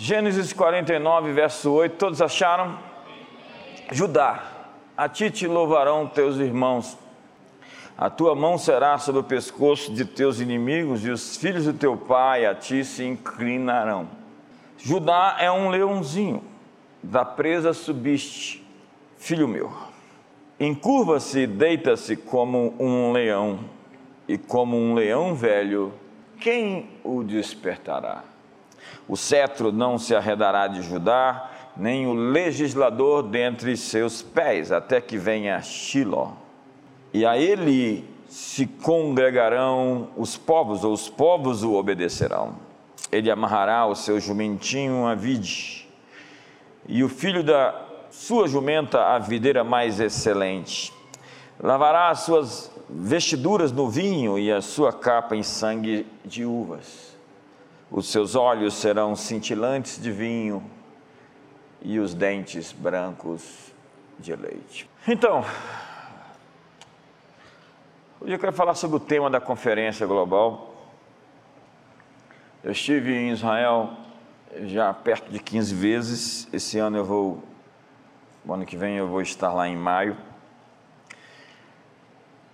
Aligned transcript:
Gênesis 0.00 0.52
49, 0.52 1.32
verso 1.32 1.72
8, 1.72 1.96
todos 1.96 2.22
acharam? 2.22 2.78
Judá, 3.90 4.44
a 4.96 5.08
ti 5.08 5.28
te 5.28 5.44
louvarão 5.48 6.06
teus 6.06 6.36
irmãos, 6.36 6.96
a 7.96 8.08
tua 8.08 8.32
mão 8.36 8.56
será 8.56 8.96
sobre 8.98 9.22
o 9.22 9.24
pescoço 9.24 9.92
de 9.92 10.04
teus 10.04 10.38
inimigos, 10.38 11.04
e 11.04 11.10
os 11.10 11.36
filhos 11.36 11.64
do 11.64 11.72
teu 11.72 11.96
pai 11.96 12.46
a 12.46 12.54
ti 12.54 12.84
se 12.84 13.02
inclinarão. 13.02 14.08
Judá 14.78 15.36
é 15.40 15.50
um 15.50 15.68
leãozinho, 15.68 16.44
da 17.02 17.24
presa 17.24 17.72
subiste, 17.72 18.64
filho 19.16 19.48
meu. 19.48 19.72
Encurva-se 20.60 21.40
e 21.40 21.46
deita-se 21.48 22.14
como 22.14 22.72
um 22.78 23.10
leão, 23.10 23.58
e 24.28 24.38
como 24.38 24.76
um 24.76 24.94
leão 24.94 25.34
velho, 25.34 25.92
quem 26.38 26.88
o 27.02 27.24
despertará? 27.24 28.22
O 29.08 29.16
cetro 29.16 29.72
não 29.72 29.98
se 29.98 30.14
arredará 30.14 30.66
de 30.66 30.82
Judá, 30.82 31.50
nem 31.76 32.06
o 32.06 32.12
legislador 32.12 33.22
dentre 33.22 33.76
seus 33.76 34.20
pés, 34.20 34.72
até 34.72 35.00
que 35.00 35.16
venha 35.16 35.60
Shiló. 35.62 36.32
E 37.12 37.24
a 37.24 37.38
ele 37.38 38.04
se 38.28 38.66
congregarão 38.66 40.08
os 40.16 40.36
povos, 40.36 40.84
ou 40.84 40.92
os 40.92 41.08
povos 41.08 41.62
o 41.62 41.74
obedecerão. 41.74 42.56
Ele 43.10 43.30
amarrará 43.30 43.86
o 43.86 43.94
seu 43.94 44.20
jumentinho 44.20 45.06
à 45.06 45.14
vide, 45.14 45.88
e 46.86 47.02
o 47.02 47.08
filho 47.08 47.42
da 47.42 47.74
sua 48.10 48.48
jumenta 48.48 49.14
à 49.14 49.18
videira 49.18 49.62
mais 49.62 50.00
excelente. 50.00 50.92
Lavará 51.60 52.10
as 52.10 52.20
suas 52.20 52.70
vestiduras 52.88 53.72
no 53.72 53.88
vinho 53.88 54.38
e 54.38 54.50
a 54.50 54.60
sua 54.60 54.92
capa 54.92 55.36
em 55.36 55.42
sangue 55.42 56.06
de 56.24 56.44
uvas. 56.44 57.07
Os 57.90 58.10
seus 58.10 58.34
olhos 58.34 58.74
serão 58.74 59.16
cintilantes 59.16 60.00
de 60.00 60.12
vinho 60.12 60.62
e 61.80 61.98
os 61.98 62.12
dentes 62.12 62.70
brancos 62.70 63.72
de 64.18 64.34
leite. 64.36 64.88
Então, 65.06 65.42
hoje 68.20 68.32
eu 68.32 68.38
quero 68.38 68.52
falar 68.52 68.74
sobre 68.74 68.96
o 68.96 69.00
tema 69.00 69.30
da 69.30 69.40
conferência 69.40 70.06
global. 70.06 70.74
Eu 72.62 72.72
estive 72.72 73.14
em 73.14 73.30
Israel 73.30 73.96
já 74.64 74.92
perto 74.92 75.30
de 75.30 75.38
15 75.38 75.74
vezes. 75.74 76.48
Esse 76.52 76.78
ano 76.78 76.98
eu 76.98 77.04
vou, 77.04 77.42
ano 78.48 78.66
que 78.66 78.76
vem 78.76 78.96
eu 78.96 79.08
vou 79.08 79.22
estar 79.22 79.52
lá 79.52 79.68
em 79.68 79.76
maio. 79.76 80.16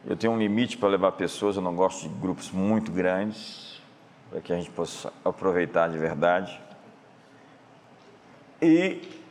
Eu 0.07 0.17
tenho 0.17 0.35
um 0.35 0.39
limite 0.39 0.77
para 0.77 0.91
levar 0.91 1.13
pessoas, 1.13 1.57
eu 1.57 1.63
não 1.63 1.75
gosto 1.75 2.03
de 2.03 2.15
grupos 2.21 2.51
muito 2.51 2.93
grandes, 2.93 3.64
para 4.35 4.41
que 4.41 4.53
a 4.53 4.57
gente 4.57 4.71
possa 4.71 5.13
aproveitar 5.25 5.89
de 5.89 5.97
verdade. 5.97 6.61
E 8.61 9.23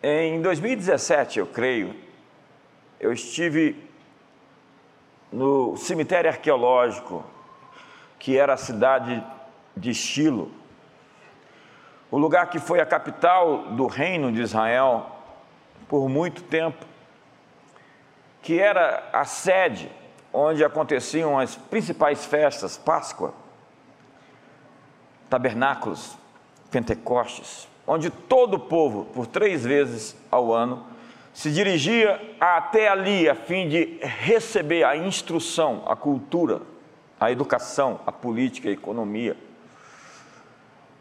em 0.00 0.40
2017, 0.40 1.40
eu 1.40 1.46
creio, 1.48 1.92
eu 3.00 3.12
estive 3.12 3.84
no 5.32 5.76
cemitério 5.76 6.30
arqueológico, 6.30 7.24
que 8.16 8.38
era 8.38 8.54
a 8.54 8.56
cidade 8.56 9.20
de 9.76 9.90
Estilo, 9.90 10.52
o 12.12 12.18
lugar 12.18 12.48
que 12.48 12.60
foi 12.60 12.78
a 12.78 12.86
capital 12.86 13.72
do 13.72 13.88
reino 13.88 14.30
de 14.30 14.40
Israel 14.40 15.04
por 15.88 16.08
muito 16.08 16.44
tempo 16.44 16.86
que 18.40 18.60
era 18.60 19.10
a 19.12 19.24
sede 19.24 19.90
onde 20.38 20.62
aconteciam 20.62 21.38
as 21.38 21.56
principais 21.56 22.26
festas, 22.26 22.76
Páscoa, 22.76 23.32
tabernáculos, 25.30 26.14
Pentecostes, 26.70 27.66
onde 27.86 28.10
todo 28.10 28.54
o 28.54 28.60
povo, 28.60 29.06
por 29.06 29.26
três 29.26 29.64
vezes 29.64 30.14
ao 30.30 30.52
ano, 30.52 30.84
se 31.32 31.50
dirigia 31.50 32.20
até 32.38 32.86
ali 32.88 33.26
a 33.26 33.34
fim 33.34 33.66
de 33.66 33.98
receber 34.02 34.84
a 34.84 34.94
instrução, 34.94 35.82
a 35.86 35.96
cultura, 35.96 36.60
a 37.18 37.32
educação, 37.32 37.98
a 38.06 38.12
política, 38.12 38.68
a 38.68 38.72
economia, 38.72 39.38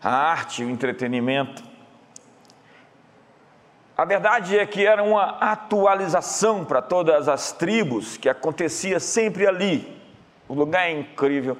a 0.01 0.09
arte, 0.09 0.63
o 0.63 0.69
entretenimento. 0.69 1.62
A 3.97 4.03
verdade 4.03 4.57
é 4.57 4.66
que 4.66 4.85
era 4.85 5.01
uma 5.01 5.38
atualização 5.39 6.66
para 6.66 6.81
todas 6.81 7.29
as 7.29 7.53
tribos 7.53 8.17
que 8.17 8.28
acontecia 8.28 9.00
sempre 9.00 9.47
ali. 9.47 9.95
O 10.50 10.53
lugar 10.53 10.88
é 10.88 10.91
incrível. 10.91 11.57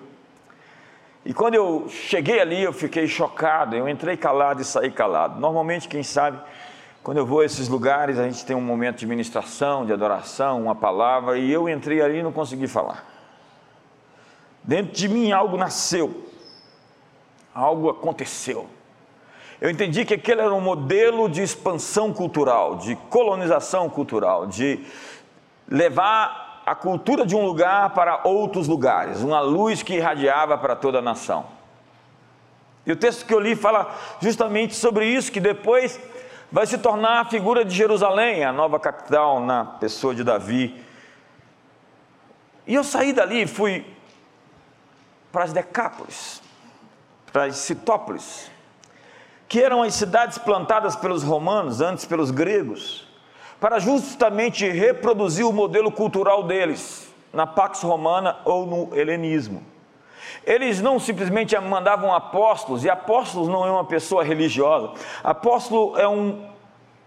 E 1.23 1.34
quando 1.34 1.56
eu 1.56 1.88
cheguei 1.90 2.41
ali, 2.41 2.62
eu 2.62 2.73
fiquei 2.73 3.07
chocado. 3.07 3.75
Eu 3.75 3.88
entrei 3.88 4.18
calado 4.18 4.62
e 4.62 4.66
saí 4.66 4.91
calado. 4.91 5.40
Normalmente, 5.40 5.88
quem 5.88 6.03
sabe, 6.03 6.38
quando 7.01 7.18
eu 7.18 7.25
vou 7.25 7.40
a 7.40 7.46
esses 7.46 7.69
lugares, 7.69 8.19
a 8.19 8.23
gente 8.25 8.46
tem 8.46 8.56
um 8.56 8.62
momento 8.62 8.97
de 8.97 9.07
ministração, 9.07 9.85
de 9.85 9.94
adoração, 9.94 10.62
uma 10.62 10.75
palavra, 10.75 11.38
e 11.38 11.50
eu 11.50 11.69
entrei 11.69 12.02
ali 12.02 12.19
e 12.19 12.23
não 12.23 12.34
consegui 12.34 12.67
falar. 12.67 13.06
Dentro 14.62 14.91
de 14.94 15.07
mim 15.07 15.31
algo 15.31 15.56
nasceu, 15.56 16.29
algo 17.53 17.90
aconteceu. 17.90 18.67
Eu 19.60 19.70
entendi 19.70 20.04
que 20.04 20.14
aquele 20.14 20.42
era 20.42 20.54
um 20.54 20.62
modelo 20.62 21.30
de 21.30 21.42
expansão 21.42 22.14
cultural, 22.14 22.76
de 22.76 22.96
colonização 23.10 23.90
cultural, 23.90 24.48
de 24.48 24.86
levar 25.68 26.62
a 26.66 26.76
cultura 26.76 27.26
de 27.26 27.36
um 27.36 27.46
lugar 27.46 27.92
para 27.92 28.28
outros 28.28 28.68
lugares, 28.68 29.22
uma 29.22 29.40
luz 29.40 29.82
que 29.82 29.96
irradiava 29.96 30.58
para 30.58 30.76
toda 30.76 31.00
a 31.00 31.02
nação. 31.02 31.46
E 32.86 32.92
o 32.92 32.96
texto 32.96 33.26
que 33.26 33.34
eu 33.34 33.40
li 33.40 33.56
fala 33.56 33.96
justamente 34.20 34.76
sobre 34.76 35.06
isso, 35.06 35.32
que 35.32 35.40
depois 35.40 36.00
vai 36.52 36.66
se 36.66 36.78
tornar 36.78 37.22
a 37.22 37.26
figura 37.26 37.64
de 37.64 37.74
Jerusalém, 37.74 38.44
a 38.44 38.52
nova 38.52 38.80
capital, 38.80 39.40
na 39.40 39.66
pessoa 39.66 40.14
de 40.14 40.24
Davi. 40.24 40.84
E 42.68 42.76
eu 42.76 42.84
saí 42.84 43.14
dali 43.14 43.44
e 43.44 43.48
fui 43.48 43.86
para 45.32 45.44
as 45.44 45.54
Decápolis, 45.54 46.42
para 47.32 47.46
as 47.46 47.58
Citópolis, 47.58 48.50
que 49.48 49.62
eram 49.62 49.84
as 49.84 49.94
cidades 49.94 50.38
plantadas 50.38 50.96
pelos 50.96 51.24
romanos, 51.24 51.82
antes 51.82 52.06
pelos 52.06 52.32
gregos, 52.32 53.08
para 53.60 53.80
justamente 53.80 54.68
reproduzir 54.70 55.46
o 55.46 55.54
modelo 55.54 55.92
cultural 55.92 56.44
deles, 56.44 57.14
na 57.32 57.46
Pax 57.46 57.82
Romana 57.82 58.38
ou 58.46 58.66
no 58.66 58.98
helenismo. 58.98 59.64
Eles 60.46 60.82
não 60.82 61.00
simplesmente 61.00 61.58
mandavam 61.60 62.14
apóstolos, 62.14 62.84
e 62.84 62.90
apóstolos 62.90 63.48
não 63.48 63.66
é 63.66 63.72
uma 63.72 63.86
pessoa 63.86 64.24
religiosa, 64.24 64.92
apóstolo 65.24 65.98
é 65.98 66.08
um 66.08 66.46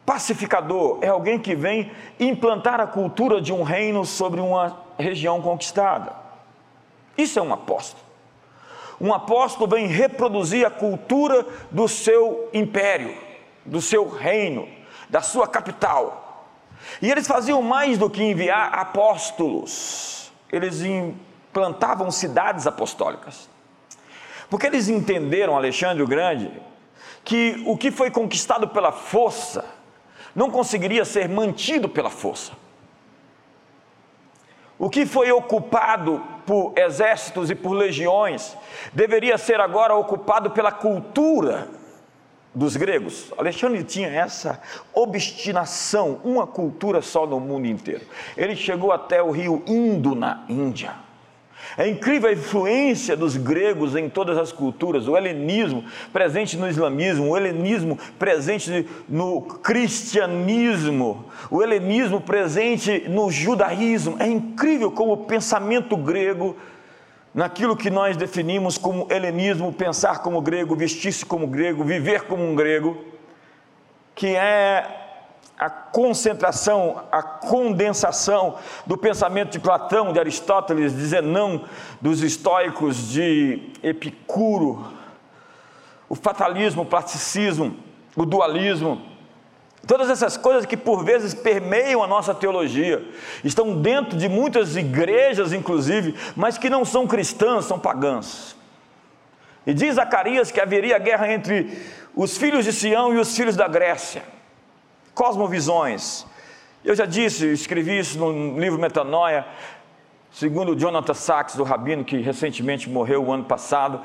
pacificador, 0.04 0.98
é 1.02 1.08
alguém 1.08 1.38
que 1.38 1.54
vem 1.54 1.90
implantar 2.18 2.80
a 2.80 2.86
cultura 2.86 3.40
de 3.40 3.52
um 3.52 3.62
reino 3.62 4.04
sobre 4.04 4.40
uma 4.40 4.76
região 4.98 5.40
conquistada. 5.42 6.12
Isso 7.16 7.38
é 7.38 7.42
um 7.42 7.52
apóstolo. 7.52 8.07
Um 9.00 9.12
apóstolo 9.12 9.68
vem 9.68 9.86
reproduzir 9.86 10.66
a 10.66 10.70
cultura 10.70 11.46
do 11.70 11.86
seu 11.86 12.48
império, 12.52 13.16
do 13.64 13.80
seu 13.80 14.08
reino, 14.08 14.68
da 15.08 15.22
sua 15.22 15.46
capital. 15.46 16.46
E 17.00 17.10
eles 17.10 17.26
faziam 17.26 17.62
mais 17.62 17.96
do 17.96 18.10
que 18.10 18.22
enviar 18.22 18.74
apóstolos, 18.74 20.32
eles 20.50 20.80
implantavam 20.82 22.10
cidades 22.10 22.66
apostólicas. 22.66 23.48
Porque 24.50 24.66
eles 24.66 24.88
entenderam, 24.88 25.56
Alexandre 25.56 26.02
o 26.02 26.06
Grande, 26.06 26.50
que 27.24 27.62
o 27.66 27.76
que 27.76 27.90
foi 27.90 28.10
conquistado 28.10 28.68
pela 28.68 28.90
força 28.90 29.64
não 30.34 30.50
conseguiria 30.50 31.04
ser 31.04 31.28
mantido 31.28 31.88
pela 31.88 32.10
força. 32.10 32.52
O 34.78 34.88
que 34.88 35.04
foi 35.04 35.32
ocupado 35.32 36.22
por 36.46 36.72
exércitos 36.76 37.50
e 37.50 37.54
por 37.54 37.72
legiões 37.72 38.56
deveria 38.92 39.36
ser 39.36 39.60
agora 39.60 39.94
ocupado 39.94 40.50
pela 40.50 40.70
cultura 40.70 41.68
dos 42.54 42.76
gregos. 42.76 43.32
Alexandre 43.36 43.82
tinha 43.84 44.08
essa 44.08 44.60
obstinação, 44.94 46.20
uma 46.24 46.46
cultura 46.46 47.02
só 47.02 47.26
no 47.26 47.40
mundo 47.40 47.66
inteiro. 47.66 48.06
Ele 48.36 48.54
chegou 48.56 48.92
até 48.92 49.22
o 49.22 49.30
rio 49.30 49.62
Indo, 49.66 50.14
na 50.14 50.44
Índia. 50.48 51.07
É 51.76 51.88
incrível 51.88 52.30
a 52.30 52.32
influência 52.32 53.16
dos 53.16 53.36
gregos 53.36 53.94
em 53.94 54.08
todas 54.08 54.38
as 54.38 54.52
culturas, 54.52 55.06
o 55.06 55.16
helenismo 55.16 55.84
presente 56.12 56.56
no 56.56 56.68
islamismo, 56.68 57.28
o 57.28 57.36
helenismo 57.36 57.98
presente 58.18 58.88
no 59.08 59.42
cristianismo, 59.42 61.26
o 61.50 61.62
helenismo 61.62 62.20
presente 62.20 63.04
no 63.08 63.30
judaísmo. 63.30 64.16
É 64.18 64.26
incrível 64.26 64.90
como 64.90 65.12
o 65.12 65.16
pensamento 65.18 65.96
grego, 65.96 66.56
naquilo 67.34 67.76
que 67.76 67.90
nós 67.90 68.16
definimos 68.16 68.78
como 68.78 69.06
helenismo, 69.10 69.72
pensar 69.72 70.22
como 70.22 70.40
grego, 70.40 70.74
vestir-se 70.74 71.24
como 71.24 71.46
grego, 71.46 71.84
viver 71.84 72.22
como 72.22 72.42
um 72.42 72.54
grego, 72.54 73.04
que 74.14 74.34
é 74.34 75.07
a 75.58 75.68
concentração, 75.68 77.02
a 77.10 77.20
condensação 77.20 78.56
do 78.86 78.96
pensamento 78.96 79.50
de 79.50 79.58
Platão, 79.58 80.12
de 80.12 80.20
Aristóteles, 80.20 80.94
de 80.94 81.04
Zenão, 81.04 81.64
dos 82.00 82.22
estoicos, 82.22 83.08
de 83.08 83.72
Epicuro, 83.82 84.86
o 86.08 86.14
fatalismo, 86.14 86.82
o 86.82 86.86
plasticismo, 86.86 87.76
o 88.14 88.24
dualismo, 88.24 89.02
todas 89.84 90.08
essas 90.08 90.36
coisas 90.36 90.64
que 90.64 90.76
por 90.76 91.04
vezes 91.04 91.34
permeiam 91.34 92.04
a 92.04 92.06
nossa 92.06 92.32
teologia, 92.32 93.04
estão 93.42 93.80
dentro 93.80 94.16
de 94.16 94.28
muitas 94.28 94.76
igrejas, 94.76 95.52
inclusive, 95.52 96.14
mas 96.36 96.56
que 96.56 96.70
não 96.70 96.84
são 96.84 97.04
cristãs, 97.04 97.64
são 97.64 97.80
pagãs. 97.80 98.56
E 99.66 99.74
diz 99.74 99.96
Zacarias 99.96 100.52
que 100.52 100.60
haveria 100.60 100.98
guerra 100.98 101.32
entre 101.32 101.82
os 102.14 102.38
filhos 102.38 102.64
de 102.64 102.72
Sião 102.72 103.12
e 103.12 103.18
os 103.18 103.36
filhos 103.36 103.56
da 103.56 103.66
Grécia. 103.66 104.37
Cosmovisões. 105.18 106.24
Eu 106.84 106.94
já 106.94 107.04
disse, 107.04 107.52
escrevi 107.52 107.98
isso 107.98 108.16
no 108.20 108.56
livro 108.56 108.78
Metanoia, 108.78 109.44
segundo 110.30 110.76
Jonathan 110.76 111.12
Sachs, 111.12 111.56
do 111.56 111.64
rabino 111.64 112.04
que 112.04 112.18
recentemente 112.18 112.88
morreu 112.88 113.24
o 113.24 113.32
ano 113.32 113.42
passado, 113.42 114.00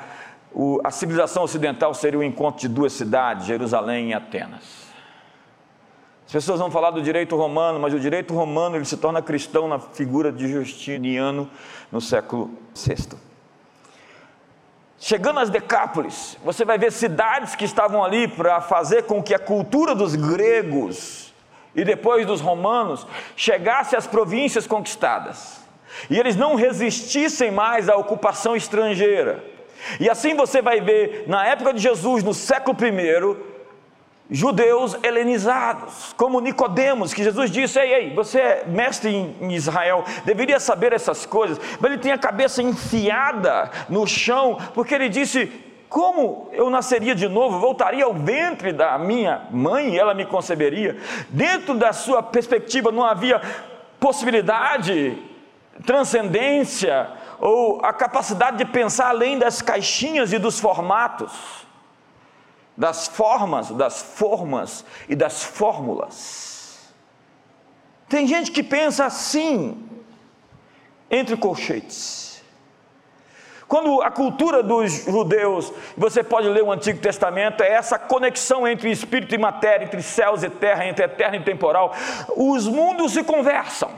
o, 0.51 0.81
a 0.83 0.89
civilização 0.89 1.44
ocidental 1.44 1.94
seria 1.94 2.19
o 2.19 2.24
encontro 2.24 2.62
de 2.62 2.68
duas 2.68 2.94
cidades, 2.94 3.45
Jerusalém 3.45 4.10
e 4.10 4.13
Atenas. 4.15 4.88
As 6.25 6.31
pessoas 6.31 6.60
vão 6.60 6.71
falar 6.71 6.89
do 6.89 7.01
direito 7.01 7.36
romano, 7.36 7.80
mas 7.80 7.94
o 7.94 8.00
direito 8.00 8.33
romano 8.33 8.75
ele 8.75 8.86
se 8.86 8.98
torna 8.98 9.21
cristão 9.21 9.68
na 9.68 9.77
figura 9.77 10.31
de 10.31 10.48
Justiniano 10.48 11.48
no 11.92 12.01
século 12.01 12.50
VI. 12.74 13.32
Chegando 15.05 15.41
às 15.41 15.50
Decápolis, 15.50 16.38
você 16.45 16.63
vai 16.63 16.77
ver 16.77 16.89
cidades 16.89 17.55
que 17.55 17.65
estavam 17.65 18.01
ali 18.01 18.25
para 18.25 18.61
fazer 18.61 19.03
com 19.03 19.21
que 19.21 19.33
a 19.33 19.38
cultura 19.38 19.94
dos 19.94 20.15
gregos 20.15 21.33
e 21.75 21.83
depois 21.83 22.25
dos 22.25 22.39
romanos 22.39 23.05
chegasse 23.35 23.97
às 23.97 24.07
províncias 24.07 24.65
conquistadas. 24.65 25.59
E 26.09 26.17
eles 26.17 26.38
não 26.38 26.55
resistissem 26.55 27.51
mais 27.51 27.89
à 27.89 27.97
ocupação 27.97 28.55
estrangeira. 28.55 29.44
E 30.00 30.09
assim 30.09 30.35
você 30.35 30.61
vai 30.61 30.79
ver, 30.79 31.25
na 31.27 31.45
época 31.47 31.73
de 31.73 31.81
Jesus, 31.81 32.23
no 32.23 32.33
século 32.33 32.77
I, 32.81 33.38
judeus 34.29 34.97
helenizados, 35.03 36.13
como 36.15 36.39
Nicodemos, 36.39 37.13
que 37.13 37.23
Jesus 37.23 37.51
disse: 37.51 37.79
Ei, 37.79 37.93
ei, 37.93 38.13
você 38.13 38.39
é 38.39 38.65
mestre 38.67 39.09
em 39.13 39.53
Israel, 39.53 40.03
deveria 40.25 40.59
saber 40.59 40.93
essas 40.93 41.25
coisas, 41.25 41.59
mas 41.79 41.91
ele 41.91 42.01
tem 42.01 42.11
a 42.11 42.17
cabeça 42.17 42.61
enfiada 42.61 43.69
no 43.89 44.07
chão, 44.07 44.57
porque 44.73 44.95
ele 44.95 45.09
disse: 45.09 45.51
Como 45.89 46.49
eu 46.53 46.69
nasceria 46.69 47.13
de 47.13 47.27
novo, 47.27 47.59
voltaria 47.59 48.05
ao 48.05 48.13
ventre 48.13 48.71
da 48.71 48.97
minha 48.97 49.47
mãe 49.51 49.93
e 49.93 49.99
ela 49.99 50.13
me 50.13 50.25
conceberia? 50.25 50.97
Dentro 51.29 51.75
da 51.75 51.91
sua 51.91 52.23
perspectiva 52.23 52.91
não 52.91 53.03
havia 53.03 53.41
possibilidade, 53.99 55.17
transcendência, 55.85 57.09
ou 57.39 57.83
a 57.83 57.91
capacidade 57.91 58.57
de 58.57 58.65
pensar 58.65 59.09
além 59.09 59.37
das 59.37 59.61
caixinhas 59.61 60.31
e 60.31 60.39
dos 60.39 60.59
formatos, 60.59 61.62
das 62.75 63.07
formas, 63.07 63.69
das 63.71 64.01
formas 64.01 64.85
e 65.07 65.15
das 65.15 65.43
fórmulas. 65.43 66.93
Tem 68.09 68.27
gente 68.27 68.51
que 68.51 68.63
pensa 68.63 69.05
assim, 69.05 69.89
entre 71.09 71.37
colchetes. 71.37 72.43
Quando 73.67 74.01
a 74.03 74.11
cultura 74.11 74.61
dos 74.61 75.05
judeus, 75.05 75.73
você 75.97 76.21
pode 76.23 76.47
ler 76.47 76.61
o 76.63 76.71
Antigo 76.71 76.99
Testamento, 76.99 77.63
é 77.63 77.71
essa 77.71 77.97
conexão 77.97 78.67
entre 78.67 78.91
espírito 78.91 79.33
e 79.33 79.37
matéria, 79.37 79.85
entre 79.85 80.01
céus 80.03 80.43
e 80.43 80.49
terra, 80.49 80.85
entre 80.85 81.05
eterno 81.05 81.37
e 81.37 81.43
temporal. 81.43 81.91
Os 82.35 82.67
mundos 82.67 83.13
se 83.13 83.23
conversam. 83.23 83.89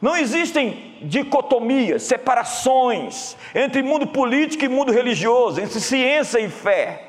Não 0.00 0.16
existem 0.16 0.96
dicotomias, 1.02 2.04
separações 2.04 3.36
entre 3.54 3.82
mundo 3.82 4.06
político 4.06 4.64
e 4.64 4.68
mundo 4.68 4.92
religioso, 4.92 5.60
entre 5.60 5.78
ciência 5.78 6.38
e 6.38 6.48
fé. 6.48 7.06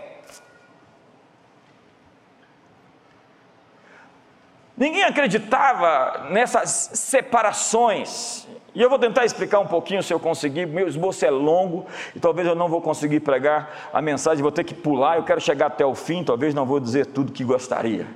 Ninguém 4.76 5.04
acreditava 5.04 6.28
nessas 6.32 6.70
separações. 6.96 8.48
E 8.74 8.82
eu 8.82 8.90
vou 8.90 8.98
tentar 8.98 9.26
explicar 9.26 9.60
um 9.60 9.68
pouquinho 9.68 10.02
se 10.02 10.14
eu 10.14 10.20
conseguir. 10.20 10.66
Meu 10.66 10.88
esboço 10.88 11.24
é 11.24 11.30
longo 11.30 11.86
e 12.16 12.20
talvez 12.20 12.48
eu 12.48 12.56
não 12.56 12.68
vou 12.68 12.82
conseguir 12.82 13.20
pregar 13.20 13.92
a 13.94 14.02
mensagem, 14.02 14.42
vou 14.42 14.52
ter 14.52 14.64
que 14.64 14.74
pular. 14.74 15.18
Eu 15.18 15.24
quero 15.24 15.40
chegar 15.40 15.68
até 15.68 15.86
o 15.86 15.94
fim, 15.94 16.24
talvez 16.24 16.54
não 16.54 16.66
vou 16.66 16.80
dizer 16.80 17.06
tudo 17.06 17.32
que 17.32 17.44
gostaria. 17.44 18.08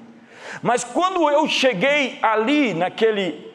Mas 0.61 0.83
quando 0.83 1.29
eu 1.29 1.47
cheguei 1.47 2.17
ali, 2.21 2.73
naquele 2.73 3.54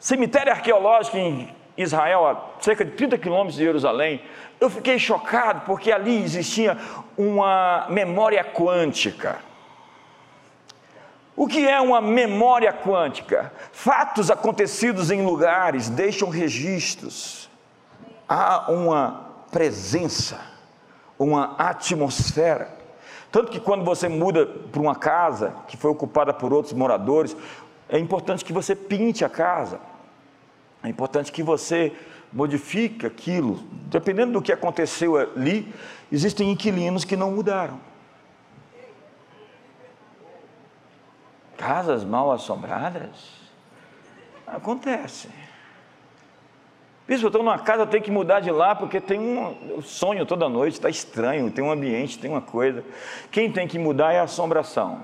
cemitério 0.00 0.50
arqueológico 0.50 1.18
em 1.18 1.54
Israel, 1.76 2.26
a 2.26 2.62
cerca 2.62 2.84
de 2.84 2.92
30 2.92 3.18
quilômetros 3.18 3.54
de 3.56 3.62
Jerusalém, 3.62 4.22
eu 4.58 4.68
fiquei 4.68 4.98
chocado 4.98 5.62
porque 5.66 5.92
ali 5.92 6.22
existia 6.22 6.76
uma 7.16 7.86
memória 7.88 8.42
quântica. 8.42 9.38
O 11.36 11.46
que 11.46 11.66
é 11.66 11.80
uma 11.80 12.00
memória 12.00 12.72
quântica? 12.72 13.52
Fatos 13.72 14.30
acontecidos 14.30 15.10
em 15.10 15.24
lugares 15.24 15.88
deixam 15.88 16.28
registros. 16.28 17.48
Há 18.28 18.70
uma 18.70 19.28
presença, 19.50 20.40
uma 21.18 21.54
atmosfera. 21.56 22.68
Tanto 23.32 23.50
que 23.50 23.60
quando 23.60 23.84
você 23.84 24.08
muda 24.08 24.44
para 24.44 24.80
uma 24.80 24.94
casa 24.94 25.54
que 25.68 25.76
foi 25.76 25.90
ocupada 25.90 26.32
por 26.34 26.52
outros 26.52 26.74
moradores, 26.74 27.36
é 27.88 27.98
importante 27.98 28.44
que 28.44 28.52
você 28.52 28.74
pinte 28.74 29.24
a 29.24 29.28
casa. 29.28 29.80
É 30.82 30.88
importante 30.88 31.30
que 31.30 31.42
você 31.42 31.92
modifique 32.32 33.04
aquilo. 33.04 33.60
Dependendo 33.86 34.32
do 34.32 34.42
que 34.42 34.52
aconteceu 34.52 35.16
ali, 35.16 35.72
existem 36.10 36.50
inquilinos 36.50 37.04
que 37.04 37.16
não 37.16 37.30
mudaram. 37.32 37.80
Casas 41.56 42.04
mal 42.04 42.32
assombradas? 42.32 43.40
Acontece. 44.46 45.28
Bispo, 47.06 47.26
eu 47.26 47.28
estou 47.28 47.42
numa 47.42 47.58
casa, 47.58 47.82
eu 47.82 47.86
tenho 47.86 48.02
que 48.02 48.10
mudar 48.10 48.40
de 48.40 48.50
lá 48.50 48.74
porque 48.74 49.00
tem 49.00 49.18
um 49.18 49.82
sonho 49.82 50.24
toda 50.24 50.48
noite, 50.48 50.74
está 50.74 50.88
estranho, 50.88 51.50
tem 51.50 51.62
um 51.62 51.70
ambiente, 51.70 52.18
tem 52.18 52.30
uma 52.30 52.40
coisa. 52.40 52.84
Quem 53.30 53.50
tem 53.50 53.66
que 53.66 53.78
mudar 53.78 54.12
é 54.12 54.20
a 54.20 54.22
assombração. 54.22 55.02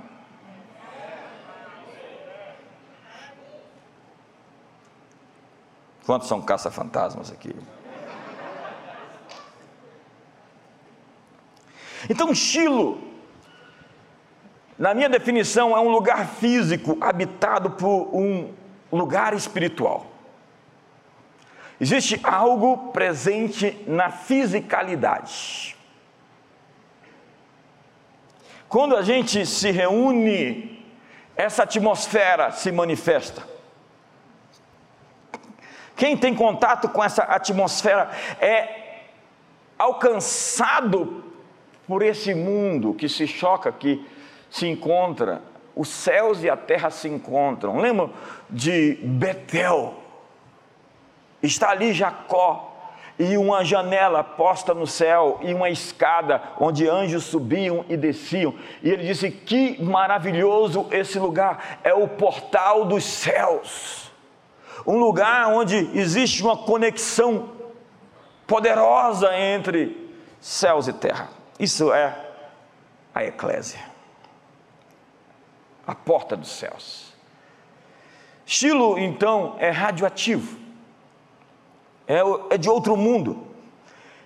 Quantos 6.07 6.29
são 6.29 6.41
caça-fantasmas 6.41 7.33
aqui? 7.33 7.53
Então, 12.09 12.33
Chilo, 12.33 13.01
na 14.79 14.95
minha 14.95 15.09
definição, 15.09 15.77
é 15.77 15.81
um 15.81 15.89
lugar 15.89 16.29
físico 16.29 16.97
habitado 17.01 17.73
por 17.73 18.15
um 18.15 18.55
lugar 18.93 19.35
espiritual. 19.35 20.07
Existe 21.81 22.21
algo 22.23 22.93
presente 22.93 23.83
na 23.89 24.09
fisicalidade. 24.11 25.77
Quando 28.69 28.97
a 28.97 29.03
gente 29.03 29.45
se 29.45 29.73
reúne, 29.73 30.87
essa 31.35 31.65
atmosfera 31.65 32.53
se 32.53 32.71
manifesta. 32.71 33.56
Quem 35.97 36.15
tem 36.15 36.35
contato 36.35 36.91
com 36.91 37.03
essa 37.03 37.23
atmosfera 37.23 38.11
é 38.39 38.85
alcançado 39.79 41.25
por 41.87 42.03
esse 42.03 42.35
mundo 42.35 42.93
que 42.93 43.09
se 43.09 43.27
choca, 43.27 43.73
que 43.73 44.07
se 44.51 44.67
encontra. 44.69 45.43
Os 45.75 45.89
céus 45.89 46.43
e 46.43 46.51
a 46.51 46.57
terra 46.57 46.91
se 46.91 47.09
encontram. 47.09 47.79
Lembra 47.79 48.11
de 48.49 48.99
Betel? 49.03 49.95
Está 51.43 51.71
ali 51.71 51.93
Jacó 51.93 52.75
e 53.19 53.37
uma 53.39 53.65
janela 53.65 54.23
posta 54.23 54.75
no 54.75 54.87
céu 54.87 55.39
e 55.43 55.55
uma 55.55 55.71
escada 55.71 56.43
onde 56.59 56.89
anjos 56.89 57.25
subiam 57.25 57.85
e 57.89 57.97
desciam. 57.97 58.55
E 58.83 58.91
ele 58.91 59.07
disse: 59.07 59.31
Que 59.31 59.83
maravilhoso 59.83 60.87
esse 60.91 61.19
lugar! 61.19 61.79
É 61.85 61.95
o 61.95 62.09
portal 62.09 62.85
dos 62.85 63.05
céus 63.05 64.06
um 64.87 64.99
lugar 64.99 65.49
onde 65.49 65.91
existe 65.95 66.43
uma 66.43 66.57
conexão 66.57 67.51
poderosa 68.47 69.37
entre 69.37 70.15
céus 70.41 70.87
e 70.87 70.93
terra. 70.93 71.29
Isso 71.59 71.93
é 71.93 72.17
a 73.15 73.25
eclésia, 73.25 73.81
a 75.87 75.95
porta 75.95 76.37
dos 76.37 76.51
céus. 76.51 77.13
Estilo, 78.45 78.97
então, 78.97 79.57
é 79.59 79.71
radioativo, 79.71 80.57
é, 82.07 82.21
é 82.51 82.59
de 82.59 82.71
outro 82.71 82.97
mundo. 82.97 83.45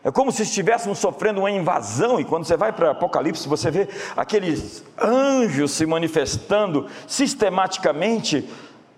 É 0.03 0.11
como 0.11 0.33
se 0.33 0.43
estivéssemos 0.43 0.99
sofrendo 0.99 1.41
uma 1.41 1.51
invasão, 1.51 2.19
e 2.19 2.25
quando 2.25 2.45
você 2.45 2.57
vai 2.57 2.73
para 2.73 2.91
Apocalipse, 2.91 3.49
você 3.49 3.71
vê 3.71 3.89
aqueles 4.17 4.85
anjos 4.99 5.73
se 5.73 5.87
manifestando 5.87 6.89
sistematicamente 7.07 8.49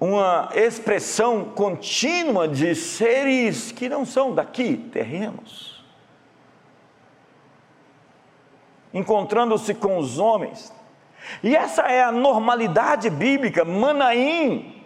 uma 0.05 0.51
expressão 0.55 1.45
contínua 1.45 2.49
de 2.49 2.75
seres 2.75 3.71
que 3.71 3.89
não 3.89 4.05
são 4.05 4.35
daqui, 4.35 4.77
terrenos. 4.77 5.73
encontrando-se 8.93 9.75
com 9.75 9.99
os 9.99 10.19
homens. 10.19 10.73
E 11.43 11.57
essa 11.57 11.83
é 11.83 12.03
a 12.03 12.13
normalidade 12.13 13.09
bíblica, 13.09 13.65
Manaim, 13.65 14.83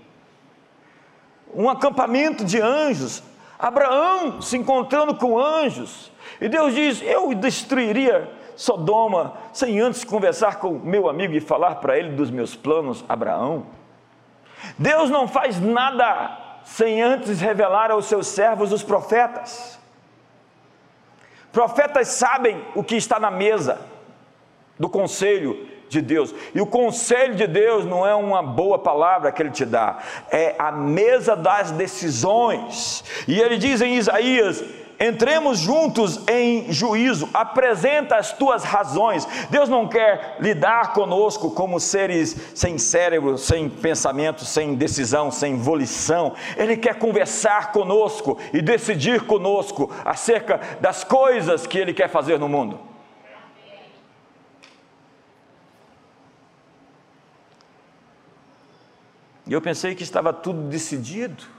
um 1.55 1.69
acampamento 1.69 2.45
de 2.45 2.61
anjos, 2.61 3.23
Abraão 3.59 4.43
se 4.43 4.57
encontrando 4.57 5.15
com 5.15 5.39
anjos, 5.39 6.13
e 6.41 6.49
Deus 6.49 6.75
diz: 6.75 7.03
Eu 7.03 7.35
destruiria 7.35 8.31
Sodoma 8.55 9.35
sem 9.53 9.81
antes 9.81 10.05
conversar 10.05 10.57
com 10.57 10.73
meu 10.73 11.09
amigo 11.09 11.35
e 11.35 11.41
falar 11.41 11.77
para 11.77 11.99
ele 11.99 12.11
dos 12.11 12.31
meus 12.31 12.55
planos, 12.55 13.05
Abraão. 13.09 13.67
Deus 14.79 15.11
não 15.11 15.29
faz 15.29 15.61
nada 15.61 16.61
sem 16.65 17.01
antes 17.01 17.41
revelar 17.41 17.91
aos 17.91 18.07
seus 18.07 18.27
servos, 18.27 18.73
os 18.73 18.83
profetas. 18.83 19.79
Profetas 21.53 22.09
sabem 22.09 22.63
o 22.75 22.83
que 22.83 22.97
está 22.97 23.19
na 23.19 23.31
mesa 23.31 23.81
do 24.79 24.89
conselho 24.89 25.69
de 25.89 26.03
Deus. 26.03 26.35
E 26.55 26.61
o 26.61 26.67
conselho 26.67 27.35
de 27.35 27.47
Deus 27.47 27.85
não 27.85 28.07
é 28.07 28.15
uma 28.15 28.43
boa 28.43 28.79
palavra 28.79 29.33
que 29.33 29.43
ele 29.43 29.51
te 29.51 29.65
dá, 29.65 29.99
é 30.31 30.55
a 30.59 30.71
mesa 30.73 31.37
das 31.37 31.71
decisões. 31.71 33.05
E 33.27 33.41
ele 33.41 33.57
diz 33.57 33.81
em 33.81 33.97
Isaías: 33.97 34.63
entremos 34.99 35.59
juntos 35.59 36.21
em 36.29 36.73
juízo, 36.73 37.29
apresenta 37.33 38.17
as 38.17 38.33
tuas 38.33 38.65
razões. 38.65 39.27
Deus 39.51 39.69
não 39.69 39.89
quer 39.89 40.37
lidar 40.41 40.93
conosco 40.93 41.51
como 41.51 41.79
seres 41.81 42.37
sem 42.55 42.79
cérebro, 42.79 43.39
sem 43.39 43.69
pensamento, 43.69 44.45
sem 44.45 44.75
decisão, 44.75 45.31
sem 45.31 45.57
volição. 45.57 46.35
Ele 46.57 46.77
quer 46.77 46.99
conversar 46.99 47.73
conosco 47.73 48.39
e 48.53 48.61
decidir 48.61 49.23
conosco 49.23 49.91
acerca 50.05 50.61
das 50.81 51.05
coisas 51.05 51.67
que 51.67 51.79
Ele 51.79 51.93
quer 51.93 52.09
fazer 52.09 52.39
no 52.39 52.49
mundo. 52.49 52.79
E 59.47 59.53
eu 59.53 59.63
pensei 59.63 59.95
que 59.95 60.03
estava 60.03 60.33
tudo 60.33 60.63
decidido. 60.63 61.56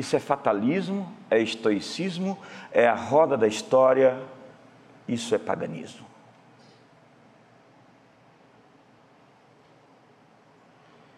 Isso 0.00 0.16
é 0.16 0.18
fatalismo, 0.18 1.14
é 1.30 1.38
estoicismo, 1.38 2.38
é 2.72 2.88
a 2.88 2.94
roda 2.94 3.36
da 3.36 3.46
história, 3.46 4.18
isso 5.06 5.34
é 5.34 5.38
paganismo. 5.38 6.06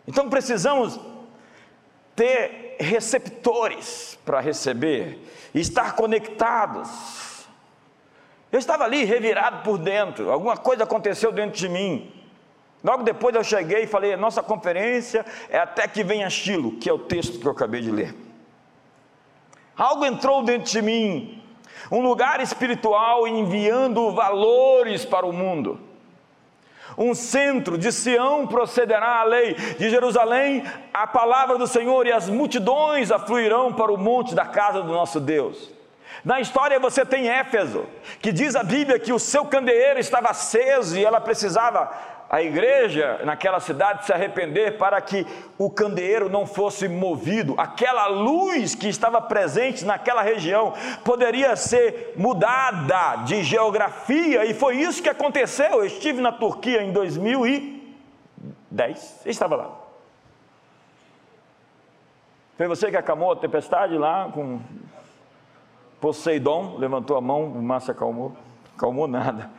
Então 0.04 0.28
precisamos 0.28 0.98
ter 2.16 2.74
receptores 2.80 4.18
para 4.24 4.40
receber, 4.40 5.28
estar 5.54 5.94
conectados. 5.94 7.46
Eu 8.50 8.58
estava 8.58 8.82
ali 8.82 9.04
revirado 9.04 9.62
por 9.62 9.78
dentro, 9.78 10.28
alguma 10.32 10.56
coisa 10.56 10.82
aconteceu 10.82 11.30
dentro 11.30 11.56
de 11.56 11.68
mim. 11.68 12.12
Logo 12.82 13.04
depois 13.04 13.32
eu 13.36 13.44
cheguei 13.44 13.84
e 13.84 13.86
falei: 13.86 14.16
nossa 14.16 14.42
conferência 14.42 15.24
é 15.48 15.58
até 15.58 15.86
que 15.86 16.02
venha 16.02 16.28
Chilo, 16.28 16.78
que 16.78 16.90
é 16.90 16.92
o 16.92 16.98
texto 16.98 17.38
que 17.38 17.46
eu 17.46 17.52
acabei 17.52 17.80
de 17.80 17.92
ler. 17.92 18.31
Algo 19.76 20.04
entrou 20.04 20.42
dentro 20.42 20.70
de 20.70 20.82
mim, 20.82 21.42
um 21.90 22.00
lugar 22.00 22.40
espiritual 22.40 23.26
enviando 23.26 24.12
valores 24.12 25.04
para 25.04 25.26
o 25.26 25.32
mundo. 25.32 25.80
Um 26.96 27.14
centro 27.14 27.78
de 27.78 27.90
Sião 27.90 28.46
procederá 28.46 29.20
a 29.20 29.24
lei, 29.24 29.54
de 29.54 29.88
Jerusalém 29.88 30.62
a 30.92 31.06
palavra 31.06 31.56
do 31.56 31.66
Senhor, 31.66 32.06
e 32.06 32.12
as 32.12 32.28
multidões 32.28 33.10
afluirão 33.10 33.72
para 33.72 33.92
o 33.92 33.96
monte 33.96 34.34
da 34.34 34.44
casa 34.44 34.82
do 34.82 34.92
nosso 34.92 35.18
Deus. 35.18 35.70
Na 36.24 36.40
história 36.40 36.78
você 36.78 37.04
tem 37.04 37.28
Éfeso, 37.28 37.84
que 38.20 38.30
diz 38.30 38.54
a 38.54 38.62
Bíblia 38.62 38.98
que 38.98 39.12
o 39.12 39.18
seu 39.18 39.44
candeeiro 39.44 39.98
estava 39.98 40.28
aceso 40.28 40.96
e 40.96 41.04
ela 41.04 41.20
precisava 41.20 41.90
a 42.32 42.42
igreja 42.42 43.20
naquela 43.26 43.60
cidade 43.60 44.06
se 44.06 44.12
arrepender 44.12 44.78
para 44.78 44.98
que 45.02 45.26
o 45.58 45.70
candeeiro 45.70 46.30
não 46.30 46.46
fosse 46.46 46.88
movido, 46.88 47.54
aquela 47.58 48.06
luz 48.06 48.74
que 48.74 48.88
estava 48.88 49.20
presente 49.20 49.84
naquela 49.84 50.22
região 50.22 50.72
poderia 51.04 51.54
ser 51.56 52.14
mudada 52.16 53.16
de 53.24 53.42
geografia, 53.42 54.46
e 54.46 54.54
foi 54.54 54.76
isso 54.76 55.02
que 55.02 55.10
aconteceu. 55.10 55.72
Eu 55.72 55.84
estive 55.84 56.22
na 56.22 56.32
Turquia 56.32 56.82
em 56.82 56.90
2010, 56.90 59.26
estava 59.26 59.54
lá. 59.54 59.70
Foi 62.56 62.66
você 62.66 62.90
que 62.90 62.96
acalmou 62.96 63.32
a 63.32 63.36
tempestade 63.36 63.98
lá 63.98 64.30
com 64.32 64.58
Poseidon, 66.00 66.78
levantou 66.78 67.18
a 67.18 67.20
mão, 67.20 67.46
Márcia 67.46 67.92
acalmou, 67.92 68.34
acalmou 68.74 69.06
nada. 69.06 69.50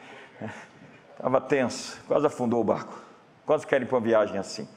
Estava 1.16 1.40
tenso, 1.40 2.02
quase 2.08 2.26
afundou 2.26 2.62
o 2.62 2.64
barco. 2.64 3.00
Quase 3.46 3.68
querem 3.68 3.88
para 3.88 3.98
uma 3.98 4.02
viagem 4.02 4.38
assim. 4.38 4.68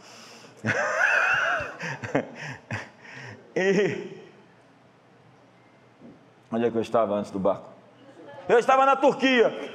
e 3.54 4.16
onde 6.52 6.66
é 6.66 6.70
que 6.70 6.76
eu 6.76 6.82
estava 6.82 7.14
antes 7.14 7.30
do 7.30 7.38
barco? 7.38 7.66
Eu 8.48 8.58
estava 8.58 8.86
na 8.86 8.96
Turquia. 8.96 9.74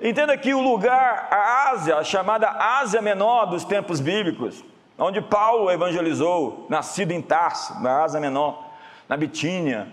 Entenda 0.00 0.36
que 0.36 0.54
o 0.54 0.60
lugar, 0.60 1.28
a 1.30 1.70
Ásia, 1.70 1.96
a 1.96 2.04
chamada 2.04 2.48
Ásia 2.48 3.02
Menor 3.02 3.46
dos 3.46 3.64
tempos 3.64 4.00
bíblicos, 4.00 4.64
onde 4.98 5.20
Paulo 5.20 5.70
evangelizou, 5.70 6.66
nascido 6.70 7.12
em 7.12 7.20
Tarso, 7.20 7.78
na 7.82 8.02
Ásia 8.02 8.18
Menor, 8.18 8.66
na 9.08 9.16
Bitínia, 9.16 9.88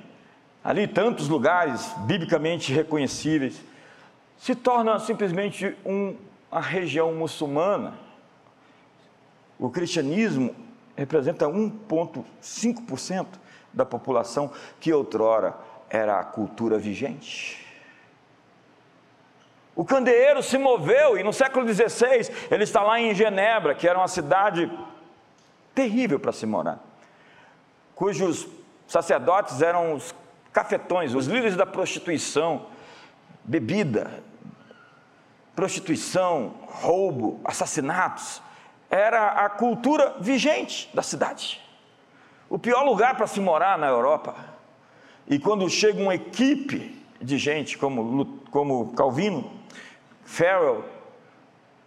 ali 0.63 0.87
tantos 0.87 1.27
lugares 1.27 1.93
biblicamente 2.05 2.73
reconhecíveis 2.73 3.61
se 4.37 4.55
torna 4.55 4.99
simplesmente 4.99 5.75
um, 5.85 6.15
uma 6.51 6.61
região 6.61 7.13
muçulmana. 7.13 7.93
O 9.59 9.69
cristianismo 9.69 10.55
representa 10.95 11.47
1,5% 11.47 13.27
da 13.73 13.85
população 13.85 14.51
que 14.79 14.93
outrora 14.93 15.55
era 15.89 16.19
a 16.19 16.23
cultura 16.23 16.77
vigente. 16.77 17.65
O 19.75 19.85
candeeiro 19.85 20.41
se 20.41 20.57
moveu 20.57 21.17
e 21.17 21.23
no 21.23 21.31
século 21.31 21.67
XVI 21.67 22.31
ele 22.49 22.63
está 22.63 22.81
lá 22.81 22.99
em 22.99 23.13
Genebra, 23.13 23.75
que 23.75 23.87
era 23.87 23.97
uma 23.97 24.07
cidade 24.07 24.71
terrível 25.75 26.19
para 26.19 26.31
se 26.31 26.47
morar, 26.47 26.79
cujos 27.93 28.47
sacerdotes 28.87 29.61
eram 29.61 29.93
os 29.93 30.15
cafetões, 30.51 31.13
os 31.13 31.27
líderes 31.27 31.55
da 31.55 31.67
prostituição, 31.67 32.65
bebida, 33.47 34.21
prostituição, 35.55 36.53
roubo, 36.67 37.39
assassinatos, 37.45 38.41
era 38.91 39.29
a 39.29 39.49
cultura 39.49 40.17
vigente 40.19 40.89
da 40.93 41.01
cidade. 41.01 41.61
O 42.49 42.59
pior 42.59 42.83
lugar 42.83 43.15
para 43.15 43.25
se 43.25 43.39
morar 43.39 43.77
na 43.77 43.87
Europa. 43.87 44.35
E 45.27 45.39
quando 45.39 45.69
chega 45.69 46.01
uma 46.01 46.15
equipe 46.15 47.01
de 47.21 47.37
gente 47.37 47.77
como, 47.77 48.39
como 48.51 48.93
Calvino, 48.93 49.51
Farrell, 50.23 50.85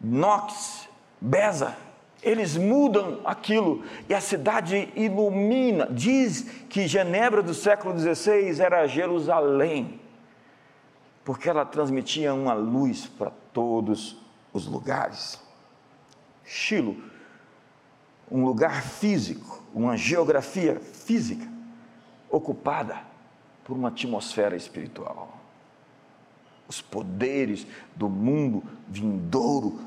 Knox, 0.01 0.89
Beza, 1.21 1.77
eles 2.23 2.57
mudam 2.57 3.21
aquilo 3.25 3.83
e 4.09 4.15
a 4.15 4.21
cidade 4.21 4.91
ilumina. 4.95 5.87
Diz 5.91 6.43
que 6.69 6.87
Genebra 6.87 7.43
do 7.43 7.55
século 7.55 7.99
XVI 7.99 8.61
era 8.61 8.87
Jerusalém 8.87 10.01
porque 11.31 11.49
ela 11.49 11.65
transmitia 11.65 12.35
uma 12.35 12.55
luz 12.55 13.07
para 13.07 13.31
todos 13.53 14.17
os 14.53 14.67
lugares. 14.67 15.39
Chilo, 16.45 17.01
um 18.29 18.45
lugar 18.45 18.83
físico, 18.83 19.63
uma 19.73 19.97
geografia 19.97 20.81
física, 20.81 21.47
ocupada 22.29 22.99
por 23.63 23.77
uma 23.77 23.91
atmosfera 23.91 24.57
espiritual. 24.57 25.39
Os 26.67 26.83
poderes 26.83 27.65
do 27.95 28.09
mundo 28.09 28.65
vindouro 28.89 29.79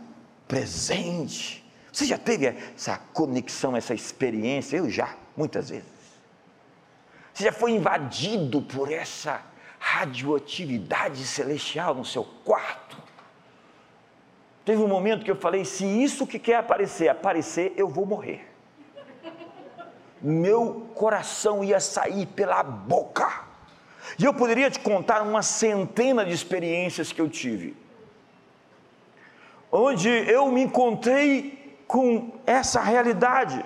presente. 0.48 1.70
Você 1.92 2.06
já 2.06 2.18
teve 2.18 2.46
essa 2.46 2.98
conexão, 2.98 3.76
essa 3.76 3.94
experiência? 3.94 4.78
Eu 4.78 4.90
já, 4.90 5.14
muitas 5.36 5.72
vezes. 5.72 5.92
Você 7.34 7.44
já 7.44 7.52
foi 7.52 7.72
invadido 7.72 8.62
por 8.62 8.90
essa 8.90 9.52
radioatividade 9.84 11.26
celestial 11.26 11.94
no 11.94 12.06
seu 12.06 12.24
quarto. 12.24 12.98
Teve 14.64 14.82
um 14.82 14.88
momento 14.88 15.26
que 15.26 15.30
eu 15.30 15.36
falei: 15.36 15.66
se 15.66 15.86
isso 15.86 16.26
que 16.26 16.40
quer 16.40 16.56
aparecer, 16.56 17.10
aparecer, 17.10 17.74
eu 17.76 17.90
vou 17.90 18.06
morrer. 18.06 18.50
Meu 20.22 20.88
coração 20.96 21.62
ia 21.66 21.82
sair 21.82 22.26
pela 22.28 22.64
boca. 22.64 23.44
E 24.18 24.24
eu 24.24 24.34
poderia 24.34 24.72
te 24.72 24.80
contar 24.80 25.22
uma 25.22 25.42
centena 25.42 26.26
de 26.26 26.34
experiências 26.34 27.12
que 27.12 27.20
eu 27.20 27.30
tive, 27.30 27.76
onde 29.72 30.10
eu 30.10 30.50
me 30.50 30.62
encontrei 30.64 31.78
com 31.88 32.32
essa 32.46 32.82
realidade. 32.82 33.64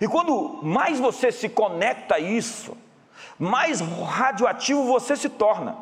E 0.00 0.06
quando 0.06 0.60
mais 0.62 0.98
você 0.98 1.32
se 1.32 1.48
conecta 1.48 2.16
a 2.16 2.18
isso, 2.18 2.76
mais 3.38 3.80
radioativo 3.80 4.84
você 4.84 5.16
se 5.16 5.28
torna. 5.28 5.76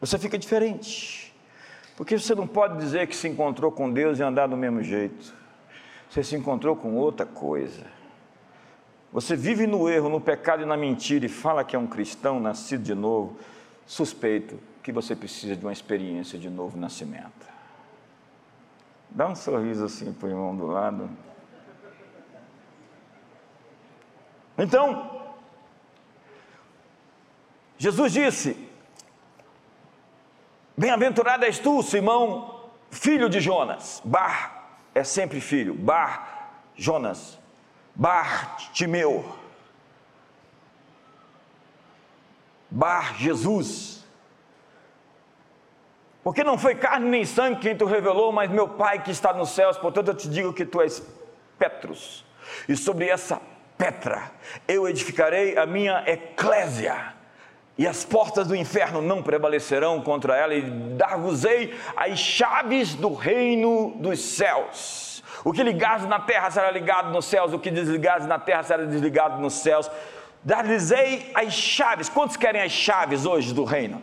Você 0.00 0.18
fica 0.18 0.38
diferente. 0.38 1.34
Porque 1.96 2.16
você 2.16 2.34
não 2.34 2.46
pode 2.46 2.78
dizer 2.78 3.08
que 3.08 3.16
se 3.16 3.26
encontrou 3.26 3.72
com 3.72 3.90
Deus 3.90 4.18
e 4.18 4.22
andar 4.22 4.46
do 4.46 4.56
mesmo 4.56 4.82
jeito. 4.82 5.34
Você 6.08 6.22
se 6.22 6.36
encontrou 6.36 6.76
com 6.76 6.94
outra 6.94 7.26
coisa. 7.26 7.84
Você 9.12 9.34
vive 9.34 9.66
no 9.66 9.88
erro, 9.88 10.08
no 10.08 10.20
pecado 10.20 10.62
e 10.62 10.66
na 10.66 10.76
mentira 10.76 11.26
e 11.26 11.28
fala 11.28 11.64
que 11.64 11.74
é 11.74 11.78
um 11.78 11.86
cristão 11.86 12.38
nascido 12.38 12.84
de 12.84 12.94
novo. 12.94 13.36
Suspeito 13.86 14.60
que 14.82 14.92
você 14.92 15.16
precisa 15.16 15.56
de 15.56 15.64
uma 15.64 15.72
experiência 15.72 16.38
de 16.38 16.48
novo 16.48 16.78
nascimento. 16.78 17.48
Dá 19.10 19.26
um 19.26 19.34
sorriso 19.34 19.84
assim 19.84 20.12
para 20.12 20.28
o 20.28 20.30
irmão 20.30 20.54
do 20.54 20.66
lado. 20.66 21.10
Então, 24.58 25.22
Jesus 27.78 28.12
disse: 28.12 28.68
Bem-aventurado 30.76 31.44
és 31.44 31.58
tu, 31.58 31.82
Simão, 31.82 32.68
filho 32.90 33.28
de 33.28 33.40
Jonas. 33.40 34.02
Bar 34.04 34.58
é 34.94 35.04
sempre 35.04 35.40
filho. 35.40 35.74
Bar, 35.74 36.50
Jonas. 36.74 37.38
Bar, 37.94 38.56
Timeu. 38.72 39.24
Bar, 42.70 43.16
Jesus. 43.16 44.04
Porque 46.22 46.44
não 46.44 46.58
foi 46.58 46.74
carne 46.74 47.08
nem 47.08 47.24
sangue 47.24 47.60
quem 47.60 47.76
tu 47.76 47.86
revelou, 47.86 48.32
mas 48.32 48.50
meu 48.50 48.68
Pai 48.68 49.02
que 49.02 49.10
está 49.10 49.32
nos 49.32 49.50
céus. 49.50 49.78
Portanto, 49.78 50.08
eu 50.08 50.14
te 50.14 50.28
digo 50.28 50.52
que 50.52 50.66
tu 50.66 50.80
és 50.80 51.02
Petrus. 51.58 52.24
E 52.68 52.76
sobre 52.76 53.08
essa 53.08 53.40
Petra 53.78 54.32
eu 54.66 54.88
edificarei 54.88 55.56
a 55.56 55.64
minha 55.64 56.02
eclésia 56.04 57.14
e 57.78 57.86
as 57.86 58.04
portas 58.04 58.48
do 58.48 58.56
inferno 58.56 59.00
não 59.00 59.22
prevalecerão 59.22 60.02
contra 60.02 60.36
ela, 60.36 60.52
e 60.52 60.62
dar-vos-ei 60.62 61.78
as 61.96 62.18
chaves 62.18 62.96
do 62.96 63.14
reino 63.14 63.92
dos 64.00 64.18
céus. 64.18 65.22
O 65.44 65.52
que 65.52 65.62
ligares 65.62 66.04
na 66.08 66.18
terra 66.18 66.50
será 66.50 66.72
ligado 66.72 67.12
nos 67.12 67.26
céus, 67.26 67.52
o 67.52 67.58
que 67.58 67.70
desligares 67.70 68.26
na 68.26 68.36
terra 68.36 68.64
será 68.64 68.84
desligado 68.84 69.40
nos 69.40 69.54
céus. 69.54 69.88
Dar-lhes-ei 70.42 71.30
as 71.32 71.52
chaves. 71.52 72.08
Quantos 72.08 72.36
querem 72.36 72.60
as 72.60 72.72
chaves 72.72 73.24
hoje 73.24 73.54
do 73.54 73.62
reino? 73.62 74.02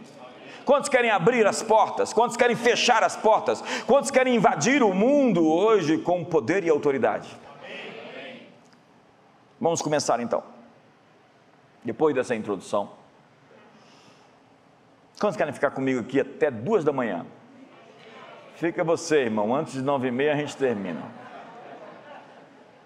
Quantos 0.63 0.87
querem 0.87 1.11
abrir 1.11 1.45
as 1.45 1.61
portas? 1.61 2.13
Quantos 2.13 2.37
querem 2.37 2.55
fechar 2.55 3.03
as 3.03 3.17
portas? 3.17 3.61
Quantos 3.85 4.09
querem 4.09 4.35
invadir 4.35 4.81
o 4.81 4.93
mundo 4.93 5.45
hoje 5.45 5.97
com 5.97 6.23
poder 6.23 6.63
e 6.63 6.69
autoridade? 6.69 7.27
Vamos 9.65 9.81
começar 9.81 10.19
então. 10.19 10.43
Depois 11.83 12.13
dessa 12.13 12.35
introdução. 12.35 12.91
Quantos 15.19 15.35
querem 15.35 15.51
ficar 15.51 15.71
comigo 15.71 16.01
aqui 16.01 16.19
até 16.19 16.51
duas 16.51 16.83
da 16.83 16.93
manhã? 16.93 17.25
Fica 18.57 18.83
você, 18.83 19.21
irmão. 19.21 19.55
Antes 19.55 19.73
de 19.73 19.81
nove 19.81 20.09
e 20.09 20.11
meia 20.11 20.33
a 20.33 20.35
gente 20.35 20.55
termina. 20.55 21.01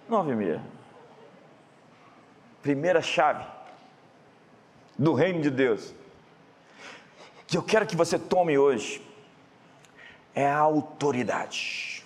Nove 0.08 0.32
e 0.32 0.36
meia. 0.38 0.62
Primeira 2.62 3.02
chave 3.02 3.46
do 4.98 5.14
reino 5.14 5.42
de 5.42 5.50
Deus. 5.50 5.94
Que 7.46 7.58
eu 7.58 7.62
quero 7.62 7.86
que 7.86 7.98
você 7.98 8.18
tome 8.18 8.58
hoje 8.58 9.06
é 10.34 10.48
a 10.48 10.60
autoridade. 10.60 11.99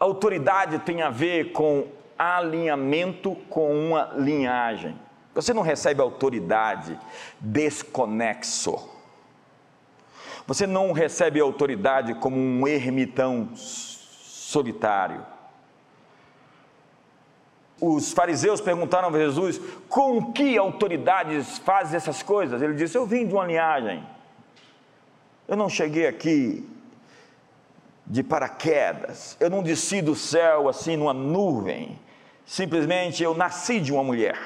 Autoridade 0.00 0.78
tem 0.78 1.02
a 1.02 1.10
ver 1.10 1.52
com 1.52 1.86
alinhamento 2.18 3.36
com 3.48 3.72
uma 3.72 4.12
linhagem. 4.16 4.98
Você 5.34 5.54
não 5.54 5.62
recebe 5.62 6.00
autoridade 6.00 6.98
desconexo. 7.38 8.88
Você 10.46 10.66
não 10.66 10.92
recebe 10.92 11.38
autoridade 11.38 12.14
como 12.14 12.36
um 12.36 12.66
ermitão 12.66 13.50
solitário. 13.54 15.24
Os 17.80 18.12
fariseus 18.12 18.60
perguntaram 18.60 19.08
a 19.08 19.12
Jesus: 19.12 19.60
com 19.88 20.32
que 20.32 20.58
autoridades 20.58 21.58
faz 21.58 21.94
essas 21.94 22.22
coisas? 22.22 22.60
Ele 22.60 22.74
disse: 22.74 22.98
Eu 22.98 23.06
vim 23.06 23.26
de 23.26 23.32
uma 23.32 23.46
linhagem. 23.46 24.04
Eu 25.46 25.56
não 25.56 25.68
cheguei 25.68 26.06
aqui 26.06 26.68
de 28.06 28.22
paraquedas. 28.22 29.36
Eu 29.38 29.50
não 29.50 29.62
desci 29.62 30.02
do 30.02 30.14
céu 30.14 30.68
assim 30.68 30.96
numa 30.96 31.14
nuvem. 31.14 31.98
Simplesmente 32.44 33.22
eu 33.22 33.34
nasci 33.34 33.80
de 33.80 33.92
uma 33.92 34.02
mulher. 34.02 34.38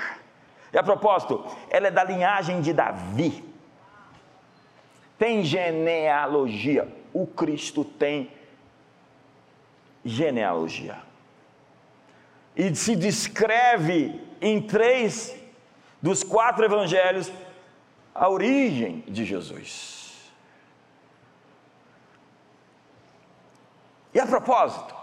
E 0.72 0.78
a 0.78 0.82
propósito, 0.82 1.44
ela 1.70 1.86
é 1.86 1.90
da 1.90 2.02
linhagem 2.04 2.60
de 2.60 2.72
Davi. 2.72 3.44
Tem 5.16 5.42
genealogia. 5.44 6.88
O 7.12 7.26
Cristo 7.26 7.84
tem 7.84 8.30
genealogia. 10.04 10.98
E 12.56 12.74
se 12.74 12.94
descreve 12.94 14.20
em 14.40 14.60
três 14.60 15.34
dos 16.02 16.22
quatro 16.22 16.64
evangelhos 16.64 17.32
a 18.14 18.28
origem 18.28 19.02
de 19.08 19.24
Jesus. 19.24 19.93
E 24.14 24.20
a 24.20 24.26
propósito, 24.26 24.94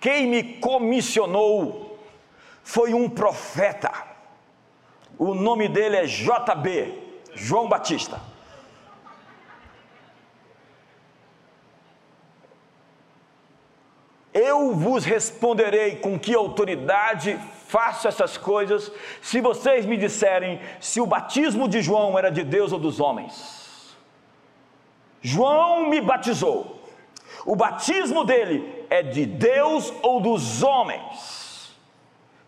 quem 0.00 0.26
me 0.26 0.42
comissionou 0.54 1.98
foi 2.64 2.94
um 2.94 3.08
profeta 3.08 4.10
o 5.20 5.34
nome 5.34 5.68
dele 5.68 5.96
é 5.98 6.06
JB, 6.06 6.94
João 7.34 7.68
Batista. 7.68 8.18
Eu 14.32 14.74
vos 14.74 15.04
responderei 15.04 15.96
com 15.96 16.18
que 16.18 16.34
autoridade 16.34 17.38
faço 17.66 18.08
essas 18.08 18.38
coisas, 18.38 18.90
se 19.20 19.42
vocês 19.42 19.84
me 19.84 19.98
disserem 19.98 20.58
se 20.80 21.02
o 21.02 21.06
batismo 21.06 21.68
de 21.68 21.82
João 21.82 22.18
era 22.18 22.30
de 22.30 22.42
Deus 22.42 22.72
ou 22.72 22.78
dos 22.78 22.98
homens. 22.98 23.94
João 25.20 25.90
me 25.90 26.00
batizou, 26.00 26.79
o 27.44 27.56
batismo 27.56 28.24
dele 28.24 28.84
é 28.90 29.02
de 29.02 29.26
Deus 29.26 29.92
ou 30.02 30.20
dos 30.20 30.62
homens? 30.62 31.74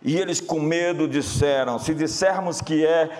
E 0.02 0.16
eles, 0.16 0.40
com 0.40 0.60
medo, 0.60 1.06
disseram: 1.06 1.78
Se 1.78 1.94
dissermos 1.94 2.60
que 2.60 2.84
é 2.84 3.10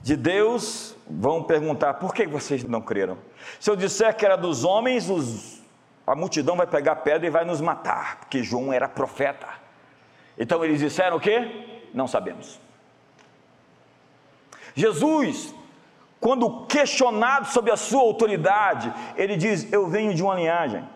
de 0.00 0.16
Deus, 0.16 0.96
vão 1.08 1.42
perguntar: 1.42 1.94
Por 1.94 2.14
que 2.14 2.26
vocês 2.26 2.64
não 2.64 2.80
creram? 2.80 3.18
Se 3.60 3.70
eu 3.70 3.76
disser 3.76 4.16
que 4.16 4.24
era 4.24 4.36
dos 4.36 4.64
homens, 4.64 5.08
os, 5.10 5.60
a 6.06 6.14
multidão 6.14 6.56
vai 6.56 6.66
pegar 6.66 6.96
pedra 6.96 7.26
e 7.26 7.30
vai 7.30 7.44
nos 7.44 7.60
matar, 7.60 8.20
porque 8.20 8.42
João 8.42 8.72
era 8.72 8.88
profeta. 8.88 9.46
Então 10.38 10.64
eles 10.64 10.80
disseram 10.80 11.18
o 11.18 11.20
quê? 11.20 11.66
Não 11.92 12.08
sabemos. 12.08 12.58
Jesus, 14.74 15.54
quando 16.18 16.66
questionado 16.66 17.46
sobre 17.48 17.70
a 17.70 17.76
sua 17.76 18.00
autoridade, 18.00 18.92
ele 19.16 19.36
diz: 19.36 19.70
Eu 19.72 19.86
venho 19.86 20.14
de 20.14 20.22
uma 20.22 20.34
linhagem, 20.34 20.88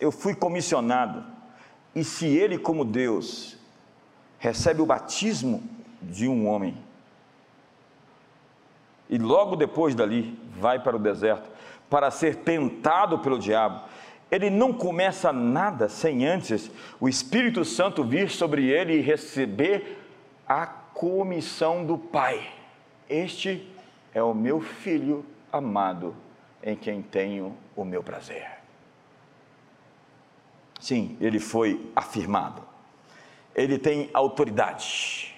eu 0.00 0.12
fui 0.12 0.34
comissionado, 0.34 1.24
e 1.94 2.04
se 2.04 2.26
ele, 2.26 2.58
como 2.58 2.84
Deus, 2.84 3.56
recebe 4.38 4.82
o 4.82 4.86
batismo 4.86 5.62
de 6.02 6.28
um 6.28 6.46
homem. 6.46 6.76
E 9.08 9.18
logo 9.18 9.56
depois 9.56 9.94
dali 9.94 10.38
vai 10.58 10.78
para 10.78 10.96
o 10.96 11.00
deserto 11.00 11.48
para 11.88 12.10
ser 12.10 12.36
tentado 12.36 13.20
pelo 13.20 13.38
diabo. 13.38 13.80
Ele 14.30 14.50
não 14.50 14.72
começa 14.72 15.32
nada 15.32 15.88
sem 15.88 16.26
antes 16.26 16.70
o 17.00 17.08
Espírito 17.08 17.64
Santo 17.64 18.02
vir 18.02 18.28
sobre 18.28 18.68
ele 18.68 18.94
e 18.94 19.00
receber 19.00 20.02
a 20.46 20.66
comissão 20.66 21.84
do 21.86 21.96
Pai. 21.96 22.44
Este 23.08 23.72
é 24.12 24.22
o 24.22 24.34
meu 24.34 24.60
filho 24.60 25.24
amado, 25.52 26.14
em 26.62 26.74
quem 26.74 27.00
tenho 27.00 27.56
o 27.76 27.84
meu 27.84 28.02
prazer. 28.02 28.55
Sim, 30.78 31.16
ele 31.20 31.40
foi 31.40 31.90
afirmado 31.94 32.66
ele 33.56 33.78
tem 33.78 34.10
autoridade. 34.12 35.34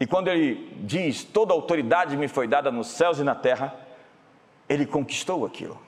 E 0.00 0.06
quando 0.06 0.26
ele 0.26 0.76
diz: 0.82 1.22
toda 1.22 1.54
autoridade 1.54 2.16
me 2.16 2.26
foi 2.26 2.48
dada 2.48 2.72
nos 2.72 2.88
céus 2.88 3.20
e 3.20 3.22
na 3.22 3.36
terra, 3.36 3.72
ele 4.68 4.84
conquistou 4.84 5.46
aquilo. 5.46 5.80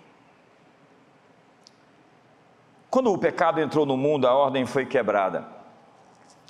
Quando 2.89 3.13
o 3.13 3.19
pecado 3.19 3.61
entrou 3.61 3.85
no 3.85 3.97
mundo, 3.97 4.29
a 4.29 4.33
ordem 4.33 4.65
foi 4.65 4.87
quebrada. 4.87 5.45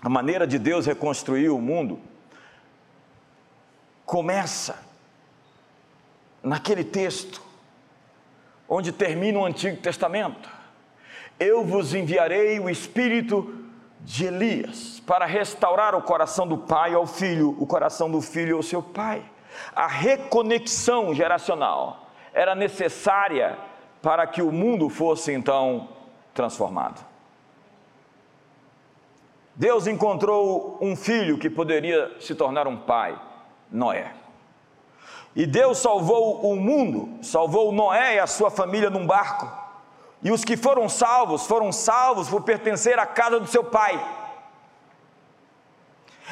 A 0.02 0.08
maneira 0.10 0.46
de 0.46 0.58
Deus 0.58 0.84
reconstruir 0.84 1.48
o 1.48 1.58
mundo 1.58 1.98
começa 4.04 4.78
naquele 6.42 6.84
texto 6.84 7.42
onde 8.68 8.92
termina 8.92 9.38
o 9.38 9.46
Antigo 9.46 9.78
Testamento. 9.78 10.55
Eu 11.38 11.64
vos 11.64 11.94
enviarei 11.94 12.58
o 12.58 12.70
Espírito 12.70 13.64
de 14.00 14.26
Elias 14.26 15.02
para 15.06 15.26
restaurar 15.26 15.94
o 15.94 16.02
coração 16.02 16.46
do 16.46 16.56
pai 16.56 16.94
ao 16.94 17.06
filho, 17.06 17.56
o 17.60 17.66
coração 17.66 18.10
do 18.10 18.20
filho 18.22 18.56
ao 18.56 18.62
seu 18.62 18.82
pai. 18.82 19.22
A 19.74 19.86
reconexão 19.86 21.14
geracional 21.14 22.08
era 22.32 22.54
necessária 22.54 23.58
para 24.00 24.26
que 24.26 24.40
o 24.40 24.52
mundo 24.52 24.88
fosse 24.88 25.32
então 25.32 25.88
transformado. 26.32 27.04
Deus 29.54 29.86
encontrou 29.86 30.78
um 30.80 30.94
filho 30.94 31.38
que 31.38 31.48
poderia 31.48 32.14
se 32.20 32.34
tornar 32.34 32.66
um 32.66 32.76
pai, 32.76 33.18
Noé. 33.70 34.12
E 35.34 35.46
Deus 35.46 35.78
salvou 35.78 36.50
o 36.50 36.56
mundo, 36.56 37.18
salvou 37.22 37.72
Noé 37.72 38.16
e 38.16 38.18
a 38.20 38.26
sua 38.26 38.50
família 38.50 38.90
num 38.90 39.06
barco. 39.06 39.65
E 40.26 40.32
os 40.32 40.44
que 40.44 40.56
foram 40.56 40.88
salvos, 40.88 41.46
foram 41.46 41.70
salvos 41.70 42.28
por 42.28 42.42
pertencer 42.42 42.98
à 42.98 43.06
casa 43.06 43.38
do 43.38 43.46
seu 43.46 43.62
pai. 43.62 43.94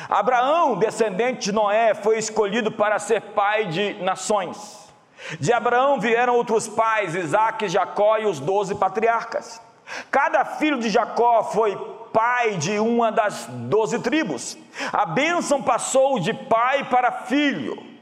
Abraão, 0.09 0.77
descendente 0.77 1.45
de 1.45 1.53
Noé, 1.53 1.95
foi 1.95 2.19
escolhido 2.19 2.73
para 2.73 2.99
ser 2.99 3.21
pai 3.21 3.67
de 3.67 3.95
nações. 4.03 4.93
De 5.39 5.53
Abraão 5.53 6.01
vieram 6.01 6.35
outros 6.35 6.67
pais, 6.67 7.15
Isaac, 7.15 7.69
Jacó 7.69 8.19
e 8.19 8.27
os 8.27 8.41
doze 8.41 8.75
patriarcas. 8.75 9.63
Cada 10.11 10.45
filho 10.45 10.81
de 10.81 10.91
Jacó 10.91 11.45
foi 11.45 11.77
pai 12.13 12.57
de 12.57 12.81
uma 12.81 13.13
das 13.13 13.47
doze 13.49 14.01
tribos. 14.01 14.59
A 14.93 15.07
bênção 15.07 15.63
passou 15.63 16.19
de 16.19 16.35
pai 16.35 16.83
para 16.83 17.13
filho. 17.13 17.94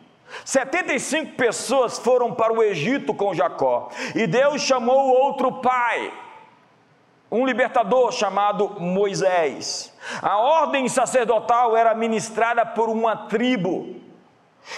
75 0.44 1.32
pessoas 1.36 1.98
foram 1.98 2.34
para 2.34 2.52
o 2.52 2.62
Egito 2.62 3.14
com 3.14 3.34
Jacó, 3.34 3.90
e 4.14 4.26
Deus 4.26 4.62
chamou 4.62 5.10
outro 5.10 5.52
pai, 5.60 6.12
um 7.30 7.46
libertador 7.46 8.12
chamado 8.12 8.80
Moisés. 8.80 9.92
A 10.20 10.36
ordem 10.38 10.88
sacerdotal 10.88 11.76
era 11.76 11.94
ministrada 11.94 12.66
por 12.66 12.88
uma 12.88 13.16
tribo. 13.16 13.96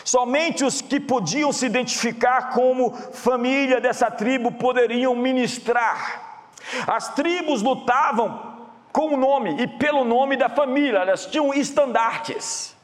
Somente 0.05 0.65
os 0.65 0.81
que 0.81 0.99
podiam 1.01 1.53
se 1.53 1.67
identificar 1.67 2.53
como 2.53 2.93
família 2.93 3.81
dessa 3.81 4.11
tribo 4.11 4.53
poderiam 4.53 5.15
ministrar. 5.15 6.45
As 6.87 7.13
tribos 7.15 7.61
lutavam 7.61 8.55
com 8.93 9.15
o 9.15 9.17
nome 9.17 9.61
e 9.61 9.67
pelo 9.67 10.05
nome 10.05 10.37
da 10.37 10.49
família, 10.49 10.99
elas 10.99 11.27
tinham 11.27 11.53
estandartes. 11.53 12.77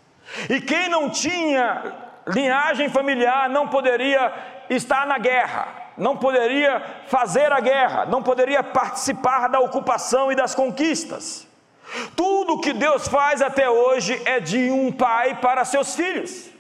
E 0.49 0.61
quem 0.61 0.89
não 0.89 1.09
tinha 1.09 2.10
linhagem 2.27 2.89
familiar 2.89 3.49
não 3.49 3.69
poderia 3.69 4.33
estar 4.69 5.07
na 5.07 5.19
guerra, 5.19 5.93
não 5.97 6.17
poderia 6.17 6.81
fazer 7.07 7.53
a 7.53 7.61
guerra, 7.61 8.07
não 8.07 8.23
poderia 8.23 8.63
participar 8.63 9.49
da 9.49 9.61
ocupação 9.61 10.31
e 10.31 10.35
das 10.35 10.55
conquistas. 10.55 11.47
Tudo 12.15 12.61
que 12.61 12.73
Deus 12.73 13.09
faz 13.09 13.43
até 13.43 13.69
hoje 13.69 14.21
é 14.25 14.39
de 14.39 14.71
um 14.71 14.93
pai 14.93 15.41
para 15.41 15.65
seus 15.65 15.95
filhos. 15.95 16.51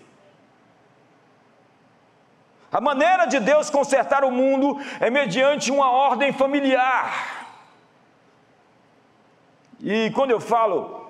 A 2.73 2.81
maneira 2.81 3.27
de 3.27 3.41
Deus 3.41 3.69
consertar 3.69 4.25
o 4.25 4.31
mundo 4.31 4.79
é 5.01 5.11
mediante 5.11 5.71
uma 5.71 5.91
ordem 5.91 6.33
familiar. 6.33 7.49
E 9.81 10.11
quando 10.15 10.31
eu 10.31 10.41
falo 10.41 11.09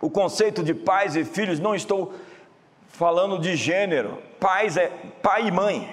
o 0.00 0.10
conceito 0.10 0.62
de 0.62 0.74
pais 0.74 1.14
e 1.14 1.24
filhos, 1.24 1.60
não 1.60 1.74
estou 1.74 2.14
falando 3.00 3.38
de 3.38 3.56
gênero. 3.56 4.18
Pais 4.38 4.76
é 4.76 4.88
pai 5.22 5.46
e 5.46 5.50
mãe. 5.50 5.90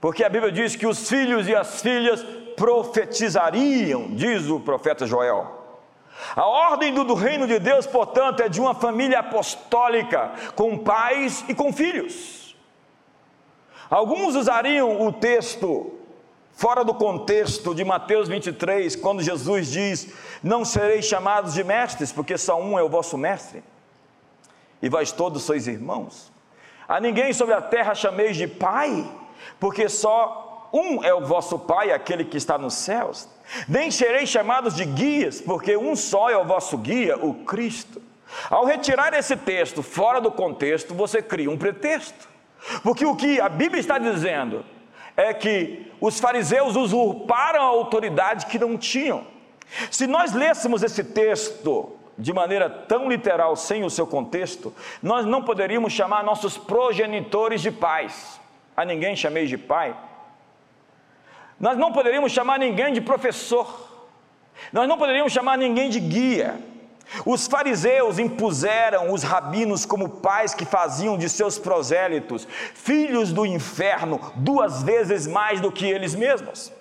Porque 0.00 0.22
a 0.22 0.28
Bíblia 0.28 0.52
diz 0.52 0.76
que 0.76 0.86
os 0.86 1.08
filhos 1.08 1.48
e 1.48 1.56
as 1.56 1.82
filhas 1.82 2.22
profetizariam, 2.54 4.14
diz 4.14 4.48
o 4.48 4.60
profeta 4.60 5.04
Joel. 5.08 5.44
A 6.36 6.46
ordem 6.46 6.94
do, 6.94 7.02
do, 7.02 7.14
reino 7.14 7.48
de 7.48 7.58
Deus, 7.58 7.84
portanto, 7.84 8.44
é 8.44 8.48
de 8.48 8.60
uma 8.60 8.74
família 8.74 9.18
apostólica, 9.18 10.30
com 10.54 10.78
pais 10.78 11.44
e 11.48 11.54
com 11.54 11.72
filhos. 11.72 12.54
Alguns 13.90 14.36
usariam 14.36 15.04
o 15.04 15.12
texto 15.12 15.98
fora 16.52 16.84
do 16.84 16.94
contexto 16.94 17.74
de 17.74 17.84
Mateus 17.84 18.28
23, 18.28 18.94
quando 18.94 19.20
Jesus 19.20 19.72
diz: 19.72 20.14
Não 20.44 20.64
sereis 20.64 21.06
chamados 21.06 21.54
de 21.54 21.64
mestres, 21.64 22.12
porque 22.12 22.38
só 22.38 22.60
um 22.60 22.78
é 22.78 22.84
o 22.84 22.88
vosso 22.88 23.18
mestre, 23.18 23.64
e 24.82 24.88
vós 24.88 25.12
todos 25.12 25.42
sois 25.42 25.66
irmãos. 25.66 26.32
A 26.88 27.00
ninguém 27.00 27.32
sobre 27.32 27.54
a 27.54 27.60
terra 27.60 27.94
chameis 27.94 28.36
de 28.36 28.46
pai, 28.46 29.04
porque 29.58 29.88
só 29.88 30.68
um 30.72 31.02
é 31.02 31.12
o 31.14 31.24
vosso 31.24 31.58
pai, 31.58 31.90
aquele 31.90 32.24
que 32.24 32.36
está 32.36 32.58
nos 32.58 32.74
céus. 32.74 33.28
Nem 33.68 33.90
sereis 33.90 34.28
chamados 34.28 34.74
de 34.74 34.84
guias, 34.84 35.40
porque 35.40 35.76
um 35.76 35.96
só 35.96 36.28
é 36.28 36.36
o 36.36 36.44
vosso 36.44 36.76
guia, 36.76 37.16
o 37.16 37.34
Cristo. 37.44 38.02
Ao 38.50 38.64
retirar 38.64 39.14
esse 39.14 39.36
texto 39.36 39.82
fora 39.82 40.20
do 40.20 40.30
contexto, 40.30 40.94
você 40.94 41.22
cria 41.22 41.50
um 41.50 41.56
pretexto. 41.56 42.28
Porque 42.82 43.06
o 43.06 43.14
que 43.14 43.40
a 43.40 43.48
Bíblia 43.48 43.80
está 43.80 43.98
dizendo 43.98 44.64
é 45.16 45.32
que 45.32 45.90
os 46.00 46.20
fariseus 46.20 46.76
usurparam 46.76 47.62
a 47.62 47.66
autoridade 47.66 48.46
que 48.46 48.58
não 48.58 48.76
tinham. 48.76 49.26
Se 49.90 50.06
nós 50.06 50.32
lêssemos 50.32 50.82
esse 50.82 51.02
texto 51.02 51.95
de 52.18 52.32
maneira 52.32 52.68
tão 52.70 53.08
literal, 53.08 53.54
sem 53.56 53.84
o 53.84 53.90
seu 53.90 54.06
contexto, 54.06 54.72
nós 55.02 55.26
não 55.26 55.42
poderíamos 55.42 55.92
chamar 55.92 56.24
nossos 56.24 56.56
progenitores 56.56 57.60
de 57.60 57.70
pais. 57.70 58.40
A 58.76 58.84
ninguém 58.84 59.14
chamei 59.14 59.46
de 59.46 59.58
pai. 59.58 59.96
Nós 61.58 61.76
não 61.78 61.92
poderíamos 61.92 62.32
chamar 62.32 62.58
ninguém 62.58 62.92
de 62.92 63.00
professor. 63.00 63.90
Nós 64.72 64.88
não 64.88 64.98
poderíamos 64.98 65.32
chamar 65.32 65.56
ninguém 65.56 65.88
de 65.90 66.00
guia. 66.00 66.58
Os 67.24 67.46
fariseus 67.46 68.18
impuseram 68.18 69.12
os 69.12 69.22
rabinos 69.22 69.86
como 69.86 70.08
pais 70.08 70.54
que 70.54 70.64
faziam 70.64 71.16
de 71.16 71.28
seus 71.28 71.58
prosélitos 71.58 72.46
filhos 72.74 73.32
do 73.32 73.46
inferno 73.46 74.20
duas 74.34 74.82
vezes 74.82 75.26
mais 75.26 75.60
do 75.60 75.70
que 75.70 75.86
eles 75.86 76.14
mesmos. 76.14 76.72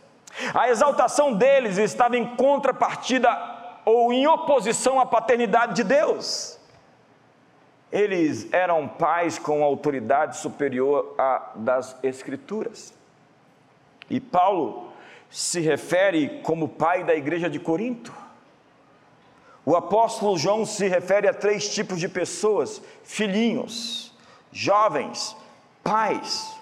A 0.54 0.70
exaltação 0.70 1.32
deles 1.34 1.78
estava 1.78 2.18
em 2.18 2.26
contrapartida 2.36 3.55
ou 3.86 4.12
em 4.12 4.26
oposição 4.26 5.00
à 5.00 5.06
paternidade 5.06 5.76
de 5.76 5.84
Deus. 5.84 6.60
Eles 7.92 8.52
eram 8.52 8.88
pais 8.88 9.38
com 9.38 9.64
autoridade 9.64 10.38
superior 10.38 11.14
à 11.18 11.52
das 11.56 11.96
Escrituras. 12.04 12.94
E 14.10 14.20
Paulo 14.20 14.90
se 15.30 15.60
refere 15.60 16.42
como 16.42 16.68
pai 16.68 17.04
da 17.04 17.16
igreja 17.16 17.50
de 17.50 17.60
Corinto. 17.60 18.14
O 19.66 19.76
apóstolo 19.76 20.38
João 20.38 20.66
se 20.66 20.88
refere 20.88 21.28
a 21.28 21.34
três 21.34 21.74
tipos 21.74 22.00
de 22.00 22.10
pessoas: 22.10 22.82
filhinhos, 23.04 24.14
jovens, 24.52 25.36
pais. 25.84 26.54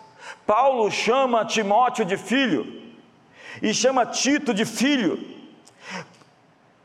Paulo 0.46 0.92
chama 0.92 1.46
Timóteo 1.46 2.06
de 2.06 2.18
filho 2.18 2.82
e 3.62 3.74
chama 3.74 4.06
Tito 4.06 4.54
de 4.54 4.66
filho. 4.66 5.33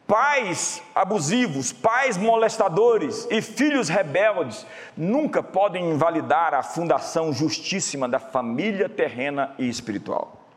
Pais 0.08 0.82
abusivos, 0.94 1.70
pais 1.70 2.16
molestadores 2.16 3.28
e 3.30 3.42
filhos 3.42 3.90
rebeldes 3.90 4.64
nunca 4.96 5.42
podem 5.42 5.90
invalidar 5.90 6.54
a 6.54 6.62
fundação 6.62 7.30
justíssima 7.30 8.08
da 8.08 8.18
família 8.18 8.88
terrena 8.88 9.54
e 9.58 9.68
espiritual. 9.68 10.48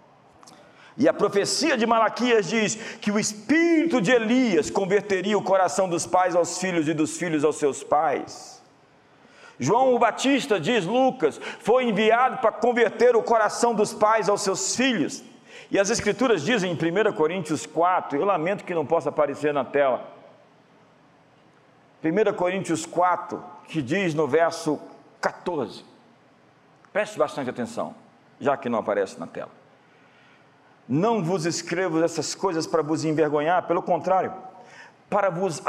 E 0.97 1.05
a 1.05 1.13
profecia 1.13 1.77
de 1.77 1.85
Malaquias 1.85 2.47
diz 2.47 2.75
que 3.01 3.11
o 3.11 3.19
espírito 3.19 3.99
de 3.99 4.11
Elias 4.11 4.69
converteria 4.69 5.37
o 5.37 5.43
coração 5.43 5.89
dos 5.89 6.07
pais 6.07 6.33
aos 6.33 6.57
filhos 6.57 6.87
e 6.87 6.93
dos 6.93 7.17
filhos 7.17 7.43
aos 7.43 7.57
seus 7.57 7.83
pais. 7.83 8.63
João 9.59 9.93
o 9.93 9.99
Batista, 9.99 10.61
diz 10.61 10.85
Lucas, 10.85 11.41
foi 11.59 11.89
enviado 11.89 12.37
para 12.37 12.53
converter 12.53 13.17
o 13.17 13.21
coração 13.21 13.75
dos 13.75 13.93
pais 13.93 14.29
aos 14.29 14.43
seus 14.43 14.77
filhos. 14.77 15.21
E 15.71 15.79
as 15.79 15.89
Escrituras 15.89 16.43
dizem 16.43 16.73
em 16.73 16.75
1 16.75 17.13
Coríntios 17.13 17.65
4, 17.65 18.19
eu 18.19 18.25
lamento 18.25 18.65
que 18.65 18.75
não 18.75 18.85
possa 18.85 19.07
aparecer 19.07 19.53
na 19.53 19.63
tela. 19.63 20.05
1 22.03 22.33
Coríntios 22.33 22.85
4, 22.85 23.41
que 23.69 23.81
diz 23.81 24.13
no 24.13 24.27
verso 24.27 24.81
14. 25.21 25.85
Preste 26.91 27.17
bastante 27.17 27.49
atenção, 27.49 27.95
já 28.37 28.57
que 28.57 28.67
não 28.67 28.79
aparece 28.79 29.17
na 29.17 29.25
tela. 29.25 29.51
Não 30.89 31.23
vos 31.23 31.45
escrevo 31.45 32.03
essas 32.03 32.35
coisas 32.35 32.67
para 32.67 32.81
vos 32.81 33.05
envergonhar, 33.05 33.65
pelo 33.65 33.81
contrário, 33.81 34.33
para 35.09 35.29
vos 35.29 35.61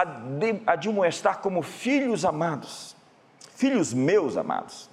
admoestar 0.67 1.39
como 1.39 1.63
filhos 1.63 2.25
amados, 2.25 2.97
filhos 3.55 3.95
meus 3.95 4.37
amados. 4.37 4.91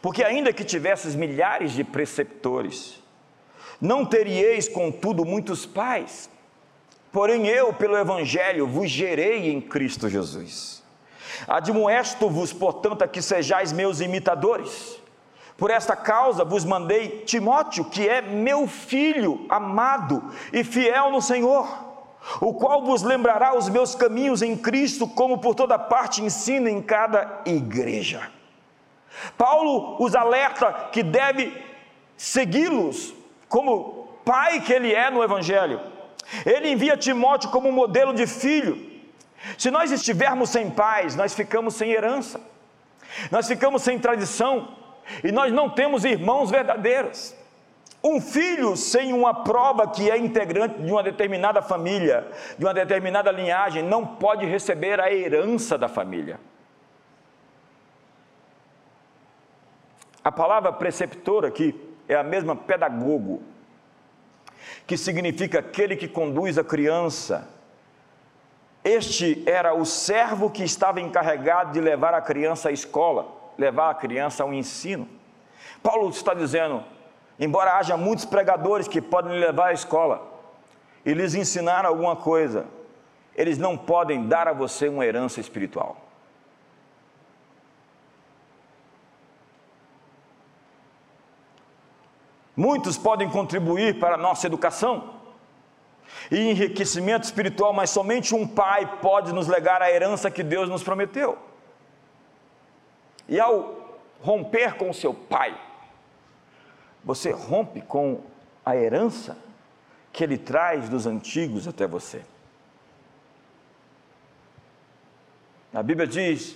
Porque 0.00 0.24
ainda 0.24 0.52
que 0.52 0.64
tivesses 0.64 1.14
milhares 1.14 1.70
de 1.70 1.84
preceptores, 1.84 3.01
não 3.82 4.06
teríeis, 4.06 4.68
contudo, 4.68 5.24
muitos 5.24 5.66
pais. 5.66 6.30
Porém, 7.10 7.48
eu, 7.48 7.74
pelo 7.74 7.98
Evangelho, 7.98 8.66
vos 8.66 8.88
gerei 8.88 9.52
em 9.52 9.60
Cristo 9.60 10.08
Jesus. 10.08 10.82
Admoesto-vos, 11.46 12.52
portanto, 12.52 13.02
a 13.02 13.08
que 13.08 13.20
sejais 13.20 13.72
meus 13.72 14.00
imitadores 14.00 15.02
por 15.56 15.70
esta 15.70 15.94
causa 15.94 16.44
vos 16.44 16.64
mandei 16.64 17.22
Timóteo, 17.24 17.84
que 17.84 18.08
é 18.08 18.20
meu 18.20 18.66
filho 18.66 19.46
amado 19.48 20.32
e 20.52 20.64
fiel 20.64 21.10
no 21.10 21.22
Senhor, 21.22 21.68
o 22.40 22.54
qual 22.54 22.84
vos 22.84 23.02
lembrará 23.02 23.56
os 23.56 23.68
meus 23.68 23.94
caminhos 23.94 24.42
em 24.42 24.56
Cristo, 24.56 25.06
como 25.06 25.38
por 25.38 25.54
toda 25.54 25.78
parte 25.78 26.22
ensina 26.22 26.70
em 26.70 26.82
cada 26.82 27.42
igreja. 27.44 28.28
Paulo 29.36 30.02
os 30.02 30.14
alerta 30.14 30.88
que 30.90 31.02
deve 31.02 31.52
segui-los 32.16 33.14
como 33.52 34.08
pai 34.24 34.62
que 34.62 34.72
ele 34.72 34.94
é 34.94 35.10
no 35.10 35.22
Evangelho. 35.22 35.78
Ele 36.46 36.70
envia 36.70 36.96
Timóteo 36.96 37.50
como 37.50 37.70
modelo 37.70 38.14
de 38.14 38.26
filho. 38.26 38.90
Se 39.58 39.70
nós 39.70 39.92
estivermos 39.92 40.48
sem 40.48 40.70
pais, 40.70 41.14
nós 41.14 41.34
ficamos 41.34 41.74
sem 41.74 41.90
herança, 41.90 42.40
nós 43.30 43.46
ficamos 43.46 43.82
sem 43.82 43.98
tradição 43.98 44.74
e 45.22 45.30
nós 45.30 45.52
não 45.52 45.68
temos 45.68 46.02
irmãos 46.02 46.50
verdadeiros. 46.50 47.36
Um 48.02 48.22
filho 48.22 48.74
sem 48.74 49.12
uma 49.12 49.44
prova 49.44 49.86
que 49.86 50.10
é 50.10 50.16
integrante 50.16 50.80
de 50.80 50.90
uma 50.90 51.02
determinada 51.02 51.60
família, 51.60 52.26
de 52.58 52.64
uma 52.64 52.72
determinada 52.72 53.30
linhagem, 53.30 53.82
não 53.82 54.06
pode 54.06 54.46
receber 54.46 54.98
a 54.98 55.12
herança 55.12 55.76
da 55.76 55.88
família. 55.88 56.40
A 60.24 60.32
palavra 60.32 60.72
preceptor 60.72 61.44
aqui 61.44 61.91
é 62.08 62.14
a 62.14 62.22
mesma 62.22 62.54
pedagogo, 62.54 63.42
que 64.86 64.96
significa 64.96 65.60
aquele 65.60 65.96
que 65.96 66.08
conduz 66.08 66.58
a 66.58 66.64
criança. 66.64 67.48
Este 68.84 69.42
era 69.46 69.74
o 69.74 69.84
servo 69.84 70.50
que 70.50 70.64
estava 70.64 71.00
encarregado 71.00 71.72
de 71.72 71.80
levar 71.80 72.14
a 72.14 72.20
criança 72.20 72.68
à 72.68 72.72
escola, 72.72 73.26
levar 73.56 73.90
a 73.90 73.94
criança 73.94 74.42
ao 74.42 74.52
ensino. 74.52 75.08
Paulo 75.82 76.08
está 76.10 76.34
dizendo: 76.34 76.82
embora 77.38 77.78
haja 77.78 77.96
muitos 77.96 78.24
pregadores 78.24 78.88
que 78.88 79.00
podem 79.00 79.38
levar 79.38 79.68
à 79.68 79.72
escola 79.72 80.30
e 81.04 81.12
lhes 81.12 81.34
ensinar 81.34 81.84
alguma 81.84 82.16
coisa, 82.16 82.66
eles 83.34 83.58
não 83.58 83.76
podem 83.76 84.26
dar 84.26 84.48
a 84.48 84.52
você 84.52 84.88
uma 84.88 85.06
herança 85.06 85.40
espiritual. 85.40 86.11
Muitos 92.56 92.98
podem 92.98 93.28
contribuir 93.30 93.98
para 93.98 94.14
a 94.14 94.18
nossa 94.18 94.46
educação 94.46 95.14
e 96.30 96.50
enriquecimento 96.50 97.24
espiritual, 97.24 97.72
mas 97.72 97.90
somente 97.90 98.34
um 98.34 98.46
pai 98.46 98.98
pode 99.00 99.32
nos 99.32 99.48
legar 99.48 99.80
a 99.80 99.90
herança 99.90 100.30
que 100.30 100.42
Deus 100.42 100.68
nos 100.68 100.82
prometeu. 100.82 101.38
E 103.28 103.40
ao 103.40 104.00
romper 104.20 104.74
com 104.74 104.90
o 104.90 104.94
seu 104.94 105.14
pai, 105.14 105.58
você 107.04 107.30
rompe 107.30 107.80
com 107.80 108.20
a 108.64 108.76
herança 108.76 109.36
que 110.12 110.22
ele 110.22 110.36
traz 110.36 110.88
dos 110.88 111.06
antigos 111.06 111.66
até 111.66 111.86
você. 111.86 112.22
A 115.72 115.82
Bíblia 115.82 116.06
diz 116.06 116.54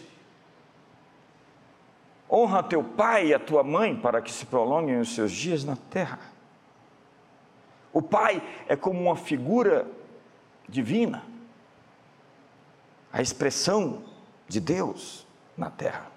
Honra 2.31 2.62
teu 2.62 2.83
pai 2.83 3.29
e 3.29 3.35
a 3.35 3.39
tua 3.39 3.62
mãe 3.62 3.95
para 3.95 4.21
que 4.21 4.33
se 4.33 4.47
prolonguem 4.47 4.99
os 4.99 5.15
seus 5.15 5.31
dias 5.31 5.65
na 5.65 5.77
terra. 5.77 6.19
O 7.93 8.03
pai 8.03 8.43
é 8.69 8.77
como 8.77 9.01
uma 9.01 9.17
figura 9.17 9.87
divina, 10.69 11.23
a 13.12 13.23
expressão 13.23 14.03
de 14.49 14.61
Deus 14.61 15.27
na 15.57 15.71
terra. 15.71 16.11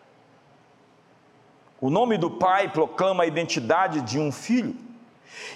O 1.79 1.89
nome 1.89 2.17
do 2.17 2.29
pai 2.29 2.67
proclama 2.69 3.23
a 3.23 3.27
identidade 3.27 4.01
de 4.01 4.19
um 4.19 4.31
filho. 4.31 4.75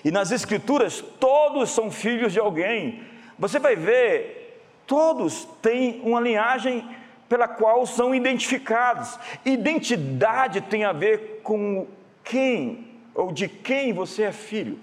E 0.06 0.12
nas 0.12 0.32
Escrituras, 0.32 1.04
todos 1.20 1.72
são 1.72 1.92
filhos 1.92 2.32
de 2.32 2.39
alguém. 2.39 3.04
Você 3.38 3.60
vai 3.60 3.76
ver, 3.76 4.63
todos 4.88 5.46
têm 5.62 6.00
uma 6.04 6.22
linhagem 6.22 6.88
pela 7.34 7.48
qual 7.48 7.84
são 7.88 8.13
identificados. 8.13 9.17
Identidade 9.43 10.62
tem 10.62 10.84
a 10.84 10.91
ver 10.91 11.41
com 11.41 11.88
quem 12.24 12.88
ou 13.15 13.32
de 13.32 13.48
quem 13.48 13.91
você 13.91 14.22
é 14.26 14.32
filho. 14.32 14.80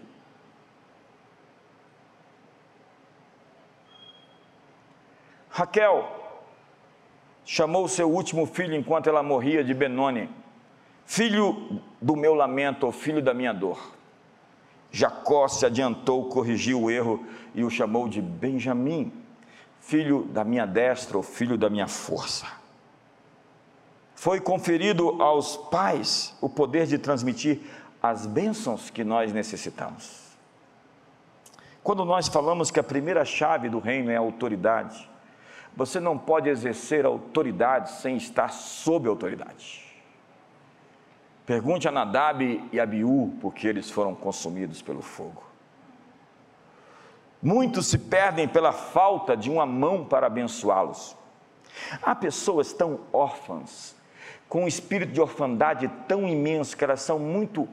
Raquel 5.48 6.10
chamou 7.44 7.86
seu 7.86 8.10
último 8.10 8.44
filho 8.46 8.74
enquanto 8.74 9.08
ela 9.08 9.22
morria 9.22 9.62
de 9.62 9.72
Benoni, 9.72 10.28
filho 11.06 11.80
do 12.02 12.16
meu 12.16 12.34
lamento, 12.34 12.84
ou 12.84 12.90
filho 12.90 13.22
da 13.22 13.32
minha 13.32 13.52
dor. 13.52 13.94
Jacó 14.90 15.46
se 15.46 15.64
adiantou, 15.64 16.28
corrigiu 16.28 16.82
o 16.82 16.90
erro 16.90 17.24
e 17.54 17.62
o 17.62 17.70
chamou 17.70 18.08
de 18.08 18.20
Benjamim 18.20 19.19
filho 19.90 20.22
da 20.22 20.44
minha 20.44 20.64
destra 20.64 21.16
ou 21.16 21.22
filho 21.22 21.58
da 21.58 21.68
minha 21.68 21.88
força. 21.88 22.46
Foi 24.14 24.38
conferido 24.38 25.20
aos 25.20 25.56
pais 25.56 26.32
o 26.40 26.48
poder 26.48 26.86
de 26.86 26.96
transmitir 26.96 27.60
as 28.00 28.24
bênçãos 28.24 28.88
que 28.88 29.02
nós 29.02 29.32
necessitamos. 29.32 30.30
Quando 31.82 32.04
nós 32.04 32.28
falamos 32.28 32.70
que 32.70 32.78
a 32.78 32.84
primeira 32.84 33.24
chave 33.24 33.68
do 33.68 33.80
reino 33.80 34.12
é 34.12 34.16
a 34.16 34.20
autoridade, 34.20 35.10
você 35.76 35.98
não 35.98 36.16
pode 36.16 36.48
exercer 36.48 37.04
autoridade 37.04 37.90
sem 37.90 38.16
estar 38.16 38.50
sob 38.50 39.08
autoridade. 39.08 39.84
Pergunte 41.44 41.88
a 41.88 41.90
Nadab 41.90 42.68
e 42.70 42.78
Abiú, 42.78 43.34
porque 43.40 43.66
eles 43.66 43.90
foram 43.90 44.14
consumidos 44.14 44.82
pelo 44.82 45.02
fogo. 45.02 45.49
Muitos 47.42 47.86
se 47.86 47.96
perdem 47.98 48.46
pela 48.46 48.72
falta 48.72 49.36
de 49.36 49.50
uma 49.50 49.64
mão 49.64 50.04
para 50.04 50.26
abençoá-los. 50.26 51.16
Há 52.02 52.14
pessoas 52.14 52.72
tão 52.72 53.00
órfãs, 53.12 53.94
com 54.48 54.64
um 54.64 54.68
espírito 54.68 55.12
de 55.12 55.20
orfandade 55.20 55.88
tão 56.06 56.28
imenso 56.28 56.76
que 56.76 56.84
elas 56.84 57.00
são 57.00 57.18
muito 57.18 57.68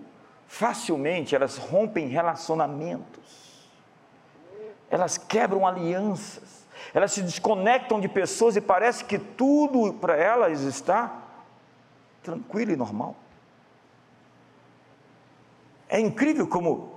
facilmente, 0.47 1.35
elas 1.35 1.57
rompem 1.57 2.07
relacionamentos. 2.07 3.67
Elas 4.89 5.17
quebram 5.17 5.67
alianças. 5.67 6.65
Elas 6.93 7.11
se 7.11 7.21
desconectam 7.21 7.99
de 7.99 8.07
pessoas 8.07 8.55
e 8.55 8.61
parece 8.61 9.03
que 9.03 9.19
tudo 9.19 9.93
para 9.93 10.15
elas 10.15 10.61
está 10.61 11.23
tranquilo 12.23 12.71
e 12.71 12.75
normal. 12.77 13.15
É 15.89 15.99
incrível 15.99 16.47
como 16.47 16.96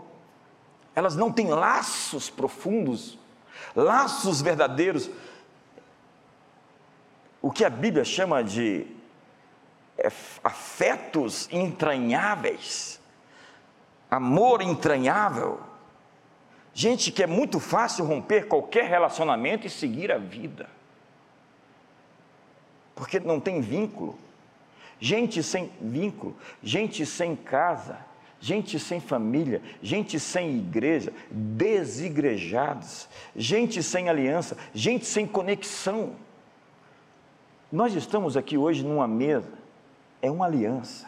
elas 1.00 1.16
não 1.16 1.32
têm 1.32 1.48
laços 1.48 2.28
profundos, 2.28 3.18
laços 3.74 4.42
verdadeiros. 4.42 5.10
O 7.40 7.50
que 7.50 7.64
a 7.64 7.70
Bíblia 7.70 8.04
chama 8.04 8.44
de 8.44 8.86
é, 9.96 10.08
afetos 10.44 11.48
entranháveis, 11.50 13.00
amor 14.10 14.60
entranhável. 14.60 15.60
Gente 16.74 17.10
que 17.10 17.22
é 17.22 17.26
muito 17.26 17.58
fácil 17.58 18.04
romper 18.04 18.46
qualquer 18.46 18.84
relacionamento 18.84 19.66
e 19.66 19.70
seguir 19.70 20.12
a 20.12 20.18
vida, 20.18 20.68
porque 22.94 23.18
não 23.18 23.40
tem 23.40 23.62
vínculo. 23.62 24.18
Gente 25.00 25.42
sem 25.42 25.72
vínculo, 25.80 26.36
gente 26.62 27.06
sem 27.06 27.34
casa, 27.34 28.09
gente 28.40 28.78
sem 28.78 28.98
família, 28.98 29.60
gente 29.82 30.18
sem 30.18 30.56
igreja, 30.56 31.12
desigrejados, 31.30 33.06
gente 33.36 33.82
sem 33.82 34.08
aliança, 34.08 34.56
gente 34.72 35.04
sem 35.04 35.26
conexão. 35.26 36.16
Nós 37.70 37.94
estamos 37.94 38.36
aqui 38.36 38.56
hoje 38.56 38.82
numa 38.82 39.06
mesa, 39.06 39.52
é 40.22 40.30
uma 40.30 40.46
aliança. 40.46 41.06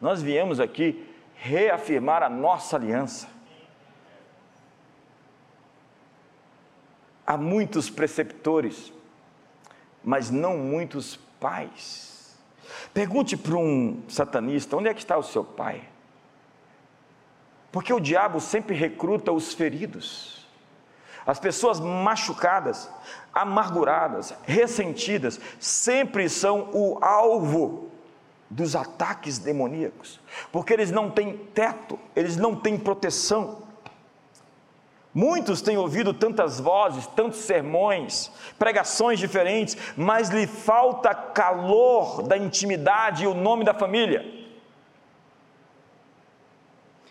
Nós 0.00 0.22
viemos 0.22 0.58
aqui 0.58 1.06
reafirmar 1.36 2.22
a 2.22 2.30
nossa 2.30 2.76
aliança. 2.76 3.28
Há 7.26 7.36
muitos 7.36 7.90
preceptores, 7.90 8.90
mas 10.02 10.30
não 10.30 10.56
muitos 10.56 11.16
pais. 11.38 12.38
Pergunte 12.94 13.36
para 13.36 13.56
um 13.56 14.02
satanista: 14.08 14.76
onde 14.76 14.88
é 14.88 14.94
que 14.94 15.00
está 15.00 15.18
o 15.18 15.22
seu 15.22 15.44
pai? 15.44 15.82
Porque 17.70 17.92
o 17.92 18.00
diabo 18.00 18.40
sempre 18.40 18.74
recruta 18.74 19.30
os 19.30 19.52
feridos, 19.52 20.46
as 21.26 21.38
pessoas 21.38 21.78
machucadas, 21.78 22.90
amarguradas, 23.34 24.34
ressentidas, 24.44 25.38
sempre 25.60 26.28
são 26.28 26.70
o 26.72 26.98
alvo 27.04 27.90
dos 28.48 28.74
ataques 28.74 29.38
demoníacos, 29.38 30.18
porque 30.50 30.72
eles 30.72 30.90
não 30.90 31.10
têm 31.10 31.36
teto, 31.36 31.98
eles 32.16 32.36
não 32.36 32.56
têm 32.56 32.78
proteção. 32.78 33.62
Muitos 35.12 35.60
têm 35.60 35.76
ouvido 35.76 36.14
tantas 36.14 36.60
vozes, 36.60 37.06
tantos 37.08 37.40
sermões, 37.40 38.30
pregações 38.58 39.18
diferentes, 39.18 39.76
mas 39.96 40.28
lhe 40.30 40.46
falta 40.46 41.14
calor 41.14 42.22
da 42.22 42.38
intimidade 42.38 43.24
e 43.24 43.26
o 43.26 43.34
nome 43.34 43.64
da 43.64 43.74
família. 43.74 44.37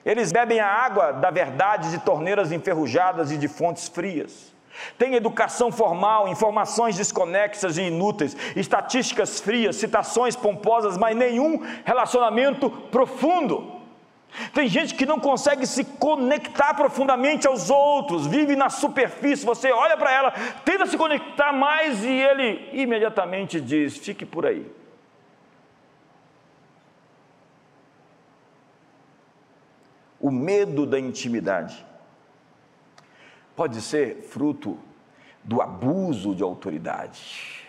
Eles 0.08 0.32
bebem 0.32 0.62
a 0.62 0.68
água 0.68 1.12
da 1.12 1.30
verdade 1.30 1.92
de 1.92 2.00
torneiras 2.00 2.54
enferrujadas 2.54 3.30
e 3.30 3.38
de 3.38 3.50
fontes 3.50 3.90
frias. 3.90 4.56
Tem 4.98 5.16
educação 5.16 5.70
formal, 5.70 6.30
informações 6.30 6.96
desconexas 6.96 7.78
e 7.78 7.82
inúteis, 7.82 8.38
estatísticas 8.56 9.42
frias, 9.42 9.76
citações 9.76 10.34
pomposas, 10.34 10.98
mas 10.98 11.14
nenhum 11.14 11.62
relacionamento 11.84 12.70
profundo. 12.70 13.76
Tem 14.54 14.70
gente 14.70 14.96
que 14.96 15.06
não 15.06 15.20
consegue 15.20 15.68
se 15.68 15.84
conectar 15.84 16.74
profundamente 16.74 17.46
aos 17.46 17.70
outros, 17.70 18.26
vive 18.26 18.56
na 18.56 18.70
superfície. 18.70 19.46
Você 19.46 19.74
olha 19.74 19.98
para 19.98 20.14
ela, 20.14 20.32
tenta 20.64 20.86
se 20.86 20.98
conectar 20.98 21.52
mais 21.52 22.02
e 22.06 22.12
ele 22.12 22.70
imediatamente 22.72 23.60
diz: 23.60 23.98
fique 23.98 24.26
por 24.26 24.46
aí. 24.46 24.66
O 30.28 30.32
medo 30.32 30.86
da 30.86 31.00
intimidade 31.00 31.86
pode 33.56 33.82
ser 33.82 34.24
fruto 34.24 34.78
do 35.42 35.62
abuso 35.62 36.36
de 36.36 36.44
autoridade. 36.44 37.66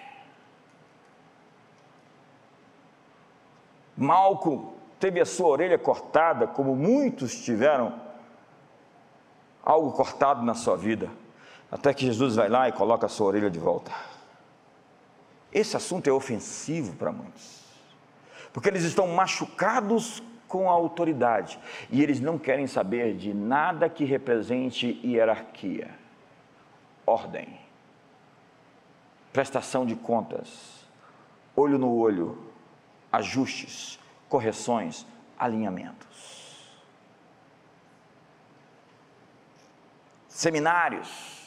Malco 3.96 4.74
teve 4.98 5.20
a 5.20 5.24
sua 5.24 5.46
orelha 5.46 5.78
cortada, 5.78 6.48
como 6.48 6.74
muitos 6.74 7.44
tiveram 7.44 7.94
algo 9.62 9.92
cortado 9.92 10.42
na 10.42 10.54
sua 10.54 10.76
vida, 10.76 11.08
até 11.70 11.94
que 11.94 12.06
Jesus 12.06 12.34
vai 12.34 12.48
lá 12.48 12.68
e 12.68 12.72
coloca 12.72 13.06
a 13.06 13.08
sua 13.08 13.28
orelha 13.28 13.52
de 13.52 13.60
volta. 13.60 13.92
Esse 15.52 15.76
assunto 15.76 16.08
é 16.08 16.12
ofensivo 16.12 16.96
para 16.96 17.12
muitos, 17.12 17.62
porque 18.52 18.68
eles 18.68 18.82
estão 18.82 19.06
machucados 19.06 20.20
com 20.48 20.68
a 20.68 20.72
autoridade 20.72 21.60
e 21.90 22.02
eles 22.02 22.20
não 22.20 22.38
querem 22.38 22.66
saber 22.66 23.14
de 23.14 23.32
nada 23.34 23.88
que 23.88 24.04
represente 24.04 24.98
hierarquia, 25.04 25.90
ordem, 27.06 27.60
prestação 29.32 29.86
de 29.86 29.94
contas, 29.94 30.84
olho 31.54 31.78
no 31.78 31.94
olho, 31.94 32.50
ajustes, 33.12 34.00
correções, 34.28 35.06
alinhamentos. 35.38 36.08
Seminários, 40.28 41.37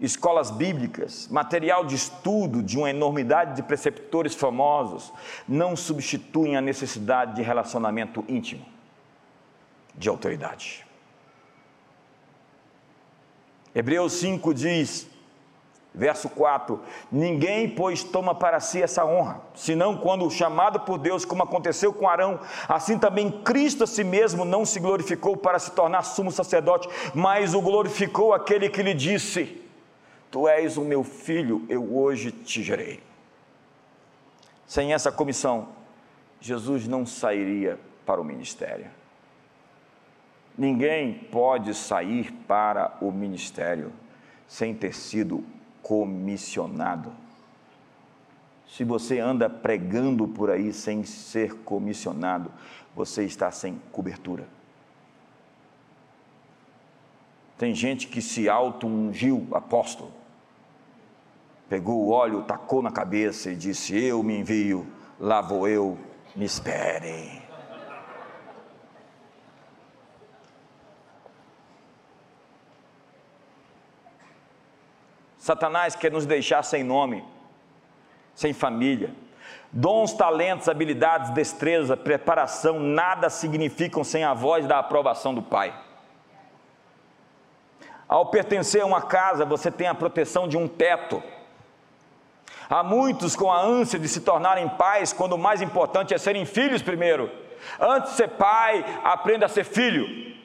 escolas 0.00 0.50
bíblicas, 0.50 1.28
material 1.28 1.84
de 1.84 1.94
estudo 1.94 2.62
de 2.62 2.78
uma 2.78 2.90
enormidade 2.90 3.54
de 3.54 3.62
preceptores 3.62 4.34
famosos, 4.34 5.12
não 5.46 5.76
substituem 5.76 6.56
a 6.56 6.60
necessidade 6.60 7.36
de 7.36 7.42
relacionamento 7.42 8.24
íntimo, 8.26 8.64
de 9.94 10.08
autoridade. 10.08 10.86
Hebreus 13.74 14.14
5 14.14 14.54
diz: 14.54 15.06
Verso 15.94 16.28
4: 16.28 16.80
Ninguém, 17.10 17.68
pois, 17.68 18.02
toma 18.02 18.34
para 18.34 18.58
si 18.58 18.82
essa 18.82 19.04
honra, 19.04 19.40
senão 19.54 19.96
quando 19.96 20.30
chamado 20.30 20.80
por 20.80 20.98
Deus, 20.98 21.24
como 21.24 21.42
aconteceu 21.42 21.92
com 21.92 22.08
Arão, 22.08 22.40
assim 22.68 22.98
também 22.98 23.30
Cristo 23.42 23.84
a 23.84 23.86
si 23.86 24.02
mesmo 24.02 24.44
não 24.44 24.64
se 24.64 24.80
glorificou 24.80 25.36
para 25.36 25.58
se 25.58 25.72
tornar 25.72 26.02
sumo 26.02 26.32
sacerdote, 26.32 26.88
mas 27.14 27.54
o 27.54 27.60
glorificou 27.60 28.32
aquele 28.32 28.68
que 28.68 28.82
lhe 28.82 28.94
disse: 28.94 29.60
Tu 30.30 30.48
és 30.48 30.76
o 30.76 30.84
meu 30.84 31.02
filho, 31.02 31.64
eu 31.68 31.96
hoje 31.96 32.30
te 32.30 32.62
gerei. 32.62 33.02
Sem 34.66 34.92
essa 34.92 35.10
comissão, 35.10 35.70
Jesus 36.40 36.86
não 36.86 37.04
sairia 37.04 37.78
para 38.06 38.20
o 38.20 38.24
ministério. 38.24 38.86
Ninguém 40.56 41.14
pode 41.14 41.74
sair 41.74 42.32
para 42.46 42.96
o 43.00 43.10
ministério 43.10 43.92
sem 44.46 44.74
ter 44.74 44.94
sido 44.94 45.44
comissionado. 45.82 47.12
Se 48.68 48.84
você 48.84 49.18
anda 49.18 49.50
pregando 49.50 50.28
por 50.28 50.50
aí 50.50 50.72
sem 50.72 51.02
ser 51.02 51.54
comissionado, 51.64 52.52
você 52.94 53.24
está 53.24 53.50
sem 53.50 53.80
cobertura. 53.90 54.46
Tem 57.58 57.74
gente 57.74 58.06
que 58.06 58.22
se 58.22 58.48
auto-ungiu 58.48 59.46
apóstolo, 59.52 60.12
pegou 61.70 62.00
o 62.00 62.10
óleo, 62.10 62.42
tacou 62.42 62.82
na 62.82 62.90
cabeça 62.90 63.52
e 63.52 63.54
disse: 63.54 63.96
Eu 63.96 64.24
me 64.24 64.36
envio, 64.36 64.84
lá 65.20 65.40
vou 65.40 65.68
eu, 65.68 65.96
me 66.34 66.44
esperem. 66.44 67.40
Satanás 75.38 75.94
quer 75.94 76.10
nos 76.10 76.26
deixar 76.26 76.62
sem 76.64 76.82
nome, 76.82 77.24
sem 78.34 78.52
família. 78.52 79.14
Dons, 79.72 80.12
talentos, 80.12 80.68
habilidades, 80.68 81.30
destreza, 81.30 81.96
preparação, 81.96 82.80
nada 82.80 83.30
significam 83.30 84.02
sem 84.02 84.24
a 84.24 84.34
voz 84.34 84.66
da 84.66 84.80
aprovação 84.80 85.32
do 85.32 85.40
Pai. 85.40 85.72
Ao 88.08 88.26
pertencer 88.26 88.82
a 88.82 88.86
uma 88.86 89.02
casa, 89.02 89.44
você 89.44 89.70
tem 89.70 89.86
a 89.86 89.94
proteção 89.94 90.48
de 90.48 90.56
um 90.56 90.66
teto. 90.66 91.22
Há 92.70 92.84
muitos 92.84 93.34
com 93.34 93.50
a 93.50 93.60
ânsia 93.60 93.98
de 93.98 94.06
se 94.06 94.20
tornarem 94.20 94.68
pais, 94.68 95.12
quando 95.12 95.32
o 95.32 95.38
mais 95.38 95.60
importante 95.60 96.14
é 96.14 96.18
serem 96.18 96.44
filhos 96.44 96.80
primeiro. 96.80 97.28
Antes 97.80 98.12
de 98.12 98.16
ser 98.16 98.28
pai, 98.28 98.84
aprenda 99.02 99.46
a 99.46 99.48
ser 99.48 99.64
filho. 99.64 100.36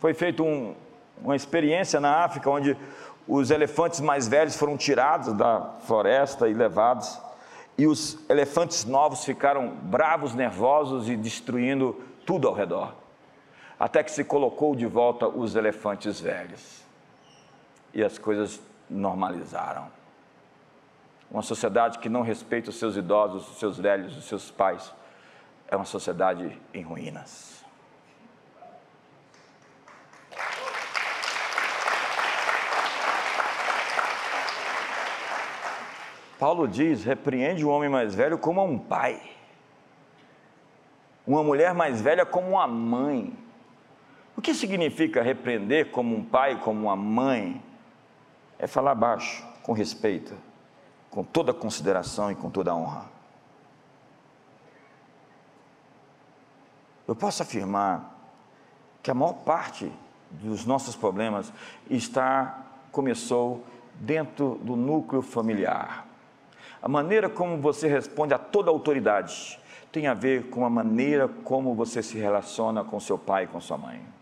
Foi 0.00 0.12
feito 0.12 0.42
um, 0.42 0.74
uma 1.22 1.36
experiência 1.36 2.00
na 2.00 2.24
África 2.24 2.50
onde 2.50 2.76
os 3.28 3.52
elefantes 3.52 4.00
mais 4.00 4.26
velhos 4.26 4.56
foram 4.56 4.76
tirados 4.76 5.32
da 5.32 5.74
floresta 5.86 6.48
e 6.48 6.52
levados, 6.52 7.20
e 7.78 7.86
os 7.86 8.18
elefantes 8.28 8.84
novos 8.84 9.24
ficaram 9.24 9.68
bravos, 9.68 10.34
nervosos 10.34 11.08
e 11.08 11.16
destruindo 11.16 12.04
tudo 12.24 12.48
ao 12.48 12.54
redor, 12.54 12.92
até 13.78 14.02
que 14.02 14.10
se 14.10 14.24
colocou 14.24 14.74
de 14.74 14.86
volta 14.86 15.28
os 15.28 15.54
elefantes 15.54 16.20
velhos 16.20 16.75
e 17.96 18.04
as 18.04 18.18
coisas 18.18 18.60
normalizaram. 18.90 19.90
Uma 21.30 21.40
sociedade 21.40 21.98
que 21.98 22.10
não 22.10 22.20
respeita 22.20 22.68
os 22.68 22.76
seus 22.76 22.94
idosos, 22.94 23.48
os 23.48 23.58
seus 23.58 23.78
velhos, 23.78 24.14
os 24.14 24.24
seus 24.26 24.50
pais, 24.50 24.92
é 25.66 25.74
uma 25.74 25.86
sociedade 25.86 26.60
em 26.74 26.82
ruínas. 26.82 27.64
Paulo 36.38 36.68
diz: 36.68 37.02
repreende 37.02 37.64
o 37.64 37.70
homem 37.70 37.88
mais 37.88 38.14
velho 38.14 38.36
como 38.36 38.62
um 38.62 38.78
pai, 38.78 39.22
uma 41.26 41.42
mulher 41.42 41.72
mais 41.72 42.02
velha 42.02 42.26
como 42.26 42.50
uma 42.50 42.66
mãe. 42.66 43.34
O 44.36 44.42
que 44.42 44.52
significa 44.52 45.22
repreender 45.22 45.90
como 45.90 46.14
um 46.14 46.22
pai, 46.22 46.60
como 46.60 46.82
uma 46.82 46.94
mãe? 46.94 47.64
É 48.58 48.66
falar 48.66 48.94
baixo, 48.94 49.44
com 49.62 49.72
respeito, 49.72 50.34
com 51.10 51.22
toda 51.22 51.52
consideração 51.52 52.30
e 52.30 52.34
com 52.34 52.50
toda 52.50 52.74
honra. 52.74 53.06
Eu 57.06 57.14
posso 57.14 57.42
afirmar 57.42 58.14
que 59.02 59.10
a 59.10 59.14
maior 59.14 59.34
parte 59.34 59.92
dos 60.30 60.66
nossos 60.66 60.96
problemas 60.96 61.52
está 61.88 62.64
começou 62.90 63.64
dentro 63.94 64.58
do 64.62 64.74
núcleo 64.74 65.22
familiar. 65.22 66.06
A 66.82 66.88
maneira 66.88 67.28
como 67.28 67.58
você 67.58 67.88
responde 67.88 68.34
a 68.34 68.38
toda 68.38 68.70
autoridade 68.70 69.58
tem 69.92 70.06
a 70.06 70.14
ver 70.14 70.50
com 70.50 70.64
a 70.64 70.70
maneira 70.70 71.28
como 71.28 71.74
você 71.74 72.02
se 72.02 72.18
relaciona 72.18 72.84
com 72.84 73.00
seu 73.00 73.16
pai 73.16 73.44
e 73.44 73.46
com 73.46 73.60
sua 73.60 73.78
mãe. 73.78 74.15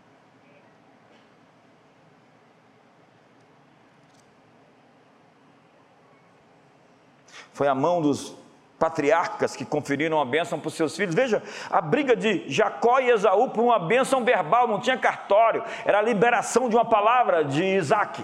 Foi 7.55 7.67
a 7.69 7.73
mão 7.73 8.01
dos 8.01 8.35
patriarcas 8.77 9.55
que 9.55 9.63
conferiram 9.63 10.19
a 10.19 10.25
bênção 10.25 10.59
para 10.59 10.67
os 10.67 10.73
seus 10.73 10.93
filhos. 10.95 11.15
Veja, 11.15 11.41
a 11.71 11.79
briga 11.79 12.15
de 12.15 12.43
Jacó 12.49 12.99
e 12.99 13.09
Esaú 13.09 13.49
por 13.49 13.63
uma 13.63 13.79
bênção 13.79 14.25
verbal, 14.25 14.67
não 14.67 14.79
tinha 14.79 14.97
cartório, 14.97 15.63
era 15.85 15.99
a 15.99 16.01
liberação 16.01 16.67
de 16.67 16.75
uma 16.75 16.83
palavra 16.85 17.43
de 17.43 17.63
Isaac. 17.63 18.23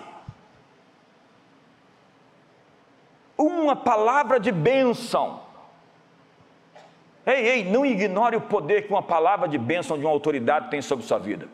uma 3.37 3.75
palavra 3.75 4.39
de 4.39 4.51
bênção. 4.51 5.41
Ei, 7.25 7.47
ei, 7.47 7.71
não 7.71 7.83
ignore 7.83 8.35
o 8.35 8.41
poder 8.41 8.85
que 8.85 8.93
uma 8.93 9.01
palavra 9.01 9.47
de 9.47 9.57
bênção 9.57 9.97
de 9.97 10.05
uma 10.05 10.11
autoridade 10.11 10.69
tem 10.69 10.79
sobre 10.79 11.05
sua 11.05 11.17
vida. 11.17 11.47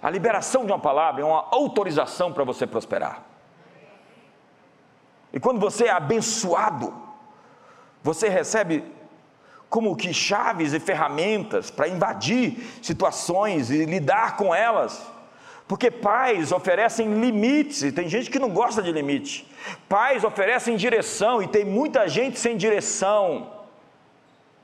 A 0.00 0.08
liberação 0.08 0.64
de 0.64 0.72
uma 0.72 0.78
palavra 0.78 1.20
é 1.20 1.24
uma 1.24 1.46
autorização 1.50 2.32
para 2.32 2.42
você 2.42 2.66
prosperar. 2.66 3.31
E 5.32 5.40
quando 5.40 5.58
você 5.58 5.84
é 5.84 5.90
abençoado, 5.90 6.92
você 8.02 8.28
recebe 8.28 8.84
como 9.70 9.96
que 9.96 10.12
chaves 10.12 10.74
e 10.74 10.80
ferramentas 10.80 11.70
para 11.70 11.88
invadir 11.88 12.58
situações 12.82 13.70
e 13.70 13.86
lidar 13.86 14.36
com 14.36 14.54
elas. 14.54 15.10
Porque 15.66 15.90
pais 15.90 16.52
oferecem 16.52 17.18
limites, 17.18 17.82
e 17.82 17.90
tem 17.90 18.06
gente 18.06 18.30
que 18.30 18.38
não 18.38 18.50
gosta 18.50 18.82
de 18.82 18.92
limite. 18.92 19.50
Pais 19.88 20.24
oferecem 20.24 20.76
direção, 20.76 21.42
e 21.42 21.48
tem 21.48 21.64
muita 21.64 22.06
gente 22.06 22.38
sem 22.38 22.58
direção. 22.58 23.50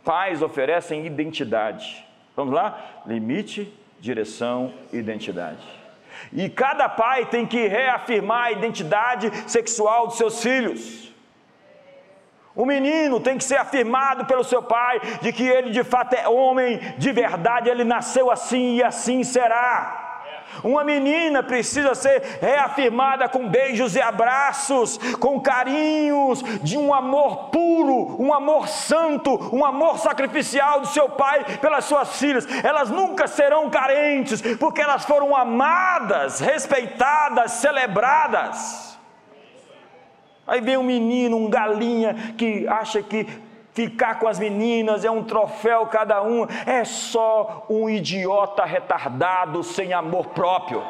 Pais 0.04 0.42
oferecem 0.42 1.06
identidade. 1.06 2.04
Vamos 2.36 2.52
lá? 2.52 3.02
Limite, 3.06 3.72
direção, 3.98 4.74
identidade. 4.92 5.77
E 6.32 6.48
cada 6.48 6.88
pai 6.88 7.26
tem 7.26 7.46
que 7.46 7.66
reafirmar 7.66 8.44
a 8.44 8.52
identidade 8.52 9.30
sexual 9.46 10.06
dos 10.08 10.16
seus 10.16 10.42
filhos. 10.42 11.12
O 12.54 12.66
menino 12.66 13.20
tem 13.20 13.38
que 13.38 13.44
ser 13.44 13.56
afirmado 13.56 14.24
pelo 14.24 14.42
seu 14.42 14.60
pai 14.60 15.00
de 15.22 15.32
que 15.32 15.46
ele 15.46 15.70
de 15.70 15.84
fato 15.84 16.14
é 16.14 16.28
homem 16.28 16.78
de 16.98 17.12
verdade, 17.12 17.68
ele 17.68 17.84
nasceu 17.84 18.32
assim 18.32 18.76
e 18.76 18.82
assim 18.82 19.22
será. 19.22 20.07
Uma 20.62 20.84
menina 20.84 21.42
precisa 21.42 21.94
ser 21.94 22.38
reafirmada 22.40 23.28
com 23.28 23.48
beijos 23.48 23.94
e 23.94 24.00
abraços, 24.00 24.98
com 25.18 25.40
carinhos, 25.40 26.42
de 26.62 26.76
um 26.76 26.92
amor 26.92 27.50
puro, 27.50 28.20
um 28.22 28.32
amor 28.32 28.68
santo, 28.68 29.54
um 29.54 29.64
amor 29.64 29.98
sacrificial 29.98 30.80
do 30.80 30.86
seu 30.88 31.08
pai 31.08 31.44
pelas 31.58 31.84
suas 31.84 32.18
filhas. 32.18 32.46
Elas 32.64 32.90
nunca 32.90 33.26
serão 33.26 33.70
carentes, 33.70 34.42
porque 34.56 34.80
elas 34.80 35.04
foram 35.04 35.34
amadas, 35.34 36.40
respeitadas, 36.40 37.52
celebradas. 37.52 38.98
Aí 40.46 40.62
vem 40.62 40.78
um 40.78 40.82
menino, 40.82 41.36
um 41.36 41.50
galinha, 41.50 42.14
que 42.38 42.66
acha 42.66 43.02
que 43.02 43.26
Ficar 43.78 44.18
com 44.18 44.26
as 44.26 44.40
meninas 44.40 45.04
é 45.04 45.10
um 45.10 45.22
troféu 45.22 45.86
cada 45.86 46.20
um, 46.20 46.44
é 46.66 46.84
só 46.84 47.64
um 47.70 47.88
idiota 47.88 48.64
retardado 48.64 49.62
sem 49.62 49.92
amor 49.92 50.30
próprio. 50.30 50.82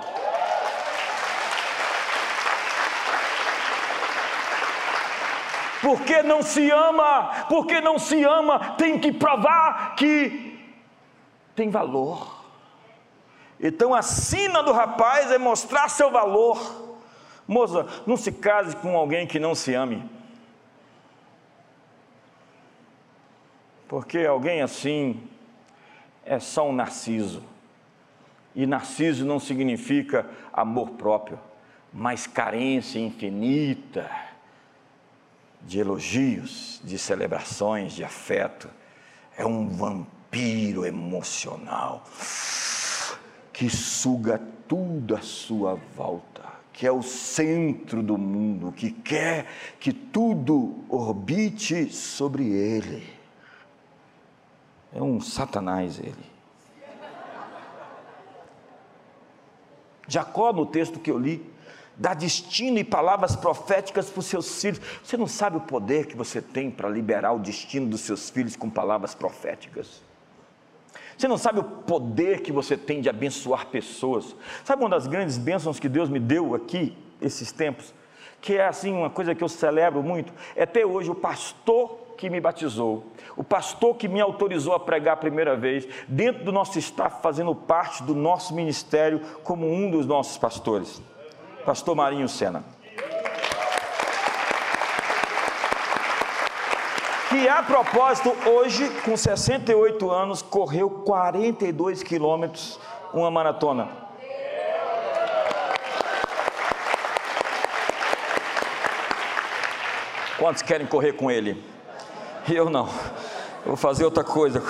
Porque 5.82 6.22
não 6.22 6.42
se 6.42 6.70
ama, 6.70 7.44
porque 7.50 7.78
não 7.82 7.98
se 7.98 8.24
ama, 8.24 8.58
tem 8.78 8.98
que 8.98 9.12
provar 9.12 9.94
que 9.94 10.58
tem 11.54 11.68
valor. 11.68 12.42
Então 13.60 13.94
a 13.94 14.00
sina 14.00 14.62
do 14.62 14.72
rapaz 14.72 15.30
é 15.30 15.36
mostrar 15.36 15.90
seu 15.90 16.10
valor. 16.10 16.58
Moça, 17.46 17.86
não 18.06 18.16
se 18.16 18.32
case 18.32 18.74
com 18.76 18.96
alguém 18.96 19.26
que 19.26 19.38
não 19.38 19.54
se 19.54 19.74
ame. 19.74 20.17
Porque 23.88 24.18
alguém 24.18 24.60
assim 24.60 25.18
é 26.24 26.38
só 26.38 26.68
um 26.68 26.72
narciso. 26.74 27.42
E 28.54 28.66
narciso 28.66 29.24
não 29.24 29.40
significa 29.40 30.28
amor 30.52 30.90
próprio, 30.90 31.40
mas 31.92 32.26
carência 32.26 32.98
infinita 32.98 34.10
de 35.62 35.80
elogios, 35.80 36.80
de 36.84 36.98
celebrações, 36.98 37.94
de 37.94 38.04
afeto. 38.04 38.68
É 39.36 39.46
um 39.46 39.68
vampiro 39.68 40.84
emocional 40.84 42.04
que 43.52 43.70
suga 43.70 44.40
tudo 44.66 45.16
à 45.16 45.22
sua 45.22 45.78
volta, 45.96 46.42
que 46.72 46.86
é 46.86 46.92
o 46.92 47.02
centro 47.02 48.02
do 48.02 48.18
mundo, 48.18 48.70
que 48.70 48.90
quer 48.90 49.46
que 49.80 49.92
tudo 49.92 50.84
orbite 50.88 51.90
sobre 51.90 52.44
ele. 52.44 53.17
É 54.92 55.02
um 55.02 55.20
satanás 55.20 55.98
ele. 55.98 56.38
Jacó, 60.06 60.52
no 60.52 60.64
texto 60.64 60.98
que 60.98 61.10
eu 61.10 61.18
li, 61.18 61.44
dá 61.94 62.14
destino 62.14 62.78
e 62.78 62.84
palavras 62.84 63.36
proféticas 63.36 64.08
para 64.08 64.20
os 64.20 64.26
seus 64.26 64.60
filhos. 64.60 64.80
Você 65.04 65.16
não 65.16 65.26
sabe 65.26 65.58
o 65.58 65.60
poder 65.60 66.06
que 66.06 66.16
você 66.16 66.40
tem 66.40 66.70
para 66.70 66.88
liberar 66.88 67.32
o 67.32 67.38
destino 67.38 67.86
dos 67.86 68.00
seus 68.00 68.30
filhos 68.30 68.56
com 68.56 68.70
palavras 68.70 69.14
proféticas. 69.14 70.02
Você 71.16 71.26
não 71.26 71.36
sabe 71.36 71.58
o 71.58 71.64
poder 71.64 72.40
que 72.40 72.52
você 72.52 72.76
tem 72.76 73.00
de 73.00 73.08
abençoar 73.08 73.66
pessoas. 73.66 74.36
Sabe 74.64 74.82
uma 74.82 74.88
das 74.88 75.06
grandes 75.06 75.36
bênçãos 75.36 75.80
que 75.80 75.88
Deus 75.88 76.08
me 76.08 76.20
deu 76.20 76.54
aqui, 76.54 76.96
esses 77.20 77.50
tempos? 77.50 77.92
Que 78.40 78.54
é 78.54 78.68
assim, 78.68 78.92
uma 78.92 79.10
coisa 79.10 79.34
que 79.34 79.42
eu 79.42 79.48
celebro 79.48 80.00
muito. 80.02 80.32
É 80.54 80.64
ter 80.64 80.84
hoje 80.84 81.10
o 81.10 81.14
pastor 81.14 82.07
que 82.18 82.28
me 82.28 82.40
batizou, 82.40 83.04
o 83.36 83.44
pastor 83.44 83.94
que 83.94 84.08
me 84.08 84.20
autorizou 84.20 84.74
a 84.74 84.80
pregar 84.80 85.14
a 85.14 85.16
primeira 85.16 85.56
vez, 85.56 85.88
dentro 86.08 86.44
do 86.44 86.50
nosso 86.50 86.76
staff, 86.80 87.22
fazendo 87.22 87.54
parte 87.54 88.02
do 88.02 88.12
nosso 88.12 88.52
ministério, 88.54 89.20
como 89.44 89.72
um 89.72 89.88
dos 89.88 90.04
nossos 90.04 90.36
pastores, 90.36 91.00
Pastor 91.64 91.94
Marinho 91.94 92.28
Sena. 92.28 92.64
Que 97.30 97.48
a 97.48 97.62
propósito, 97.62 98.34
hoje, 98.48 98.90
com 99.04 99.16
68 99.16 100.10
anos, 100.10 100.42
correu 100.42 100.90
42 100.90 102.02
quilômetros, 102.02 102.80
uma 103.14 103.30
maratona. 103.30 103.88
Quantos 110.36 110.62
querem 110.62 110.86
correr 110.86 111.12
com 111.12 111.30
ele? 111.30 111.77
Eu 112.50 112.70
não. 112.70 112.88
Vou 113.64 113.76
fazer 113.76 114.04
outra 114.04 114.24
coisa. 114.24 114.62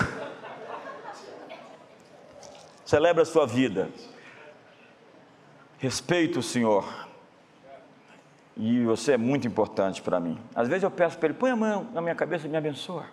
Celebra 2.84 3.22
a 3.22 3.26
sua 3.26 3.46
vida. 3.46 3.88
Respeito 5.78 6.40
o 6.40 6.42
Senhor. 6.42 7.06
E 8.56 8.82
você 8.84 9.12
é 9.12 9.16
muito 9.16 9.46
importante 9.46 10.02
para 10.02 10.18
mim. 10.18 10.40
Às 10.54 10.66
vezes 10.66 10.82
eu 10.82 10.90
peço 10.90 11.16
para 11.18 11.28
Ele, 11.28 11.38
põe 11.38 11.50
a 11.50 11.56
mão 11.56 11.88
na 11.92 12.00
minha 12.00 12.14
cabeça 12.14 12.46
e 12.46 12.50
me 12.50 12.56
abençoa. 12.56 13.06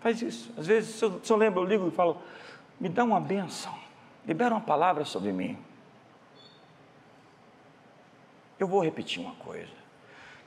Faz 0.00 0.20
isso. 0.20 0.52
Às 0.58 0.66
vezes, 0.66 0.96
se 0.96 1.04
eu, 1.04 1.20
se 1.22 1.32
eu 1.32 1.36
lembro, 1.36 1.62
eu 1.62 1.64
ligo 1.64 1.88
e 1.88 1.90
falo, 1.90 2.20
me 2.78 2.88
dá 2.88 3.04
uma 3.04 3.20
bênção. 3.20 3.74
Libera 4.26 4.54
uma 4.54 4.60
palavra 4.60 5.04
sobre 5.06 5.32
mim. 5.32 5.56
Eu 8.58 8.66
vou 8.66 8.82
repetir 8.82 9.22
uma 9.22 9.34
coisa. 9.36 9.77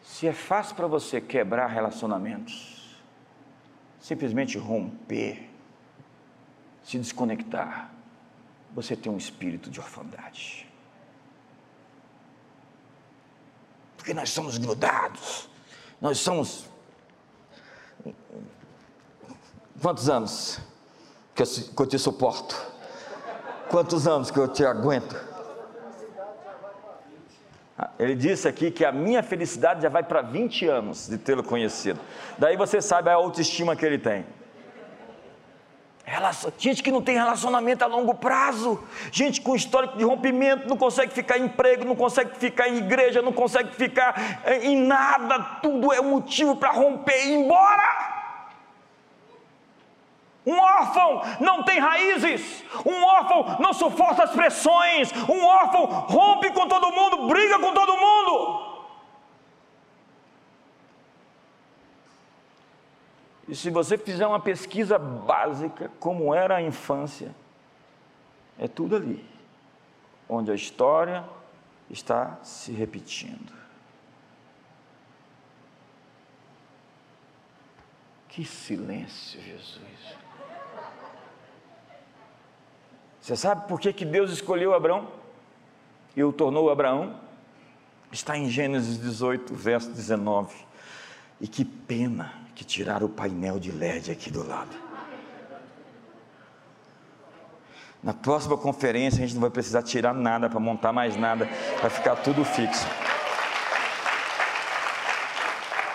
Se 0.04 0.28
é 0.28 0.34
fácil 0.34 0.76
para 0.76 0.88
você 0.88 1.22
quebrar 1.22 1.68
relacionamentos, 1.68 2.98
simplesmente 4.00 4.58
romper, 4.58 5.50
se 6.84 6.98
desconectar, 6.98 7.92
você 8.74 8.96
tem 8.96 9.12
um 9.12 9.18
espírito 9.18 9.70
de 9.70 9.80
orfandade. 9.80 10.68
Porque 13.96 14.14
nós 14.14 14.32
somos 14.32 14.58
grudados, 14.58 15.48
nós 16.00 16.18
somos. 16.18 16.66
Quantos 19.80 20.10
anos 20.10 20.60
que 21.36 21.44
eu 21.44 21.88
te 21.88 22.00
suporto? 22.00 22.56
Quantos 23.70 24.08
anos 24.08 24.32
que 24.32 24.40
eu 24.40 24.48
te 24.48 24.66
aguento? 24.66 25.31
Ele 27.98 28.16
disse 28.16 28.48
aqui 28.48 28.72
que 28.72 28.86
a 28.86 28.92
minha 28.92 29.24
felicidade 29.24 29.82
já 29.82 29.90
vai 29.90 30.04
para 30.04 30.22
20 30.22 30.68
anos 30.68 31.08
de 31.08 31.18
tê-lo 31.18 31.44
conhecido. 31.44 32.00
Daí 32.38 32.58
você 32.58 32.82
sabe 32.82 33.10
a 33.10 33.14
autoestima 33.14 33.76
que 33.76 33.86
ele 33.86 33.98
tem. 33.98 34.26
Gente 36.58 36.84
que 36.84 36.92
não 36.92 37.02
tem 37.02 37.16
relacionamento 37.16 37.84
a 37.84 37.88
longo 37.88 38.14
prazo, 38.14 38.84
gente 39.12 39.40
com 39.40 39.56
histórico 39.56 39.98
de 39.98 40.04
rompimento, 40.04 40.68
não 40.68 40.76
consegue 40.76 41.14
ficar 41.14 41.38
em 41.38 41.46
emprego, 41.46 41.86
não 41.86 41.96
consegue 41.96 42.38
ficar 42.38 42.68
em 42.68 42.78
igreja, 42.78 43.22
não 43.22 43.32
consegue 43.32 43.74
ficar 43.76 44.16
em 44.62 44.76
nada, 44.76 45.40
tudo 45.62 45.94
é 45.94 46.02
motivo 46.02 46.56
para 46.58 46.72
romper 46.72 47.28
e 47.28 47.30
ir 47.30 47.34
embora. 47.36 48.21
Um 50.46 50.58
órfão 50.58 51.22
não 51.40 51.64
tem 51.64 51.80
raízes, 51.80 52.64
um 52.86 53.04
órfão 53.04 53.58
não 53.60 53.74
suporta 53.74 54.24
as 54.24 54.32
pressões, 54.32 55.12
um 55.30 55.46
órfão 55.46 55.86
rompe 55.86 56.52
com 56.52 56.68
todo 56.68 56.92
mundo, 56.92 57.28
briga 57.28 57.60
com 57.60 57.74
todo 57.74 57.98
mundo. 57.98 58.72
E 63.48 63.56
se 63.56 63.70
você 63.70 63.98
fizer 63.98 64.26
uma 64.26 64.40
pesquisa 64.40 64.98
básica, 64.98 65.92
como 66.00 66.34
era 66.34 66.56
a 66.56 66.62
infância, 66.62 67.36
é 68.58 68.68
tudo 68.68 68.96
ali, 68.96 69.24
onde 70.28 70.50
a 70.52 70.56
história 70.56 71.24
está 71.90 72.38
se 72.42 72.72
repetindo. 72.72 73.54
Que 78.30 78.46
silêncio, 78.46 79.42
Jesus. 79.42 80.21
Você 83.22 83.36
sabe 83.36 83.68
por 83.68 83.80
que, 83.80 83.94
que 83.94 84.04
Deus 84.04 84.32
escolheu 84.32 84.74
Abraão 84.74 85.08
e 86.16 86.24
o 86.24 86.34
tornou 86.34 86.72
Abraão? 86.72 87.20
Está 88.12 88.36
em 88.36 88.50
Gênesis 88.50 89.00
18, 89.00 89.54
verso 89.54 89.92
19. 89.92 90.56
E 91.40 91.48
que 91.48 91.64
pena 91.64 92.34
que 92.56 92.66
tirar 92.66 93.04
o 93.04 93.10
painel 93.10 93.60
de 93.60 93.72
LED 93.72 94.12
aqui 94.12 94.32
do 94.32 94.46
lado. 94.46 94.76
Na 98.04 98.14
próxima 98.14 98.58
conferência 98.58 99.20
a 99.20 99.28
gente 99.28 99.36
não 99.36 99.42
vai 99.42 99.52
precisar 99.52 99.84
tirar 99.84 100.14
nada 100.14 100.50
para 100.50 100.60
montar 100.60 100.92
mais 100.92 101.16
nada, 101.16 101.48
vai 101.80 101.90
ficar 101.92 102.16
tudo 102.16 102.44
fixo. 102.44 102.88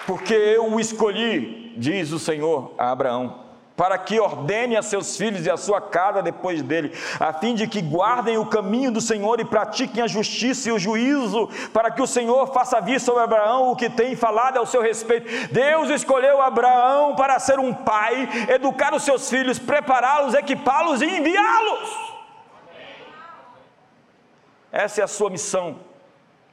Porque 0.07 0.33
eu 0.33 0.73
o 0.73 0.79
escolhi, 0.79 1.75
diz 1.77 2.13
o 2.13 2.21
Senhor 2.21 2.73
a 2.79 2.93
Abraão 2.93 3.46
para 3.77 3.99
que 3.99 4.19
ordene 4.19 4.77
a 4.77 4.83
seus 4.83 5.17
filhos 5.17 5.45
e 5.45 5.51
a 5.51 5.57
sua 5.57 5.81
casa 5.81 6.23
depois 6.23 6.63
dele, 6.63 6.97
a 7.21 7.33
fim 7.33 7.55
de 7.55 7.67
que 7.69 7.83
guardem 7.83 8.39
o 8.39 8.47
caminho 8.47 8.91
do 8.91 9.01
Senhor 9.01 9.39
e 9.39 9.45
pratiquem 9.45 10.03
a 10.03 10.07
justiça 10.07 10.71
e 10.71 10.73
o 10.73 10.79
juízo, 10.79 11.49
para 11.73 11.91
que 11.91 12.01
o 12.01 12.07
Senhor 12.07 12.47
faça 12.55 12.81
vir 12.81 12.99
sobre 12.99 13.23
Abraão 13.23 13.71
o 13.71 13.77
que 13.77 13.91
tem 13.91 14.17
falado 14.17 14.57
ao 14.57 14.65
seu 14.65 14.81
respeito. 14.81 15.29
Deus 15.53 15.91
escolheu 15.91 16.41
Abraão 16.41 17.15
para 17.15 17.39
ser 17.39 17.59
um 17.59 17.75
pai, 17.75 18.29
educar 18.49 18.95
os 18.95 19.03
seus 19.03 19.29
filhos, 19.29 19.59
prepará-los, 19.59 20.33
equipá-los 20.33 21.03
e 21.03 21.07
enviá-los. 21.07 22.17
Essa 24.73 25.03
é 25.03 25.05
a 25.05 25.09
sua 25.09 25.29
missão, 25.31 25.77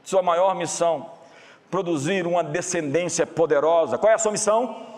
sua 0.03 0.21
maior 0.21 0.55
missão, 0.55 1.11
produzir 1.71 2.27
uma 2.27 2.43
descendência 2.43 3.25
poderosa. 3.25 3.97
Qual 3.97 4.11
é 4.11 4.15
a 4.15 4.19
sua 4.19 4.31
missão? 4.31 4.92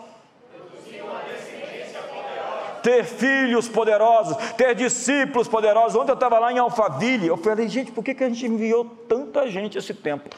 Ter 2.86 3.02
filhos 3.02 3.68
poderosos, 3.68 4.36
ter 4.52 4.72
discípulos 4.72 5.48
poderosos. 5.48 6.00
Ontem 6.00 6.12
eu 6.12 6.14
estava 6.14 6.38
lá 6.38 6.52
em 6.52 6.58
Alphaville, 6.58 7.26
eu 7.26 7.36
falei, 7.36 7.68
gente, 7.68 7.90
por 7.90 8.04
que, 8.04 8.14
que 8.14 8.22
a 8.22 8.28
gente 8.28 8.46
enviou 8.46 8.84
tanta 9.08 9.50
gente 9.50 9.76
esse 9.76 9.92
tempo? 9.92 10.30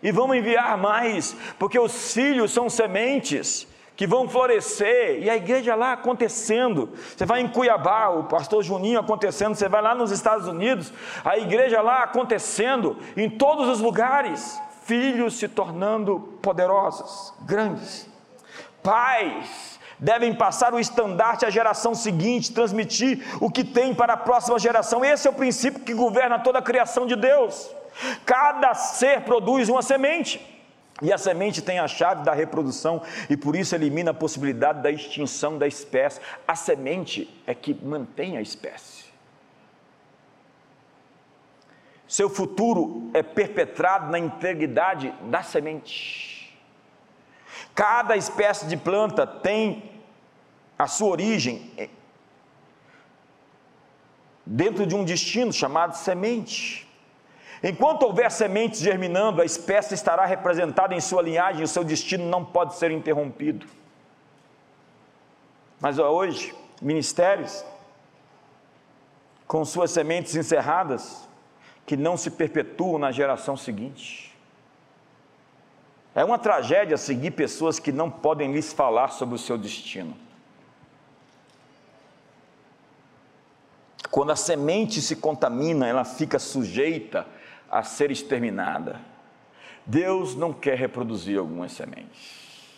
E 0.00 0.12
vamos 0.12 0.36
enviar 0.36 0.78
mais, 0.78 1.36
porque 1.58 1.76
os 1.76 2.14
filhos 2.14 2.52
são 2.52 2.70
sementes 2.70 3.66
que 3.96 4.06
vão 4.06 4.28
florescer, 4.28 5.20
e 5.20 5.28
a 5.28 5.34
igreja 5.36 5.74
lá 5.74 5.94
acontecendo. 5.94 6.90
Você 7.16 7.26
vai 7.26 7.40
em 7.40 7.48
Cuiabá, 7.48 8.08
o 8.10 8.24
pastor 8.24 8.62
Juninho 8.62 9.00
acontecendo, 9.00 9.56
você 9.56 9.68
vai 9.68 9.82
lá 9.82 9.96
nos 9.96 10.12
Estados 10.12 10.46
Unidos, 10.46 10.92
a 11.24 11.38
igreja 11.38 11.82
lá 11.82 12.04
acontecendo, 12.04 12.96
em 13.16 13.28
todos 13.28 13.66
os 13.66 13.80
lugares, 13.80 14.60
filhos 14.84 15.34
se 15.34 15.48
tornando 15.48 16.20
poderosos, 16.40 17.34
grandes, 17.44 18.08
pais 18.80 19.71
devem 20.02 20.34
passar 20.34 20.74
o 20.74 20.80
estandarte 20.80 21.46
à 21.46 21.50
geração 21.50 21.94
seguinte, 21.94 22.52
transmitir 22.52 23.24
o 23.40 23.48
que 23.48 23.62
tem 23.62 23.94
para 23.94 24.14
a 24.14 24.16
próxima 24.16 24.58
geração. 24.58 25.04
Esse 25.04 25.28
é 25.28 25.30
o 25.30 25.34
princípio 25.34 25.80
que 25.80 25.94
governa 25.94 26.40
toda 26.40 26.58
a 26.58 26.62
criação 26.62 27.06
de 27.06 27.14
Deus. 27.14 27.70
Cada 28.26 28.74
ser 28.74 29.20
produz 29.20 29.68
uma 29.68 29.80
semente. 29.80 30.44
E 31.00 31.12
a 31.12 31.18
semente 31.18 31.62
tem 31.62 31.78
a 31.78 31.86
chave 31.86 32.24
da 32.24 32.32
reprodução 32.32 33.00
e 33.30 33.36
por 33.36 33.54
isso 33.54 33.74
elimina 33.74 34.10
a 34.10 34.14
possibilidade 34.14 34.82
da 34.82 34.90
extinção 34.90 35.56
da 35.56 35.68
espécie. 35.68 36.20
A 36.46 36.56
semente 36.56 37.32
é 37.46 37.54
que 37.54 37.72
mantém 37.72 38.36
a 38.36 38.42
espécie. 38.42 39.04
Seu 42.08 42.28
futuro 42.28 43.08
é 43.14 43.22
perpetrado 43.22 44.10
na 44.10 44.18
integridade 44.18 45.14
da 45.22 45.42
semente. 45.42 46.54
Cada 47.74 48.16
espécie 48.16 48.66
de 48.66 48.76
planta 48.76 49.26
tem 49.26 49.91
a 50.82 50.86
sua 50.86 51.08
origem 51.08 51.70
dentro 54.44 54.86
de 54.86 54.94
um 54.94 55.04
destino 55.04 55.52
chamado 55.52 55.94
semente. 55.96 56.88
Enquanto 57.62 58.02
houver 58.02 58.30
sementes 58.30 58.80
germinando, 58.80 59.40
a 59.40 59.44
espécie 59.44 59.94
estará 59.94 60.26
representada 60.26 60.94
em 60.94 61.00
sua 61.00 61.22
linhagem, 61.22 61.62
o 61.62 61.68
seu 61.68 61.84
destino 61.84 62.24
não 62.28 62.44
pode 62.44 62.74
ser 62.74 62.90
interrompido. 62.90 63.66
Mas 65.80 65.98
hoje, 65.98 66.54
ministérios 66.80 67.64
com 69.46 69.64
suas 69.64 69.90
sementes 69.90 70.34
encerradas, 70.34 71.28
que 71.84 71.96
não 71.96 72.16
se 72.16 72.30
perpetuam 72.30 72.98
na 72.98 73.12
geração 73.12 73.54
seguinte. 73.54 74.34
É 76.14 76.24
uma 76.24 76.38
tragédia 76.38 76.96
seguir 76.96 77.32
pessoas 77.32 77.78
que 77.78 77.92
não 77.92 78.10
podem 78.10 78.52
lhes 78.52 78.72
falar 78.72 79.08
sobre 79.08 79.34
o 79.34 79.38
seu 79.38 79.58
destino. 79.58 80.16
Quando 84.12 84.30
a 84.30 84.36
semente 84.36 85.00
se 85.00 85.16
contamina, 85.16 85.88
ela 85.88 86.04
fica 86.04 86.38
sujeita 86.38 87.26
a 87.70 87.82
ser 87.82 88.10
exterminada. 88.10 89.00
Deus 89.86 90.36
não 90.36 90.52
quer 90.52 90.76
reproduzir 90.76 91.38
algumas 91.38 91.72
sementes. 91.72 92.68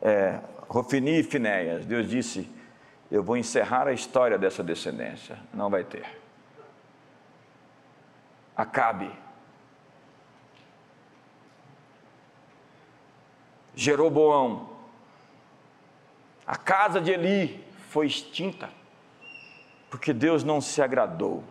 É, 0.00 0.40
Rofini 0.66 1.20
e 1.20 1.22
Finéias, 1.22 1.84
Deus 1.84 2.08
disse: 2.08 2.50
Eu 3.10 3.22
vou 3.22 3.36
encerrar 3.36 3.86
a 3.86 3.92
história 3.92 4.38
dessa 4.38 4.64
descendência. 4.64 5.38
Não 5.52 5.68
vai 5.68 5.84
ter. 5.84 6.06
Acabe. 8.56 9.10
Jeroboão. 13.74 14.70
A 16.46 16.56
casa 16.56 16.98
de 16.98 17.10
Eli 17.10 17.62
foi 17.90 18.06
extinta 18.06 18.79
porque 19.90 20.12
Deus 20.12 20.44
não 20.44 20.60
se 20.60 20.80
agradou 20.80 21.42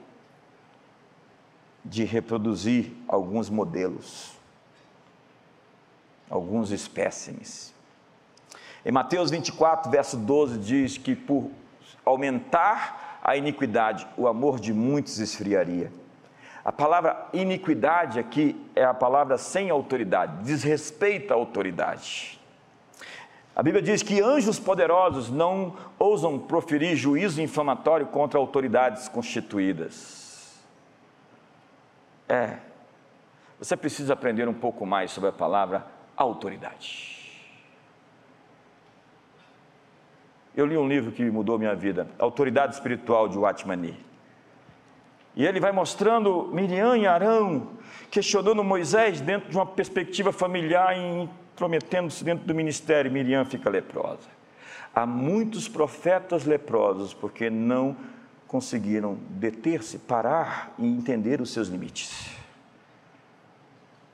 de 1.83 2.05
reproduzir 2.05 2.93
alguns 3.07 3.49
modelos, 3.49 4.33
alguns 6.29 6.71
espécimes. 6.71 7.73
Em 8.85 8.91
Mateus 8.91 9.29
24, 9.29 9.91
verso 9.91 10.15
12, 10.15 10.57
diz 10.59 10.97
que 10.97 11.15
por 11.15 11.51
aumentar 12.05 13.19
a 13.21 13.35
iniquidade, 13.35 14.07
o 14.17 14.27
amor 14.27 14.59
de 14.59 14.73
muitos 14.73 15.19
esfriaria. 15.19 15.91
A 16.63 16.71
palavra 16.71 17.27
iniquidade 17.33 18.19
aqui 18.19 18.55
é 18.75 18.83
a 18.83 18.93
palavra 18.93 19.37
sem 19.37 19.69
autoridade, 19.69 20.43
desrespeita 20.43 21.33
a 21.33 21.37
autoridade. 21.37 22.38
A 23.55 23.63
Bíblia 23.63 23.81
diz 23.81 24.01
que 24.01 24.21
anjos 24.21 24.59
poderosos 24.59 25.29
não 25.29 25.75
ousam 25.97 26.39
proferir 26.39 26.95
juízo 26.95 27.41
inflamatório 27.41 28.07
contra 28.07 28.39
autoridades 28.39 29.09
constituídas. 29.09 30.59
É, 32.27 32.57
você 33.59 33.75
precisa 33.75 34.13
aprender 34.13 34.47
um 34.47 34.53
pouco 34.53 34.85
mais 34.85 35.11
sobre 35.11 35.29
a 35.29 35.33
palavra 35.33 35.85
autoridade. 36.15 37.19
Eu 40.55 40.65
li 40.65 40.77
um 40.77 40.87
livro 40.87 41.11
que 41.11 41.23
mudou 41.29 41.57
minha 41.57 41.75
vida, 41.75 42.07
Autoridade 42.17 42.73
Espiritual 42.73 43.27
de 43.27 43.37
Watmani. 43.37 43.97
E 45.35 45.45
ele 45.45 45.59
vai 45.59 45.71
mostrando 45.71 46.49
Miriam 46.51 46.97
e 46.97 47.07
Arão 47.07 47.69
questionando 48.11 48.63
Moisés 48.63 49.21
dentro 49.21 49.49
de 49.49 49.55
uma 49.55 49.65
perspectiva 49.65 50.31
familiar 50.31 50.97
em 50.97 51.29
intrometendo-se 51.59 52.23
dentro 52.23 52.45
do 52.45 52.55
ministério, 52.55 53.11
Miriam 53.11 53.43
fica 53.43 53.69
leprosa. 53.69 54.29
Há 54.95 55.05
muitos 55.05 55.67
profetas 55.67 56.45
leprosos 56.45 57.13
porque 57.13 57.49
não 57.49 57.97
conseguiram 58.47 59.17
deter-se, 59.31 59.99
parar 59.99 60.73
e 60.79 60.87
entender 60.87 61.41
os 61.41 61.51
seus 61.51 61.67
limites. 61.67 62.29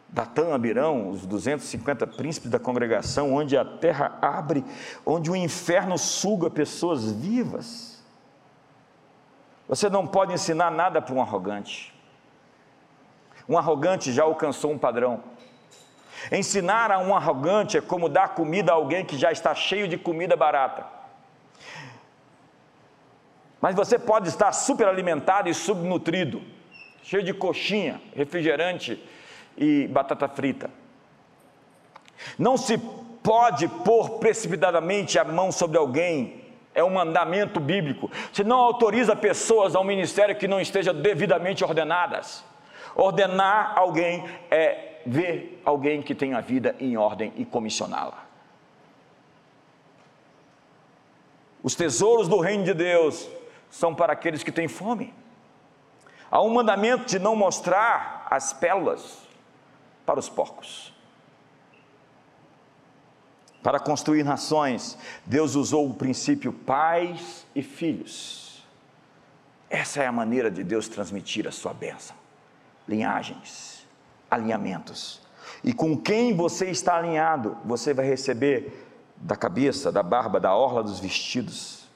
Datã, 0.10 0.56
Abirão, 0.56 1.10
os 1.10 1.26
250 1.26 2.08
príncipes 2.08 2.50
da 2.50 2.58
congregação, 2.58 3.34
onde 3.34 3.56
a 3.56 3.64
terra 3.64 4.18
abre, 4.22 4.64
onde 5.06 5.30
o 5.30 5.36
inferno 5.36 5.98
suga 5.98 6.50
pessoas 6.50 7.12
vivas. 7.12 8.04
Você 9.68 9.90
não 9.90 10.08
pode 10.08 10.34
ensinar 10.34 10.72
nada 10.72 11.02
para 11.02 11.14
um 11.14 11.22
arrogante. 11.22 11.94
Um 13.48 13.58
arrogante 13.58 14.12
já 14.12 14.24
alcançou 14.24 14.72
um 14.72 14.78
padrão. 14.78 15.22
Ensinar 16.32 16.92
a 16.92 17.00
um 17.00 17.16
arrogante 17.16 17.78
é 17.78 17.82
como 17.82 18.10
dar 18.10 18.30
comida 18.30 18.72
a 18.72 18.76
alguém 18.76 19.06
que 19.06 19.18
já 19.18 19.32
está 19.32 19.54
cheio 19.54 19.88
de 19.88 19.98
comida 19.98 20.36
barata. 20.36 20.86
Mas 23.62 23.76
você 23.76 23.98
pode 23.98 24.30
estar 24.30 24.52
super 24.52 24.88
alimentado 24.88 25.50
e 25.50 25.54
subnutrido, 25.54 26.42
cheio 27.04 27.24
de 27.24 27.34
coxinha, 27.34 28.02
refrigerante 28.16 29.02
e 29.58 29.88
batata 29.88 30.28
frita. 30.28 30.70
Não 32.38 32.58
se 32.58 32.78
pode 32.78 33.68
pôr 33.68 34.20
precipitadamente 34.20 35.18
a 35.18 35.24
mão 35.24 35.52
sobre 35.52 35.78
alguém, 35.78 36.44
é 36.76 36.84
um 36.84 36.92
mandamento 36.92 37.60
bíblico. 37.60 38.12
Você 38.32 38.44
não 38.44 38.60
autoriza 38.60 39.16
pessoas 39.16 39.76
ao 39.76 39.84
ministério 39.84 40.36
que 40.36 40.48
não 40.48 40.60
estejam 40.60 40.94
devidamente 40.94 41.64
ordenadas. 41.64 42.44
Ordenar 42.96 43.74
alguém 43.76 44.26
é 44.52 44.95
ver 45.06 45.62
alguém 45.64 46.02
que 46.02 46.16
tem 46.16 46.34
a 46.34 46.42
vida 46.42 46.76
em 46.80 46.98
ordem 46.98 47.32
e 47.38 47.46
comissioná-la. 47.46 48.26
Os 51.62 51.76
tesouros 51.76 52.28
do 52.28 52.40
reino 52.40 52.64
de 52.64 52.74
Deus 52.74 53.28
são 53.70 53.94
para 53.94 54.14
aqueles 54.14 54.44
que 54.44 54.52
têm 54.52 54.68
fome. 54.68 55.14
Há 56.30 56.42
um 56.42 56.50
mandamento 56.50 57.06
de 57.06 57.20
não 57.20 57.36
mostrar 57.36 58.28
as 58.30 58.54
pérolas 58.54 59.20
para 60.06 60.20
os 60.20 60.30
porcos. 60.30 60.94
Para 63.64 63.80
construir 63.80 64.24
nações, 64.24 64.96
Deus 65.26 65.56
usou 65.56 65.90
o 65.90 65.94
princípio 65.96 66.54
pais 66.54 67.48
e 67.56 67.64
filhos. 67.64 68.64
Essa 69.68 70.04
é 70.04 70.08
a 70.08 70.12
maneira 70.12 70.52
de 70.52 70.64
Deus 70.64 70.88
transmitir 70.88 71.48
a 71.48 71.52
sua 71.52 71.74
bênção. 71.74 72.16
Linhagens, 72.88 73.75
alinhamentos. 74.36 75.22
E 75.64 75.74
com 75.74 75.98
quem 75.98 76.36
você 76.36 76.70
está 76.70 76.98
alinhado, 76.98 77.58
você 77.66 77.94
vai 77.94 78.06
receber 78.06 78.86
da 79.18 79.36
cabeça, 79.36 79.92
da 79.92 80.04
barba, 80.04 80.40
da 80.40 80.56
orla 80.56 80.84
dos 80.84 81.00
vestidos. 81.00 81.88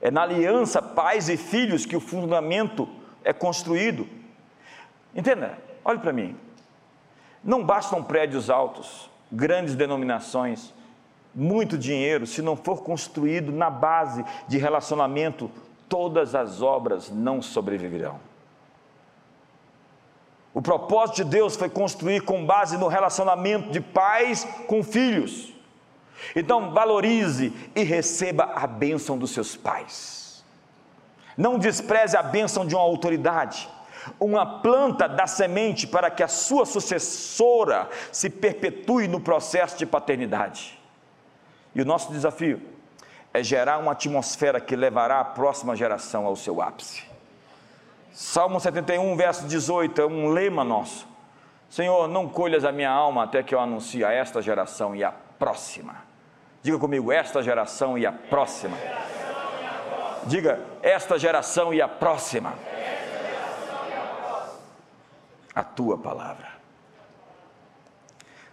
É 0.00 0.10
na 0.10 0.22
aliança 0.22 0.82
pais 0.82 1.28
e 1.28 1.36
filhos 1.36 1.86
que 1.86 1.96
o 1.96 2.00
fundamento 2.00 2.88
é 3.22 3.32
construído. 3.32 4.08
Entenda, 5.14 5.58
olhe 5.84 5.98
para 5.98 6.12
mim. 6.12 6.36
Não 7.44 7.64
bastam 7.64 8.02
prédios 8.02 8.50
altos, 8.50 9.10
grandes 9.30 9.74
denominações, 9.74 10.74
muito 11.34 11.78
dinheiro, 11.78 12.26
se 12.26 12.42
não 12.42 12.56
for 12.56 12.82
construído 12.82 13.52
na 13.52 13.70
base 13.70 14.24
de 14.48 14.58
relacionamento, 14.58 15.50
todas 15.88 16.34
as 16.34 16.60
obras 16.60 17.10
não 17.10 17.40
sobreviverão. 17.40 18.29
O 20.52 20.60
propósito 20.60 21.16
de 21.16 21.24
Deus 21.24 21.56
foi 21.56 21.68
construir 21.68 22.22
com 22.22 22.44
base 22.44 22.76
no 22.76 22.88
relacionamento 22.88 23.70
de 23.70 23.80
pais 23.80 24.46
com 24.66 24.82
filhos. 24.82 25.52
Então, 26.34 26.72
valorize 26.72 27.52
e 27.74 27.82
receba 27.82 28.52
a 28.54 28.66
bênção 28.66 29.16
dos 29.16 29.30
seus 29.30 29.56
pais. 29.56 30.44
Não 31.36 31.58
despreze 31.58 32.16
a 32.16 32.22
bênção 32.22 32.66
de 32.66 32.74
uma 32.74 32.82
autoridade. 32.82 33.68
Uma 34.18 34.60
planta 34.60 35.08
dá 35.08 35.26
semente 35.26 35.86
para 35.86 36.10
que 36.10 36.22
a 36.22 36.28
sua 36.28 36.66
sucessora 36.66 37.88
se 38.10 38.28
perpetue 38.28 39.06
no 39.06 39.20
processo 39.20 39.78
de 39.78 39.86
paternidade. 39.86 40.78
E 41.74 41.80
o 41.80 41.84
nosso 41.84 42.12
desafio 42.12 42.60
é 43.32 43.42
gerar 43.42 43.78
uma 43.78 43.92
atmosfera 43.92 44.60
que 44.60 44.74
levará 44.74 45.20
a 45.20 45.24
próxima 45.24 45.76
geração 45.76 46.26
ao 46.26 46.34
seu 46.34 46.60
ápice. 46.60 47.09
Salmo 48.12 48.58
71, 48.58 49.16
verso 49.16 49.46
18, 49.46 50.00
é 50.00 50.06
um 50.06 50.28
lema 50.28 50.64
nosso. 50.64 51.06
Senhor, 51.68 52.08
não 52.08 52.28
colhas 52.28 52.64
a 52.64 52.72
minha 52.72 52.90
alma 52.90 53.24
até 53.24 53.42
que 53.42 53.54
eu 53.54 53.60
anuncie 53.60 54.04
a 54.04 54.12
esta 54.12 54.42
geração 54.42 54.94
e 54.94 55.04
a 55.04 55.12
próxima. 55.12 55.96
Diga 56.62 56.78
comigo, 56.78 57.12
esta 57.12 57.42
geração 57.42 57.96
e 57.96 58.04
a 58.04 58.12
próxima. 58.12 58.76
Diga, 60.26 60.60
esta 60.82 61.18
geração 61.18 61.72
e 61.72 61.80
a 61.80 61.88
próxima. 61.88 62.54
A 65.54 65.62
tua 65.62 65.96
palavra. 65.96 66.48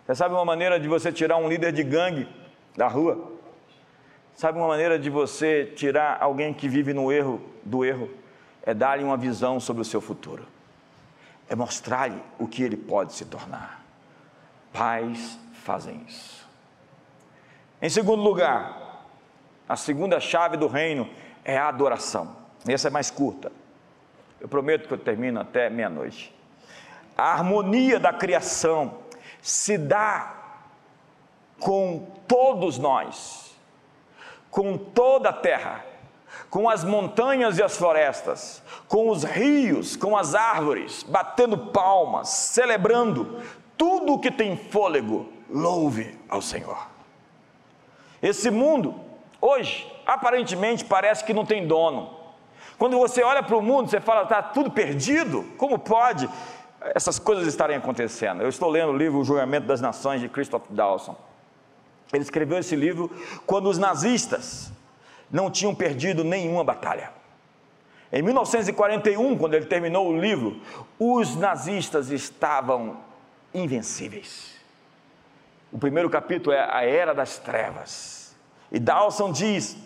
Você 0.06 0.16
sabe 0.16 0.36
uma 0.36 0.46
maneira 0.46 0.80
de 0.80 0.88
você 0.88 1.12
tirar 1.12 1.38
um 1.38 1.50
líder 1.50 1.72
de 1.72 1.84
gangue 1.84 2.30
da 2.78 2.88
rua. 2.88 3.34
Sabe 4.36 4.58
uma 4.60 4.68
maneira 4.68 4.98
de 5.00 5.10
você 5.10 5.66
tirar 5.76 6.20
alguém 6.22 6.54
que 6.54 6.70
vive 6.70 6.94
no 6.94 7.12
erro 7.12 7.42
do 7.64 7.84
erro? 7.84 8.10
É 8.68 8.74
dar-lhe 8.74 9.02
uma 9.02 9.16
visão 9.16 9.62
sobre 9.62 9.82
o 9.82 9.86
seu 9.86 10.02
futuro. 10.02 10.46
É 11.48 11.56
mostrar-lhe 11.56 12.22
o 12.38 12.46
que 12.46 12.62
ele 12.62 12.76
pode 12.76 13.14
se 13.14 13.24
tornar. 13.24 13.82
Pais 14.74 15.40
fazem 15.64 16.04
isso. 16.06 16.46
Em 17.82 17.90
segundo 17.90 18.22
lugar, 18.22 19.06
a 19.70 19.78
segunda 19.78 20.20
chave 20.20 20.58
do 20.58 20.68
reino 20.68 21.10
é 21.46 21.58
a 21.58 21.70
adoração. 21.70 22.36
Essa 22.68 22.90
é 22.90 22.92
mais 22.92 23.10
curta. 23.10 23.54
Eu 24.38 24.50
prometo 24.50 24.86
que 24.86 24.94
eu 24.94 24.98
termino 24.98 25.40
até 25.40 25.70
meia-noite. 25.70 26.36
A 27.18 27.32
harmonia 27.32 27.98
da 27.98 28.12
criação 28.12 28.98
se 29.42 29.78
dá 29.78 30.36
com 31.58 32.06
todos 32.28 32.78
nós, 32.78 33.56
com 34.52 34.78
toda 34.78 35.30
a 35.30 35.34
terra, 35.34 35.86
com 36.50 36.70
as 36.70 36.84
montanhas 36.84 37.58
e 37.58 37.64
as 37.64 37.78
florestas, 37.78 38.62
com 38.88 39.10
os 39.10 39.24
rios, 39.24 39.96
com 39.96 40.16
as 40.16 40.34
árvores, 40.34 41.04
batendo 41.04 41.58
palmas, 41.58 42.30
celebrando, 42.30 43.42
tudo 43.78 44.14
o 44.14 44.20
que 44.20 44.32
tem 44.32 44.58
fôlego, 44.58 45.32
louve 45.50 46.18
ao 46.30 46.42
Senhor. 46.42 46.88
Esse 48.22 48.50
mundo, 48.50 48.96
hoje, 49.40 49.92
aparentemente 50.06 50.84
parece 50.84 51.24
que 51.24 51.34
não 51.34 51.46
tem 51.46 51.68
dono. 51.68 52.16
Quando 52.78 52.98
você 52.98 53.24
olha 53.24 53.44
para 53.44 53.58
o 53.58 53.62
mundo, 53.62 53.90
você 53.90 54.00
fala, 54.00 54.24
está 54.24 54.42
tudo 54.42 54.72
perdido? 54.72 55.44
Como 55.58 55.78
pode 55.78 56.30
essas 56.96 57.20
coisas 57.20 57.48
estarem 57.48 57.76
acontecendo? 57.76 58.42
Eu 58.42 58.50
estou 58.50 58.70
lendo 58.70 58.92
o 58.92 58.98
livro 58.98 59.20
O 59.20 59.24
Julgamento 59.24 59.68
das 59.68 59.82
Nações 59.82 60.22
de 60.22 60.30
Christoph 60.30 60.66
Dawson. 60.70 61.16
Ele 62.14 62.24
escreveu 62.24 62.58
esse 62.58 62.76
livro 62.76 63.12
quando 63.46 63.68
os 63.68 63.78
nazistas 63.78 64.72
não 65.32 65.52
tinham 65.52 65.74
perdido 65.74 66.24
nenhuma 66.24 66.64
batalha. 66.64 67.12
Em 68.12 68.22
1941, 68.22 69.38
quando 69.38 69.54
ele 69.54 69.66
terminou 69.66 70.08
o 70.08 70.20
livro, 70.20 70.62
os 70.98 71.36
nazistas 71.36 72.10
estavam 72.10 72.98
invencíveis. 73.54 74.56
O 75.72 75.78
primeiro 75.78 76.10
capítulo 76.10 76.56
é 76.56 76.60
a 76.60 76.84
Era 76.84 77.14
das 77.14 77.38
Trevas. 77.38 78.36
E 78.72 78.80
Dawson 78.80 79.32
diz 79.32 79.78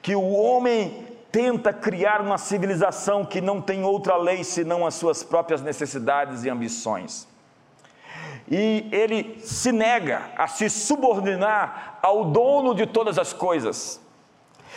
que 0.00 0.14
o 0.14 0.32
homem 0.32 1.06
tenta 1.32 1.72
criar 1.72 2.20
uma 2.20 2.38
civilização 2.38 3.24
que 3.24 3.40
não 3.40 3.60
tem 3.60 3.82
outra 3.82 4.16
lei 4.16 4.44
senão 4.44 4.86
as 4.86 4.94
suas 4.94 5.24
próprias 5.24 5.60
necessidades 5.60 6.44
e 6.44 6.50
ambições 6.50 7.26
e 8.50 8.88
ele 8.92 9.40
se 9.40 9.72
nega 9.72 10.30
a 10.36 10.46
se 10.46 10.68
subordinar 10.68 11.98
ao 12.02 12.24
dono 12.26 12.74
de 12.74 12.86
todas 12.86 13.18
as 13.18 13.32
coisas. 13.32 14.00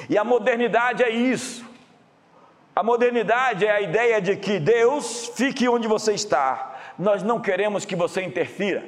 E 0.09 0.17
a 0.17 0.23
modernidade 0.23 1.03
é 1.03 1.09
isso. 1.09 1.65
A 2.75 2.83
modernidade 2.83 3.65
é 3.65 3.71
a 3.71 3.81
ideia 3.81 4.21
de 4.21 4.35
que 4.35 4.59
Deus 4.59 5.31
fique 5.35 5.67
onde 5.67 5.87
você 5.87 6.13
está, 6.13 6.75
nós 6.97 7.23
não 7.23 7.39
queremos 7.41 7.85
que 7.85 7.95
você 7.95 8.21
interfira. 8.21 8.83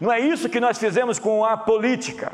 Não 0.00 0.12
é 0.12 0.18
isso 0.18 0.48
que 0.48 0.58
nós 0.58 0.78
fizemos 0.78 1.18
com 1.18 1.44
a 1.44 1.56
política, 1.56 2.32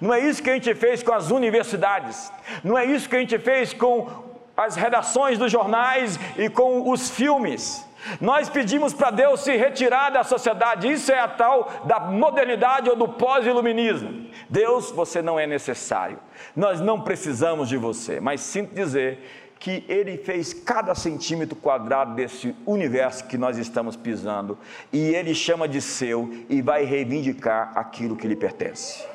não 0.00 0.12
é 0.12 0.18
isso 0.20 0.42
que 0.42 0.50
a 0.50 0.54
gente 0.54 0.74
fez 0.74 1.02
com 1.02 1.12
as 1.12 1.30
universidades, 1.30 2.32
não 2.64 2.76
é 2.76 2.84
isso 2.84 3.08
que 3.08 3.16
a 3.16 3.20
gente 3.20 3.38
fez 3.38 3.72
com 3.72 4.08
as 4.56 4.76
redações 4.76 5.38
dos 5.38 5.50
jornais 5.50 6.18
e 6.36 6.48
com 6.48 6.90
os 6.90 7.10
filmes. 7.10 7.86
Nós 8.20 8.48
pedimos 8.48 8.92
para 8.92 9.10
Deus 9.10 9.40
se 9.40 9.56
retirar 9.56 10.10
da 10.10 10.22
sociedade, 10.22 10.90
isso 10.90 11.12
é 11.12 11.18
a 11.18 11.28
tal 11.28 11.82
da 11.84 12.00
modernidade 12.00 12.90
ou 12.90 12.96
do 12.96 13.08
pós-iluminismo. 13.08 14.26
Deus, 14.48 14.90
você 14.90 15.22
não 15.22 15.38
é 15.38 15.46
necessário, 15.46 16.18
nós 16.54 16.80
não 16.80 17.00
precisamos 17.00 17.68
de 17.68 17.76
você, 17.76 18.20
mas 18.20 18.40
sinto 18.40 18.74
dizer 18.74 19.20
que 19.58 19.82
Ele 19.88 20.18
fez 20.18 20.52
cada 20.52 20.94
centímetro 20.94 21.56
quadrado 21.56 22.14
desse 22.14 22.54
universo 22.66 23.26
que 23.26 23.38
nós 23.38 23.56
estamos 23.56 23.96
pisando, 23.96 24.58
e 24.92 25.14
Ele 25.14 25.34
chama 25.34 25.66
de 25.66 25.80
seu 25.80 26.30
e 26.50 26.60
vai 26.60 26.84
reivindicar 26.84 27.72
aquilo 27.74 28.16
que 28.16 28.28
lhe 28.28 28.36
pertence. 28.36 29.13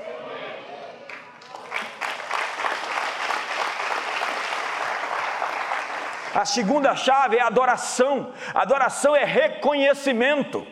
A 6.34 6.45
segunda 6.45 6.95
chave 6.95 7.38
é 7.38 7.41
adoração. 7.41 8.32
Adoração 8.53 9.15
é 9.15 9.23
reconhecimento. 9.23 10.65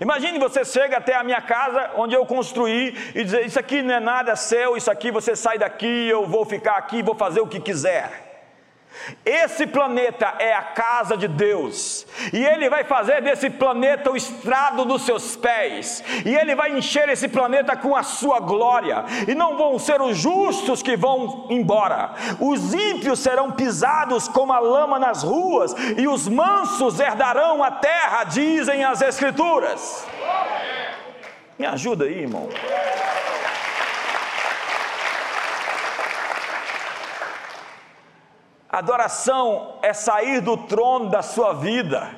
Imagine 0.00 0.38
você 0.38 0.64
chega 0.64 0.96
até 0.96 1.14
a 1.14 1.22
minha 1.22 1.40
casa, 1.40 1.92
onde 1.94 2.14
eu 2.14 2.26
construí, 2.26 2.96
e 3.14 3.22
dizer: 3.22 3.46
Isso 3.46 3.58
aqui 3.58 3.80
não 3.82 3.94
é 3.94 4.00
nada 4.00 4.34
seu, 4.34 4.76
isso 4.76 4.90
aqui 4.90 5.10
você 5.10 5.36
sai 5.36 5.56
daqui, 5.56 6.08
eu 6.08 6.26
vou 6.26 6.44
ficar 6.44 6.76
aqui, 6.76 7.02
vou 7.02 7.14
fazer 7.14 7.40
o 7.40 7.46
que 7.46 7.60
quiser. 7.60 8.33
Esse 9.24 9.66
planeta 9.66 10.34
é 10.38 10.54
a 10.54 10.62
casa 10.62 11.16
de 11.16 11.28
Deus, 11.28 12.06
e 12.32 12.44
Ele 12.44 12.70
vai 12.70 12.84
fazer 12.84 13.20
desse 13.22 13.50
planeta 13.50 14.10
o 14.10 14.16
estrado 14.16 14.84
dos 14.84 15.02
seus 15.02 15.36
pés, 15.36 16.02
e 16.24 16.34
Ele 16.34 16.54
vai 16.54 16.76
encher 16.76 17.08
esse 17.08 17.28
planeta 17.28 17.76
com 17.76 17.94
a 17.94 18.02
sua 18.02 18.40
glória, 18.40 19.04
e 19.28 19.34
não 19.34 19.56
vão 19.56 19.78
ser 19.78 20.00
os 20.00 20.16
justos 20.16 20.82
que 20.82 20.96
vão 20.96 21.46
embora, 21.50 22.12
os 22.40 22.72
ímpios 22.72 23.18
serão 23.18 23.50
pisados 23.50 24.28
como 24.28 24.52
a 24.52 24.58
lama 24.58 24.98
nas 24.98 25.22
ruas, 25.22 25.74
e 25.96 26.08
os 26.08 26.28
mansos 26.28 26.98
herdarão 26.98 27.62
a 27.62 27.70
terra, 27.70 28.24
dizem 28.24 28.84
as 28.84 29.02
Escrituras. 29.02 30.06
Me 31.58 31.66
ajuda 31.66 32.04
aí, 32.04 32.22
irmão. 32.22 32.48
Adoração 38.74 39.76
é 39.82 39.92
sair 39.92 40.40
do 40.40 40.56
trono 40.56 41.08
da 41.08 41.22
sua 41.22 41.52
vida 41.52 42.10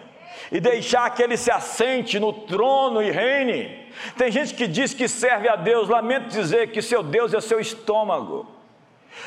e 0.51 0.59
deixar 0.59 1.11
que 1.11 1.23
ele 1.23 1.37
se 1.37 1.51
assente 1.51 2.19
no 2.19 2.33
trono 2.33 3.03
e 3.03 3.11
reine. 3.11 3.87
Tem 4.17 4.33
gente 4.33 4.55
que 4.55 4.67
diz 4.67 4.95
que 4.95 5.07
serve 5.07 5.51
a 5.51 5.57
Deus, 5.57 5.91
lamento 5.91 6.29
dizer 6.29 6.71
que 6.71 6.81
seu 6.81 7.03
Deus 7.03 7.35
é 7.35 7.37
o 7.37 7.43
seu 7.43 7.61
estômago. 7.61 8.47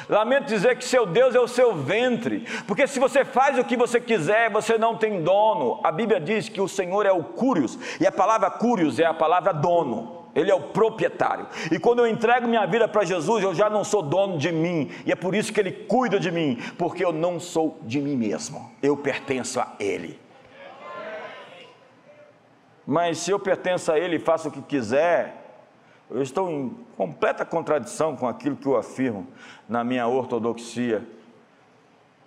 Lamento 0.10 0.46
dizer 0.46 0.76
que 0.76 0.84
seu 0.84 1.06
Deus 1.06 1.36
é 1.36 1.40
o 1.40 1.48
seu 1.48 1.76
ventre, 1.76 2.48
porque 2.66 2.88
se 2.88 3.00
você 3.00 3.24
faz 3.24 3.60
o 3.60 3.64
que 3.64 3.78
você 3.78 4.02
quiser, 4.02 4.50
você 4.50 4.80
não 4.80 4.96
tem 4.96 5.22
dono. 5.22 5.80
A 5.84 5.92
Bíblia 5.92 6.20
diz 6.20 6.50
que 6.50 6.60
o 6.60 6.68
Senhor 6.68 7.06
é 7.06 7.12
o 7.12 7.24
Cúrios, 7.24 7.78
e 8.02 8.08
a 8.08 8.12
palavra 8.12 8.50
Cúrios 8.50 8.98
é 8.98 9.06
a 9.06 9.14
palavra 9.14 9.54
dono. 9.54 10.19
Ele 10.36 10.52
é 10.52 10.56
o 10.56 10.62
proprietário. 10.62 11.48
E 11.72 11.80
quando 11.80 12.00
eu 12.00 12.08
entrego 12.08 12.48
minha 12.48 12.66
vida 12.66 12.88
para 12.88 13.04
Jesus, 13.04 13.44
eu 13.44 13.54
já 13.54 13.70
não 13.70 13.84
sou 13.84 14.02
dono 14.02 14.38
de 14.38 14.52
mim. 14.52 14.92
E 15.06 15.12
é 15.12 15.16
por 15.16 15.34
isso 15.34 15.52
que 15.52 15.60
Ele 15.60 15.72
cuida 15.72 16.20
de 16.20 16.32
mim, 16.32 16.58
porque 16.78 17.04
eu 17.04 17.12
não 17.12 17.40
sou 17.40 17.80
de 17.84 18.00
mim 18.00 18.16
mesmo. 18.16 18.72
Eu 18.82 18.96
pertenço 18.96 19.60
a 19.60 19.74
Ele. 19.80 20.20
Mas 22.86 23.20
se 23.20 23.32
eu 23.32 23.40
pertenço 23.40 23.92
a 23.92 24.00
Ele 24.00 24.16
e 24.16 24.20
faço 24.20 24.50
o 24.50 24.52
que 24.52 24.62
quiser, 24.62 25.40
eu 26.10 26.24
estou 26.24 26.50
em 26.50 26.76
completa 26.98 27.46
contradição 27.46 28.16
com 28.16 28.28
aquilo 28.28 28.56
que 28.56 28.66
eu 28.66 28.76
afirmo 28.76 29.28
na 29.68 29.84
minha 29.84 30.08
ortodoxia, 30.08 31.08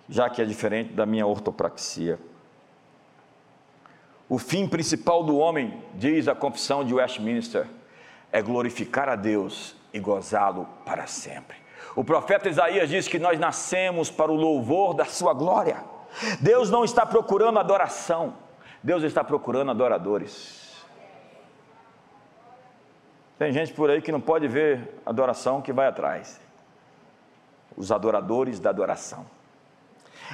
já 0.07 0.29
que 0.29 0.41
é 0.41 0.45
diferente 0.45 0.93
da 0.93 1.05
minha 1.05 1.27
ortopraxia. 1.27 2.17
O 4.29 4.37
fim 4.37 4.67
principal 4.67 5.23
do 5.23 5.37
homem, 5.37 5.81
diz 5.95 6.27
a 6.27 6.33
confissão 6.33 6.83
de 6.83 6.93
Westminster, 6.93 7.67
é 8.33 8.41
glorificar 8.41 9.07
a 9.07 9.15
Deus 9.15 9.75
e 9.93 9.99
gozá-lo 9.99 10.67
para 10.83 11.05
sempre. 11.05 11.55
O 11.95 12.03
profeta 12.03 12.49
Isaías 12.49 12.89
diz 12.89 13.07
que 13.07 13.19
nós 13.19 13.39
nascemos 13.39 14.09
para 14.09 14.31
o 14.31 14.35
louvor 14.35 14.95
da 14.95 15.05
sua 15.05 15.35
glória. 15.35 15.83
Deus 16.41 16.71
não 16.71 16.83
está 16.83 17.05
procurando 17.05 17.59
adoração, 17.59 18.33
Deus 18.81 19.03
está 19.03 19.23
procurando 19.23 19.69
adoradores. 19.69 20.83
Tem 23.37 23.53
gente 23.53 23.71
por 23.71 23.91
aí 23.91 24.01
que 24.01 24.11
não 24.11 24.21
pode 24.21 24.47
ver 24.47 24.99
adoração 25.05 25.61
que 25.61 25.71
vai 25.71 25.87
atrás. 25.87 26.41
Os 27.77 27.91
adoradores 27.91 28.59
da 28.59 28.71
adoração. 28.71 29.27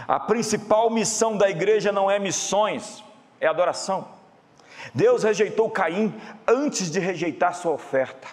A 0.07 0.19
principal 0.21 0.89
missão 0.89 1.35
da 1.35 1.49
igreja 1.49 1.91
não 1.91 2.09
é 2.09 2.17
missões, 2.17 3.03
é 3.41 3.47
adoração. 3.47 4.18
Deus 4.93 5.23
rejeitou 5.23 5.69
Caim 5.69 6.13
antes 6.47 6.89
de 6.89 6.99
rejeitar 6.99 7.53
sua 7.55 7.71
oferta. 7.71 8.27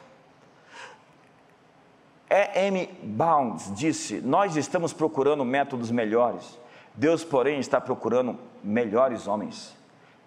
E. 2.28 2.66
M. 2.68 2.88
Bounds 3.02 3.72
disse: 3.74 4.20
Nós 4.20 4.56
estamos 4.56 4.92
procurando 4.92 5.44
métodos 5.44 5.90
melhores. 5.90 6.58
Deus, 6.94 7.24
porém, 7.24 7.60
está 7.60 7.80
procurando 7.80 8.38
melhores 8.64 9.26
homens. 9.26 9.76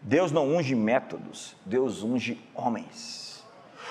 Deus 0.02 0.32
não 0.32 0.48
unge 0.48 0.76
métodos, 0.76 1.56
Deus 1.66 2.04
unge 2.04 2.40
homens. 2.56 3.44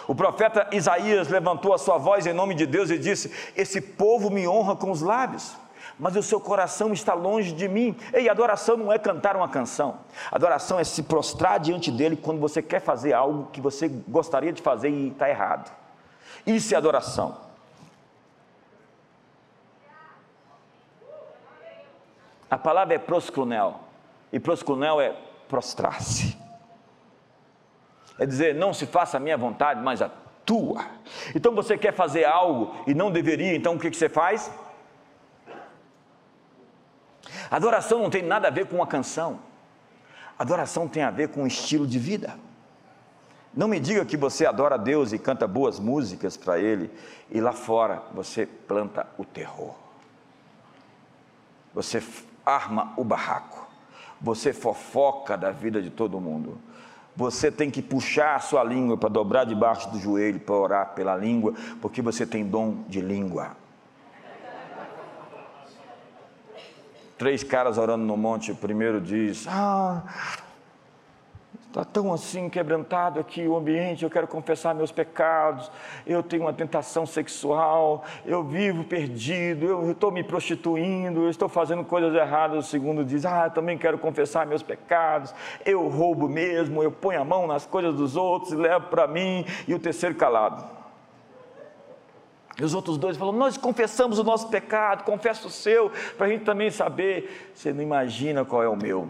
O 0.06 0.14
profeta 0.14 0.68
Isaías 0.72 1.28
levantou 1.28 1.74
a 1.74 1.78
sua 1.78 1.98
voz 1.98 2.26
em 2.26 2.32
nome 2.32 2.54
de 2.54 2.64
Deus 2.64 2.88
e 2.88 2.98
disse: 2.98 3.30
Esse 3.54 3.80
povo 3.80 4.30
me 4.30 4.48
honra 4.48 4.74
com 4.74 4.90
os 4.90 5.02
lábios, 5.02 5.54
mas 5.99 6.14
o 6.14 6.22
seu 6.22 6.40
coração 6.40 6.92
está 6.92 7.12
longe 7.12 7.53
de 7.53 7.66
mim. 7.66 7.96
Ei, 8.12 8.28
adoração 8.28 8.76
não 8.76 8.92
é 8.92 8.99
cantar 8.99 9.34
uma 9.34 9.49
canção. 9.49 9.99
Adoração 10.30 10.78
é 10.78 10.84
se 10.84 11.03
prostrar 11.03 11.59
diante 11.59 11.90
dele 11.90 12.16
quando 12.16 12.38
você 12.38 12.62
quer 12.62 12.80
fazer 12.80 13.12
algo 13.12 13.49
que 13.53 13.61
você 13.61 13.88
gostaria 13.88 14.53
de 14.53 14.62
fazer 14.62 14.90
e 14.90 15.09
está 15.09 15.28
errado. 15.28 15.70
Isso 16.46 16.72
é 16.72 16.76
adoração. 16.76 17.49
A 22.51 22.57
palavra 22.57 22.94
é 22.94 22.99
proscunel, 22.99 23.80
e 24.32 24.40
proscunel 24.40 25.01
é 25.01 25.14
prostrar-se. 25.49 26.38
É 28.18 28.24
dizer, 28.24 28.55
não 28.55 28.72
se 28.72 28.86
faça 28.86 29.18
a 29.18 29.20
minha 29.20 29.36
vontade, 29.36 29.82
mas 29.82 30.01
a 30.01 30.11
tua. 30.46 30.84
Então 31.34 31.55
você 31.55 31.76
quer 31.76 31.92
fazer 31.92 32.24
algo 32.24 32.74
e 32.86 32.94
não 32.94 33.11
deveria, 33.11 33.55
então 33.55 33.74
o 33.74 33.78
que, 33.78 33.90
que 33.90 33.96
você 33.96 34.09
faz? 34.09 34.51
Adoração 37.51 38.01
não 38.01 38.11
tem 38.11 38.22
nada 38.22 38.49
a 38.49 38.51
ver 38.51 38.66
com 38.66 38.76
uma 38.76 38.86
canção. 38.86 39.40
Adoração 40.38 40.86
tem 40.86 41.03
a 41.03 41.11
ver 41.11 41.28
com 41.28 41.42
um 41.42 41.46
estilo 41.46 41.86
de 41.86 41.99
vida. 41.99 42.38
Não 43.55 43.66
me 43.66 43.80
diga 43.80 44.05
que 44.05 44.16
você 44.16 44.46
adora 44.46 44.76
a 44.76 44.78
Deus 44.78 45.12
e 45.12 45.18
canta 45.18 45.46
boas 45.46 45.80
músicas 45.80 46.36
para 46.36 46.59
Ele 46.59 46.90
e 47.30 47.40
lá 47.40 47.53
fora 47.53 48.03
você 48.14 48.46
planta 48.46 49.07
o 49.16 49.24
terror. 49.24 49.74
Você 51.74 52.03
arma 52.44 52.92
o 52.96 53.05
barraco. 53.05 53.66
Você 54.20 54.53
fofoca 54.53 55.36
da 55.36 55.51
vida 55.51 55.80
de 55.80 55.90
todo 55.90 56.20
mundo. 56.20 56.59
Você 57.16 57.51
tem 57.51 57.70
que 57.70 57.82
puxar 57.82 58.36
a 58.36 58.40
sua 58.40 58.62
língua 58.62 58.96
para 58.96 59.09
dobrar 59.09 59.44
debaixo 59.44 59.90
do 59.90 59.99
joelho 59.99 60.38
para 60.38 60.55
orar 60.55 60.94
pela 60.94 61.16
língua, 61.16 61.53
porque 61.80 62.01
você 62.01 62.24
tem 62.24 62.44
dom 62.44 62.84
de 62.88 63.01
língua. 63.01 63.57
Três 67.18 67.42
caras 67.42 67.76
orando 67.76 68.04
no 68.04 68.16
monte, 68.16 68.52
o 68.52 68.56
primeiro 68.56 69.00
diz: 69.00 69.46
Ah, 69.48 70.02
está 71.66 71.84
tão 71.84 72.12
assim 72.12 72.48
quebrantado 72.48 73.20
aqui 73.20 73.46
o 73.46 73.56
ambiente, 73.56 74.04
eu 74.04 74.10
quero 74.10 74.26
confessar 74.26 74.74
meus 74.74 74.90
pecados, 74.90 75.70
eu 76.06 76.22
tenho 76.22 76.42
uma 76.42 76.52
tentação 76.52 77.04
sexual, 77.04 78.04
eu 78.24 78.42
vivo 78.42 78.84
perdido, 78.84 79.66
eu 79.66 79.90
estou 79.90 80.10
me 80.10 80.24
prostituindo, 80.24 81.24
eu 81.24 81.30
estou 81.30 81.48
fazendo 81.48 81.84
coisas 81.84 82.14
erradas. 82.14 82.66
O 82.66 82.70
segundo 82.70 83.04
diz: 83.04 83.26
Ah, 83.26 83.46
eu 83.46 83.50
também 83.50 83.76
quero 83.76 83.98
confessar 83.98 84.46
meus 84.46 84.62
pecados, 84.62 85.34
eu 85.66 85.86
roubo 85.88 86.28
mesmo, 86.28 86.82
eu 86.82 86.92
ponho 86.92 87.20
a 87.20 87.24
mão 87.24 87.46
nas 87.46 87.66
coisas 87.66 87.94
dos 87.94 88.16
outros 88.16 88.52
e 88.52 88.56
levo 88.56 88.86
para 88.86 89.06
mim. 89.06 89.44
E 89.66 89.74
o 89.74 89.78
terceiro 89.78 90.14
calado. 90.14 90.77
E 92.59 92.64
os 92.64 92.74
outros 92.74 92.98
dois 92.98 93.16
falam: 93.16 93.32
Nós 93.32 93.56
confessamos 93.56 94.18
o 94.18 94.24
nosso 94.24 94.48
pecado, 94.48 95.04
confessa 95.04 95.46
o 95.46 95.50
seu, 95.50 95.92
para 96.16 96.26
a 96.26 96.28
gente 96.28 96.44
também 96.44 96.70
saber. 96.70 97.52
Você 97.54 97.72
não 97.72 97.82
imagina 97.82 98.44
qual 98.44 98.62
é 98.62 98.68
o 98.68 98.76
meu. 98.76 99.09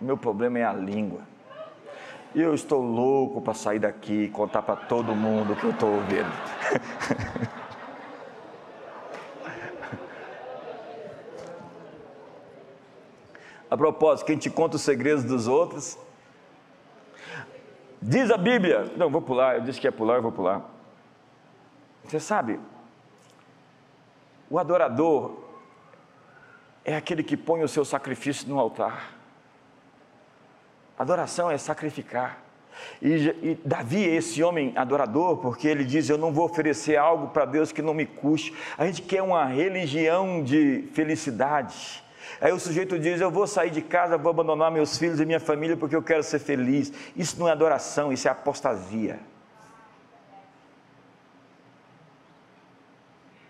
O 0.00 0.04
meu 0.04 0.16
problema 0.16 0.60
é 0.60 0.64
a 0.64 0.72
língua. 0.72 1.20
Eu 2.34 2.54
estou 2.54 2.80
louco 2.80 3.42
para 3.42 3.52
sair 3.52 3.78
daqui 3.78 4.22
e 4.24 4.28
contar 4.28 4.62
para 4.62 4.76
todo 4.76 5.14
mundo 5.14 5.52
o 5.52 5.56
que 5.56 5.64
eu 5.64 5.70
estou 5.70 5.92
ouvindo. 5.92 6.32
a 13.70 13.76
propósito, 13.76 14.26
quem 14.26 14.38
te 14.38 14.48
conta 14.48 14.76
os 14.76 14.82
segredos 14.82 15.24
dos 15.24 15.46
outros, 15.46 15.98
diz 18.00 18.30
a 18.30 18.38
Bíblia. 18.38 18.90
Não, 18.96 19.10
vou 19.10 19.20
pular, 19.20 19.56
eu 19.56 19.60
disse 19.60 19.78
que 19.78 19.86
ia 19.86 19.92
pular, 19.92 20.14
eu 20.16 20.22
vou 20.22 20.32
pular. 20.32 20.71
Você 22.04 22.20
sabe, 22.20 22.58
o 24.50 24.58
adorador 24.58 25.42
é 26.84 26.96
aquele 26.96 27.22
que 27.22 27.36
põe 27.36 27.62
o 27.62 27.68
seu 27.68 27.84
sacrifício 27.84 28.48
no 28.48 28.58
altar. 28.58 29.14
Adoração 30.98 31.50
é 31.50 31.56
sacrificar. 31.56 32.38
E, 33.00 33.08
e, 33.42 33.60
Davi 33.64 34.08
é 34.08 34.14
esse 34.14 34.42
homem 34.42 34.72
adorador, 34.76 35.38
porque 35.38 35.68
ele 35.68 35.84
diz: 35.84 36.08
Eu 36.08 36.18
não 36.18 36.32
vou 36.32 36.44
oferecer 36.44 36.96
algo 36.96 37.28
para 37.28 37.44
Deus 37.44 37.72
que 37.72 37.82
não 37.82 37.94
me 37.94 38.06
custe. 38.06 38.54
A 38.76 38.86
gente 38.86 39.02
quer 39.02 39.22
uma 39.22 39.44
religião 39.44 40.42
de 40.42 40.88
felicidade. 40.92 42.02
Aí 42.40 42.52
o 42.52 42.58
sujeito 42.58 42.98
diz: 42.98 43.20
Eu 43.20 43.30
vou 43.30 43.46
sair 43.46 43.70
de 43.70 43.82
casa, 43.82 44.18
vou 44.18 44.30
abandonar 44.30 44.70
meus 44.70 44.98
filhos 44.98 45.20
e 45.20 45.26
minha 45.26 45.40
família 45.40 45.76
porque 45.76 45.96
eu 45.96 46.02
quero 46.02 46.22
ser 46.22 46.38
feliz. 46.38 46.92
Isso 47.16 47.38
não 47.38 47.48
é 47.48 47.52
adoração, 47.52 48.12
isso 48.12 48.28
é 48.28 48.30
apostasia. 48.30 49.18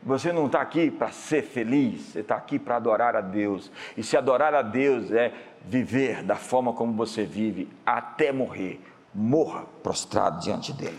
Você 0.04 0.32
não 0.32 0.46
está 0.46 0.60
aqui 0.60 0.90
para 0.90 1.12
ser 1.12 1.42
feliz, 1.42 2.00
você 2.00 2.20
está 2.20 2.34
aqui 2.34 2.58
para 2.58 2.76
adorar 2.76 3.14
a 3.14 3.20
Deus. 3.20 3.70
E 3.96 4.02
se 4.02 4.16
adorar 4.16 4.52
a 4.52 4.62
Deus 4.62 5.12
é 5.12 5.32
viver 5.64 6.24
da 6.24 6.34
forma 6.34 6.72
como 6.72 6.92
você 6.92 7.24
vive 7.24 7.68
até 7.86 8.32
morrer, 8.32 8.80
morra 9.14 9.64
prostrado 9.80 10.40
diante 10.40 10.72
dele. 10.72 10.98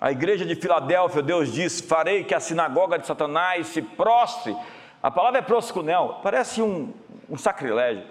A 0.00 0.12
igreja 0.12 0.44
de 0.44 0.54
Filadélfia, 0.54 1.22
Deus 1.22 1.50
diz: 1.50 1.80
Farei 1.80 2.24
que 2.24 2.34
a 2.34 2.40
sinagoga 2.40 2.98
de 2.98 3.06
Satanás 3.06 3.68
se 3.68 3.80
prostre. 3.80 4.54
A 5.02 5.10
palavra 5.10 5.38
é 5.38 5.42
proscunel, 5.42 6.20
parece 6.22 6.60
um, 6.60 6.92
um 7.28 7.38
sacrilégio. 7.38 8.04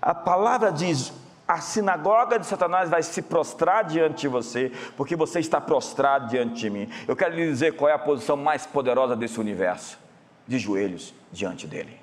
A 0.00 0.14
palavra 0.14 0.72
diz: 0.72 1.12
a 1.46 1.60
sinagoga 1.60 2.38
de 2.38 2.46
Satanás 2.46 2.90
vai 2.90 3.02
se 3.02 3.22
prostrar 3.22 3.84
diante 3.84 4.22
de 4.22 4.28
você, 4.28 4.72
porque 4.96 5.14
você 5.14 5.38
está 5.38 5.60
prostrado 5.60 6.28
diante 6.28 6.54
de 6.54 6.70
mim. 6.70 6.88
Eu 7.06 7.14
quero 7.14 7.34
lhe 7.34 7.46
dizer 7.46 7.74
qual 7.74 7.88
é 7.88 7.94
a 7.94 7.98
posição 7.98 8.36
mais 8.36 8.66
poderosa 8.66 9.14
desse 9.14 9.38
universo: 9.38 9.98
de 10.46 10.58
joelhos 10.58 11.14
diante 11.30 11.66
dele. 11.66 12.00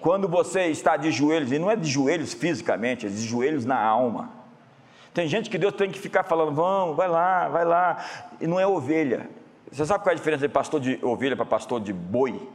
Quando 0.00 0.28
você 0.28 0.66
está 0.66 0.96
de 0.96 1.10
joelhos, 1.10 1.52
e 1.52 1.58
não 1.58 1.70
é 1.70 1.76
de 1.76 1.88
joelhos 1.88 2.32
fisicamente, 2.32 3.06
é 3.06 3.08
de 3.08 3.22
joelhos 3.22 3.64
na 3.64 3.78
alma. 3.78 4.30
Tem 5.12 5.26
gente 5.26 5.50
que 5.50 5.58
Deus 5.58 5.74
tem 5.74 5.90
que 5.90 5.98
ficar 5.98 6.22
falando, 6.22 6.52
vamos, 6.52 6.96
vai 6.96 7.08
lá, 7.08 7.48
vai 7.48 7.64
lá, 7.64 8.04
e 8.40 8.46
não 8.46 8.60
é 8.60 8.66
ovelha. 8.66 9.28
Você 9.70 9.84
sabe 9.84 10.04
qual 10.04 10.10
é 10.10 10.14
a 10.14 10.16
diferença 10.16 10.46
de 10.46 10.52
pastor 10.52 10.80
de 10.80 10.98
ovelha 11.02 11.36
para 11.36 11.46
pastor 11.46 11.80
de 11.80 11.92
boi? 11.92 12.48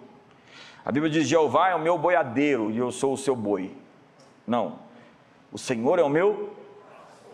A 0.84 0.92
Bíblia 0.92 1.12
diz: 1.12 1.28
Jeová 1.28 1.70
é 1.70 1.76
o 1.76 1.80
meu 1.80 1.98
boiadeiro 1.98 2.70
e 2.70 2.78
eu 2.78 2.92
sou 2.92 3.14
o 3.14 3.18
seu 3.18 3.36
boi. 3.36 3.76
Não, 4.46 4.80
o 5.56 5.58
Senhor 5.58 6.00
é 6.00 6.04
o 6.04 6.10
meu 6.10 6.54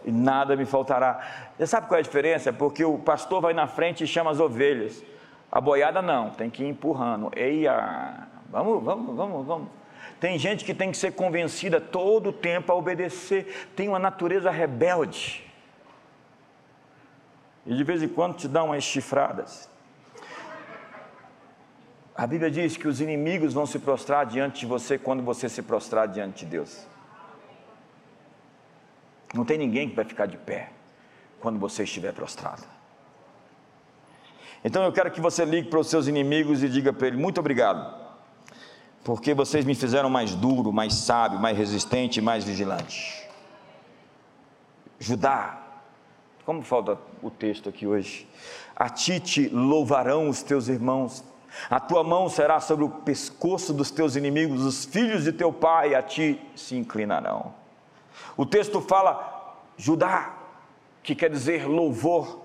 e 0.05 0.11
nada 0.11 0.55
me 0.55 0.63
faltará. 0.63 1.49
Você 1.57 1.65
sabe 1.65 1.87
qual 1.87 1.97
é 1.97 2.01
a 2.01 2.03
diferença? 2.03 2.53
Porque 2.53 2.85
o 2.85 2.99
pastor 2.99 3.41
vai 3.41 3.51
na 3.51 3.65
frente 3.65 4.03
e 4.03 4.07
chama 4.07 4.29
as 4.29 4.39
ovelhas. 4.39 5.03
A 5.51 5.59
boiada 5.59 6.03
não, 6.03 6.29
tem 6.29 6.47
que 6.47 6.63
ir 6.63 6.67
empurrando. 6.67 7.31
Eia, 7.35 8.27
vamos, 8.51 8.83
vamos, 8.83 9.15
vamos, 9.15 9.47
vamos. 9.47 9.67
Tem 10.19 10.37
gente 10.37 10.63
que 10.63 10.71
tem 10.71 10.91
que 10.91 10.97
ser 10.97 11.13
convencida 11.13 11.81
todo 11.81 12.29
o 12.29 12.33
tempo 12.33 12.71
a 12.71 12.75
obedecer, 12.75 13.71
tem 13.75 13.87
uma 13.87 13.97
natureza 13.97 14.51
rebelde. 14.51 15.43
E 17.65 17.75
de 17.75 17.83
vez 17.83 18.03
em 18.03 18.07
quando 18.07 18.35
te 18.35 18.47
dá 18.47 18.63
umas 18.63 18.83
chifradas. 18.83 19.67
A 22.15 22.27
Bíblia 22.27 22.51
diz 22.51 22.77
que 22.77 22.87
os 22.87 23.01
inimigos 23.01 23.51
vão 23.51 23.65
se 23.65 23.79
prostrar 23.79 24.27
diante 24.27 24.59
de 24.59 24.67
você 24.67 24.99
quando 24.99 25.23
você 25.23 25.49
se 25.49 25.63
prostrar 25.63 26.07
diante 26.07 26.45
de 26.45 26.51
Deus. 26.51 26.85
Não 29.33 29.45
tem 29.45 29.57
ninguém 29.57 29.89
que 29.89 29.95
vai 29.95 30.05
ficar 30.05 30.25
de 30.25 30.37
pé 30.37 30.71
quando 31.39 31.59
você 31.59 31.83
estiver 31.83 32.13
prostrado. 32.13 32.63
Então 34.63 34.83
eu 34.83 34.91
quero 34.91 35.09
que 35.09 35.19
você 35.19 35.43
ligue 35.43 35.69
para 35.69 35.79
os 35.79 35.87
seus 35.87 36.07
inimigos 36.07 36.61
e 36.61 36.69
diga 36.69 36.93
para 36.93 37.07
ele: 37.07 37.17
muito 37.17 37.39
obrigado, 37.39 37.95
porque 39.03 39.33
vocês 39.33 39.65
me 39.65 39.73
fizeram 39.73 40.09
mais 40.09 40.35
duro, 40.35 40.71
mais 40.71 40.93
sábio, 40.93 41.39
mais 41.39 41.57
resistente, 41.57 42.21
mais 42.21 42.43
vigilante. 42.43 43.27
Judá, 44.99 45.59
como 46.45 46.61
falta 46.61 46.97
o 47.23 47.31
texto 47.31 47.69
aqui 47.69 47.87
hoje? 47.87 48.27
A 48.75 48.87
ti 48.87 49.19
te 49.19 49.49
louvarão 49.49 50.29
os 50.29 50.43
teus 50.43 50.67
irmãos, 50.67 51.23
a 51.69 51.79
tua 51.79 52.03
mão 52.03 52.29
será 52.29 52.59
sobre 52.59 52.85
o 52.85 52.89
pescoço 52.89 53.73
dos 53.73 53.89
teus 53.89 54.15
inimigos, 54.15 54.63
os 54.63 54.85
filhos 54.85 55.23
de 55.23 55.31
teu 55.31 55.51
pai 55.51 55.95
a 55.95 56.03
ti 56.03 56.39
se 56.55 56.75
inclinarão. 56.75 57.60
O 58.35 58.45
texto 58.45 58.81
fala 58.81 59.55
Judá, 59.77 60.33
que 61.03 61.15
quer 61.15 61.29
dizer 61.29 61.67
louvor, 61.67 62.39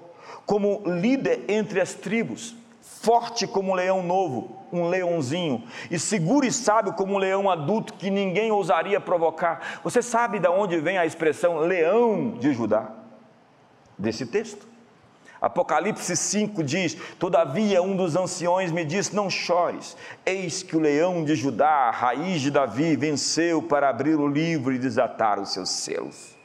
como 0.45 0.83
líder 0.87 1.45
entre 1.49 1.81
as 1.81 1.95
tribos, 1.95 2.55
forte 2.81 3.47
como 3.47 3.72
um 3.72 3.74
leão 3.74 4.03
novo, 4.03 4.57
um 4.72 4.89
leãozinho, 4.89 5.64
e 5.91 5.99
seguro 5.99 6.47
e 6.47 6.53
sábio 6.53 6.93
como 6.93 7.14
um 7.14 7.18
leão 7.18 7.51
adulto 7.51 7.95
que 7.95 8.11
ninguém 8.11 8.51
ousaria 8.51 9.01
provocar. 9.01 9.81
Você 9.85 10.03
sabe 10.03 10.39
de 10.39 10.49
onde 10.49 10.79
vem 10.79 10.99
a 10.99 11.07
expressão 11.07 11.59
leão 11.59 12.33
de 12.33 12.53
Judá? 12.53 12.91
Desse 13.99 14.27
texto. 14.27 14.66
Apocalipse 15.41 16.16
5 16.16 16.62
diz: 16.62 16.97
Todavia 17.18 17.82
um 17.82 17.97
dos 17.97 18.16
anciões 18.16 18.70
me 18.70 18.84
disse: 18.84 19.14
Não 19.14 19.28
chores, 19.28 19.97
eis 20.24 20.62
que 20.62 20.76
o 20.76 20.80
leão 20.80 21.24
de 21.24 21.34
Judá, 21.34 21.91
raiz 21.91 22.41
de 22.41 22.51
Davi, 22.51 22.97
venceu 22.97 23.62
para 23.62 23.89
abrir 23.89 24.16
o 24.16 24.28
livro 24.28 24.72
e 24.72 24.78
desatar 24.78 25.41
os 25.41 25.51
seus 25.51 25.70
selos. 25.70 26.36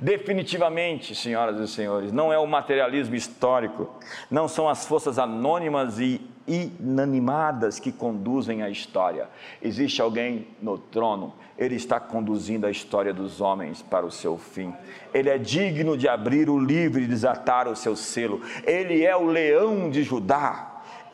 Definitivamente, 0.00 1.14
senhoras 1.14 1.60
e 1.60 1.68
senhores, 1.68 2.10
não 2.10 2.32
é 2.32 2.38
o 2.38 2.46
materialismo 2.46 3.14
histórico, 3.14 3.90
não 4.30 4.48
são 4.48 4.68
as 4.68 4.86
forças 4.86 5.18
anônimas 5.18 5.98
e 5.98 6.20
inanimadas 6.48 7.78
que 7.78 7.92
conduzem 7.92 8.62
a 8.62 8.70
história. 8.70 9.28
Existe 9.60 10.00
alguém 10.00 10.48
no 10.60 10.78
trono, 10.78 11.34
ele 11.58 11.74
está 11.74 12.00
conduzindo 12.00 12.66
a 12.66 12.70
história 12.70 13.12
dos 13.12 13.42
homens 13.42 13.82
para 13.82 14.06
o 14.06 14.10
seu 14.10 14.38
fim. 14.38 14.72
Ele 15.12 15.28
é 15.28 15.36
digno 15.36 15.96
de 15.96 16.08
abrir 16.08 16.48
o 16.48 16.58
livro 16.58 16.98
e 17.00 17.06
desatar 17.06 17.68
o 17.68 17.76
seu 17.76 17.94
selo. 17.94 18.40
Ele 18.64 19.04
é 19.04 19.14
o 19.14 19.26
leão 19.26 19.90
de 19.90 20.02
Judá 20.02 20.69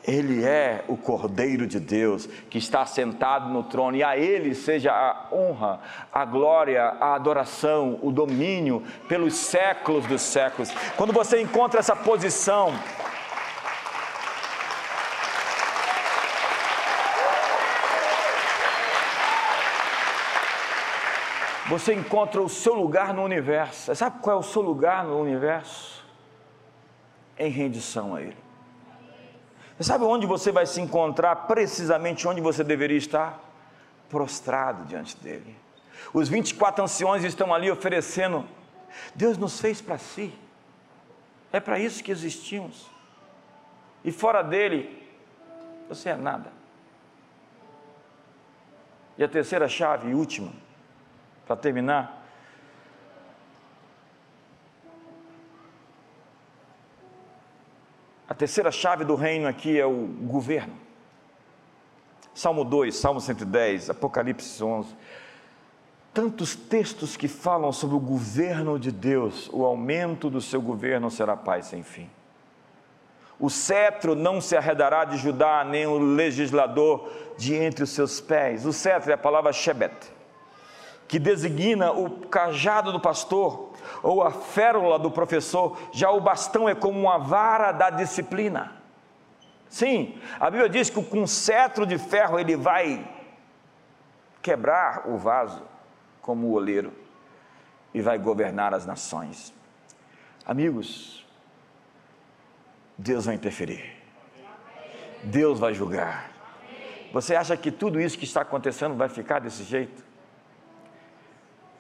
ele 0.07 0.45
é 0.45 0.85
o 0.87 0.97
Cordeiro 0.97 1.67
de 1.67 1.81
Deus 1.81 2.27
que 2.49 2.59
está 2.59 2.87
sentado 2.87 3.49
no 3.49 3.65
trono, 3.65 3.97
e 3.97 4.05
a 4.05 4.17
Ele 4.17 4.55
seja 4.55 4.93
a 4.93 5.35
honra, 5.35 5.81
a 6.13 6.25
glória, 6.25 6.83
a 7.01 7.17
adoração, 7.17 7.99
o 8.01 8.13
domínio 8.13 8.85
pelos 9.09 9.35
séculos 9.35 10.07
dos 10.07 10.23
séculos. 10.23 10.71
Quando 10.97 11.13
você 11.13 11.41
encontra 11.41 11.81
essa 11.81 11.97
posição, 11.97 12.73
você 21.69 21.93
encontra 21.95 22.41
o 22.41 22.49
seu 22.49 22.75
lugar 22.75 23.13
no 23.13 23.25
universo. 23.25 23.93
Sabe 23.97 24.21
qual 24.21 24.37
é 24.37 24.39
o 24.39 24.43
seu 24.43 24.63
lugar 24.63 25.03
no 25.05 25.21
universo? 25.21 26.05
Em 27.37 27.51
rendição 27.51 28.15
a 28.15 28.23
Ele. 28.23 28.46
Você 29.77 29.85
sabe 29.85 30.05
onde 30.05 30.27
você 30.27 30.51
vai 30.51 30.65
se 30.65 30.81
encontrar, 30.81 31.37
precisamente 31.47 32.27
onde 32.27 32.41
você 32.41 32.65
deveria 32.65 32.97
estar? 32.97 33.39
Prostrado 34.09 34.85
diante 34.85 35.17
dele. 35.19 35.57
Os 36.15 36.29
24 36.29 36.85
anciões 36.85 37.25
estão 37.25 37.53
ali 37.53 37.71
oferecendo. 37.71 38.47
Deus 39.15 39.37
nos 39.37 39.61
fez 39.61 39.81
para 39.83 39.99
si. 39.99 40.33
É 41.53 41.61
para 41.61 41.79
isso 41.79 42.03
que 42.03 42.11
existimos. 42.11 42.87
E 44.03 44.11
fora 44.11 44.43
dele, 44.43 45.07
você 45.89 46.11
é 46.11 46.17
nada. 46.17 46.51
E 49.19 49.25
a 49.25 49.29
terceira 49.29 49.69
chave 49.69 50.11
e 50.11 50.15
última, 50.15 50.53
para 51.47 51.57
terminar, 51.57 52.16
A 58.29 58.35
terceira 58.35 58.73
chave 58.73 59.05
do 59.05 59.15
reino 59.15 59.47
aqui 59.47 59.79
é 59.79 59.87
o 59.87 60.07
governo. 60.23 60.75
Salmo 62.35 62.65
2, 62.65 62.95
Salmo 62.95 63.21
110, 63.21 63.91
Apocalipse 63.91 64.63
11. 64.63 64.95
Tantos 66.13 66.57
textos 66.57 67.17
que 67.17 67.29
falam 67.29 67.73
sobre 67.73 67.95
o 67.95 68.01
governo 68.01 68.79
de 68.79 68.91
Deus, 68.91 69.49
o 69.53 69.65
aumento 69.65 70.29
do 70.29 70.41
seu 70.41 70.61
governo 70.61 71.11
será 71.11 71.37
paz 71.37 71.67
sem 71.67 71.83
fim. 71.83 72.11
O 73.39 73.51
cetro 73.51 74.15
não 74.15 74.41
se 74.41 74.57
arredará 74.57 75.05
de 75.05 75.19
Judá, 75.19 75.63
nem 75.63 75.87
o 75.87 75.99
legislador 75.99 77.11
de 77.39 77.55
entre 77.55 77.85
os 77.85 77.91
seus 77.91 78.21
pés. 78.21 78.65
O 78.65 78.73
cetro 78.73 79.11
é 79.11 79.15
a 79.15 79.19
palavra 79.19 79.53
Shebet, 79.53 79.95
que 81.07 81.19
designa 81.19 81.93
o 81.93 82.27
cajado 82.27 82.93
do 82.93 82.99
pastor, 82.99 83.66
ou 84.07 84.23
a 84.23 84.31
férula 84.31 85.01
do 85.01 85.11
professor, 85.11 85.77
já 85.93 86.09
o 86.13 86.21
bastão 86.21 86.69
é 86.69 86.77
como 86.77 86.97
uma 86.97 87.19
vara 87.19 87.73
da 87.73 87.91
disciplina. 87.91 88.73
Sim, 89.69 90.17
a 90.39 90.49
Bíblia 90.49 90.69
diz 90.69 90.89
que 90.89 91.03
com 91.03 91.23
um 91.23 91.27
cetro 91.27 91.85
de 91.85 91.99
ferro 91.99 92.39
ele 92.39 92.55
vai 92.55 93.05
quebrar 94.41 95.09
o 95.09 95.19
vaso 95.19 95.61
como 96.23 96.47
o 96.47 96.53
oleiro 96.53 96.93
e 97.93 98.01
vai 98.01 98.17
governar 98.17 98.73
as 98.73 98.87
nações. 98.87 99.53
Amigos, 100.47 101.27
Deus 102.97 103.25
vai 103.25 103.35
interferir. 103.35 103.93
Deus 105.25 105.59
vai 105.59 105.75
julgar. 105.75 106.31
Você 107.13 107.35
acha 107.35 107.57
que 107.57 107.73
tudo 107.73 108.01
isso 108.01 108.17
que 108.17 108.25
está 108.25 108.43
acontecendo 108.43 108.95
vai 108.95 109.09
ficar 109.09 109.41
desse 109.41 109.65
jeito? 109.65 110.05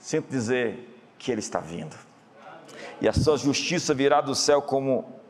Sinto 0.01 0.29
dizer 0.29 0.93
que 1.20 1.31
Ele 1.31 1.39
está 1.39 1.61
vindo 1.61 2.06
e 3.01 3.09
a 3.09 3.13
sua 3.13 3.37
justiça 3.37 3.95
virá 3.95 4.21
do 4.21 4.35
céu 4.35 4.63
como 4.63 5.21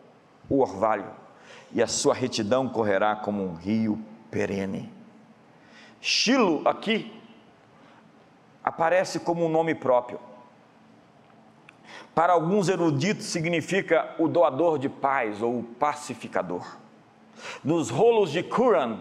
o 0.49 0.61
orvalho, 0.61 1.11
e 1.73 1.83
a 1.83 1.87
sua 1.87 2.15
retidão 2.15 2.69
correrá 2.69 3.17
como 3.17 3.45
um 3.45 3.55
rio 3.55 3.99
perene. 4.31 4.93
Shilo 6.01 6.63
aqui 6.67 7.13
aparece 8.63 9.21
como 9.21 9.45
um 9.45 9.49
nome 9.49 9.75
próprio. 9.75 10.21
Para 12.15 12.33
alguns 12.33 12.69
eruditos 12.69 13.27
significa 13.27 14.15
o 14.19 14.29
doador 14.29 14.79
de 14.79 14.89
paz 14.89 15.43
ou 15.43 15.59
o 15.59 15.63
pacificador. 15.63 16.77
Nos 17.63 17.91
rolos 17.91 18.31
de 18.31 18.43
Quran, 18.43 18.99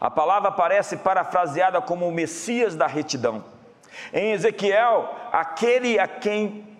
a 0.00 0.10
palavra 0.10 0.48
aparece 0.48 0.96
parafraseada 0.96 1.80
como 1.80 2.06
o 2.06 2.12
Messias 2.12 2.76
da 2.76 2.86
retidão. 2.86 3.44
Em 4.12 4.32
Ezequiel, 4.32 5.14
aquele 5.32 5.98
a 5.98 6.06
quem 6.06 6.71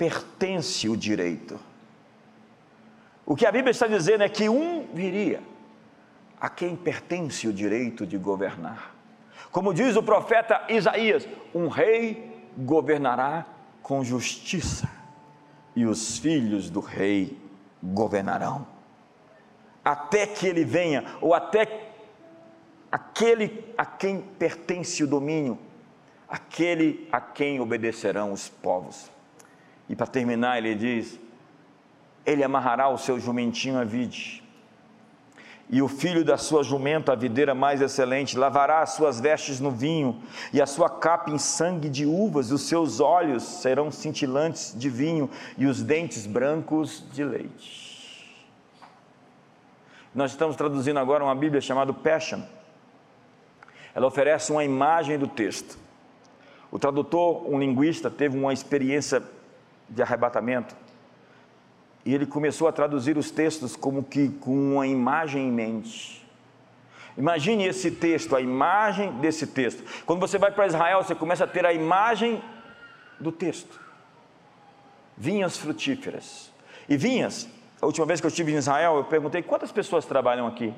pertence 0.00 0.88
o 0.88 0.96
direito. 0.96 1.60
O 3.26 3.36
que 3.36 3.44
a 3.44 3.52
Bíblia 3.52 3.70
está 3.70 3.86
dizendo 3.86 4.24
é 4.24 4.30
que 4.30 4.48
um 4.48 4.86
viria 4.94 5.42
a 6.40 6.48
quem 6.48 6.74
pertence 6.74 7.46
o 7.46 7.52
direito 7.52 8.06
de 8.06 8.16
governar. 8.16 8.94
Como 9.52 9.74
diz 9.74 9.96
o 9.96 10.02
profeta 10.02 10.64
Isaías: 10.70 11.28
um 11.54 11.68
rei 11.68 12.42
governará 12.56 13.44
com 13.82 14.02
justiça, 14.02 14.88
e 15.76 15.84
os 15.84 16.16
filhos 16.16 16.70
do 16.70 16.80
rei 16.80 17.38
governarão. 17.82 18.66
Até 19.84 20.26
que 20.26 20.46
ele 20.46 20.64
venha, 20.64 21.04
ou 21.20 21.34
até 21.34 21.90
aquele 22.90 23.70
a 23.76 23.84
quem 23.84 24.22
pertence 24.22 25.04
o 25.04 25.06
domínio, 25.06 25.58
aquele 26.26 27.06
a 27.12 27.20
quem 27.20 27.60
obedecerão 27.60 28.32
os 28.32 28.48
povos. 28.48 29.10
E 29.90 29.96
para 29.96 30.06
terminar, 30.06 30.56
ele 30.56 30.76
diz: 30.76 31.18
Ele 32.24 32.44
amarrará 32.44 32.88
o 32.88 32.96
seu 32.96 33.18
jumentinho 33.18 33.76
à 33.76 33.82
vide, 33.82 34.40
e 35.68 35.82
o 35.82 35.88
filho 35.88 36.24
da 36.24 36.38
sua 36.38 36.62
jumenta, 36.62 37.12
a 37.12 37.16
videira 37.16 37.56
mais 37.56 37.82
excelente, 37.82 38.38
lavará 38.38 38.82
as 38.82 38.90
suas 38.90 39.20
vestes 39.20 39.58
no 39.58 39.72
vinho, 39.72 40.22
e 40.52 40.62
a 40.62 40.66
sua 40.66 40.88
capa 40.88 41.28
em 41.32 41.38
sangue 41.38 41.88
de 41.88 42.06
uvas, 42.06 42.50
e 42.50 42.54
os 42.54 42.62
seus 42.62 43.00
olhos 43.00 43.42
serão 43.42 43.90
cintilantes 43.90 44.72
de 44.78 44.88
vinho, 44.88 45.28
e 45.58 45.66
os 45.66 45.82
dentes 45.82 46.24
brancos 46.24 47.04
de 47.12 47.24
leite. 47.24 48.40
Nós 50.14 50.30
estamos 50.30 50.54
traduzindo 50.54 51.00
agora 51.00 51.24
uma 51.24 51.34
Bíblia 51.34 51.60
chamada 51.60 51.92
Passion. 51.92 52.42
Ela 53.92 54.06
oferece 54.06 54.52
uma 54.52 54.64
imagem 54.64 55.18
do 55.18 55.26
texto. 55.26 55.76
O 56.70 56.78
tradutor, 56.78 57.48
um 57.48 57.58
linguista, 57.58 58.08
teve 58.08 58.38
uma 58.38 58.52
experiência 58.52 59.20
de 59.90 60.02
arrebatamento 60.02 60.74
e 62.04 62.14
ele 62.14 62.26
começou 62.26 62.66
a 62.66 62.72
traduzir 62.72 63.16
os 63.18 63.30
textos 63.30 63.76
como 63.76 64.02
que 64.02 64.28
com 64.28 64.74
uma 64.74 64.86
imagem 64.86 65.48
em 65.48 65.52
mente. 65.52 66.26
Imagine 67.16 67.66
esse 67.66 67.90
texto, 67.90 68.34
a 68.34 68.40
imagem 68.40 69.12
desse 69.20 69.46
texto. 69.46 69.84
Quando 70.06 70.20
você 70.20 70.38
vai 70.38 70.50
para 70.50 70.66
Israel, 70.66 71.02
você 71.02 71.14
começa 71.14 71.44
a 71.44 71.46
ter 71.46 71.66
a 71.66 71.72
imagem 71.72 72.42
do 73.18 73.30
texto. 73.30 73.78
Vinhas 75.16 75.56
frutíferas. 75.58 76.50
E 76.88 76.96
vinhas, 76.96 77.48
a 77.80 77.86
última 77.86 78.06
vez 78.06 78.20
que 78.20 78.26
eu 78.26 78.30
estive 78.30 78.52
em 78.52 78.56
Israel, 78.56 78.96
eu 78.96 79.04
perguntei 79.04 79.42
quantas 79.42 79.70
pessoas 79.70 80.06
trabalham 80.06 80.46
aqui. 80.46 80.72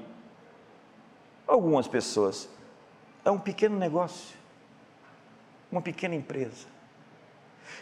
Algumas 1.46 1.86
pessoas. 1.86 2.48
É 3.24 3.30
um 3.30 3.38
pequeno 3.38 3.78
negócio, 3.78 4.36
uma 5.70 5.80
pequena 5.80 6.14
empresa. 6.14 6.71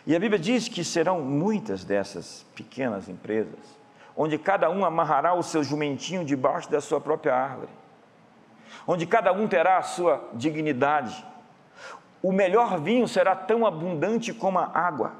E 0.07 0.17
a 0.17 0.19
Bíblia 0.19 0.39
diz 0.39 0.69
que 0.69 0.83
serão 0.83 1.21
muitas 1.21 1.85
dessas 1.85 2.47
pequenas 2.55 3.09
empresas, 3.09 3.59
onde 4.17 4.39
cada 4.39 4.71
um 4.71 4.85
amarrará 4.85 5.35
o 5.35 5.43
seu 5.43 5.63
jumentinho 5.63 6.25
debaixo 6.25 6.71
da 6.71 6.81
sua 6.81 7.01
própria 7.01 7.35
árvore, 7.35 7.71
onde 8.87 9.07
cada 9.07 9.33
um 9.33 9.47
terá 9.47 9.79
a 9.79 9.83
sua 9.83 10.29
dignidade. 10.35 11.25
O 12.23 12.33
melhor 12.33 12.79
vinho 12.81 13.09
será 13.09 13.35
tão 13.35 13.67
abundante 13.67 14.33
como 14.33 14.59
a 14.59 14.71
água, 14.75 15.13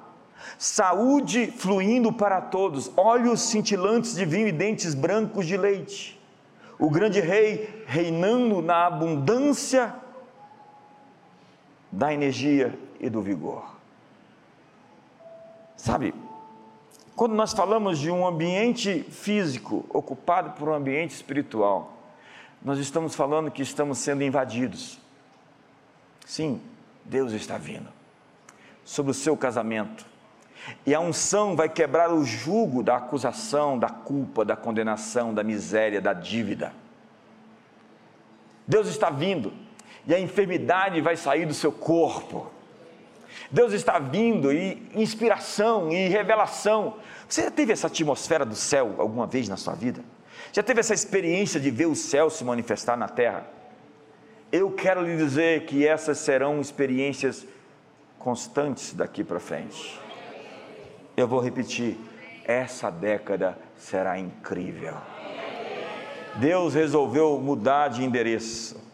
saúde 0.59 1.47
fluindo 1.47 2.13
para 2.13 2.41
todos, 2.41 2.91
olhos 2.97 3.41
cintilantes 3.41 4.15
de 4.15 4.25
vinho 4.25 4.49
e 4.49 4.53
dentes 4.53 4.95
brancos 4.95 5.47
de 5.47 5.57
leite. 5.57 6.21
O 6.79 6.89
grande 6.89 7.21
rei 7.21 7.85
reinando 7.87 8.63
na 8.63 8.87
abundância 8.87 9.95
da 11.93 12.13
energia 12.13 12.79
e 12.99 13.11
do 13.11 13.21
vigor. 13.21 13.80
Sabe, 15.81 16.13
quando 17.17 17.35
nós 17.35 17.55
falamos 17.55 17.99
de 17.99 18.11
um 18.11 18.27
ambiente 18.27 19.03
físico 19.05 19.87
ocupado 19.89 20.51
por 20.51 20.69
um 20.69 20.75
ambiente 20.75 21.15
espiritual, 21.15 21.95
nós 22.63 22.79
estamos 22.79 23.15
falando 23.15 23.51
que 23.51 23.63
estamos 23.63 23.97
sendo 23.97 24.23
invadidos. 24.23 24.99
Sim, 26.27 26.61
Deus 27.03 27.33
está 27.33 27.57
vindo 27.57 27.89
sobre 28.85 29.13
o 29.13 29.15
seu 29.15 29.35
casamento. 29.39 30.05
E 30.85 30.95
a 30.95 31.01
unção 31.01 31.57
vai 31.57 31.71
quebrar 31.71 32.13
o 32.13 32.27
jugo 32.27 32.83
da 32.83 32.97
acusação, 32.97 33.79
da 33.79 33.89
culpa, 33.89 34.45
da 34.45 34.57
condenação, 34.57 35.33
da 35.33 35.43
miséria, 35.43 35.99
da 35.99 36.13
dívida. 36.13 36.75
Deus 38.67 38.87
está 38.87 39.09
vindo 39.09 39.51
e 40.07 40.15
a 40.15 40.21
enfermidade 40.21 41.01
vai 41.01 41.17
sair 41.17 41.47
do 41.47 41.55
seu 41.55 41.73
corpo. 41.73 42.60
Deus 43.51 43.73
está 43.73 43.99
vindo 43.99 44.53
e 44.53 44.91
inspiração 44.95 45.91
e 45.91 46.09
revelação. 46.09 46.97
Você 47.29 47.43
já 47.43 47.51
teve 47.51 47.73
essa 47.73 47.87
atmosfera 47.87 48.45
do 48.45 48.55
céu 48.55 48.95
alguma 48.99 49.27
vez 49.27 49.49
na 49.49 49.57
sua 49.57 49.75
vida? 49.75 50.03
Já 50.53 50.63
teve 50.63 50.81
essa 50.81 50.95
experiência 50.95 51.61
de 51.61 51.71
ver 51.71 51.87
o 51.87 51.95
céu 51.95 52.31
se 52.31 52.45
manifestar 52.45 52.97
na 52.97 53.09
terra? 53.09 53.47
Eu 54.51 54.73
quero 54.73 55.03
lhe 55.03 55.17
dizer 55.17 55.67
que 55.67 55.87
essas 55.87 56.19
serão 56.19 56.61
experiências 56.61 57.47
constantes 58.19 58.93
daqui 58.93 59.23
para 59.23 59.39
frente. 59.39 59.99
Eu 61.17 61.29
vou 61.29 61.41
repetir: 61.41 61.97
essa 62.45 62.91
década 62.91 63.57
será 63.77 64.19
incrível. 64.19 64.95
Deus 66.37 66.75
resolveu 66.75 67.39
mudar 67.39 67.89
de 67.89 68.05
endereço. 68.05 68.90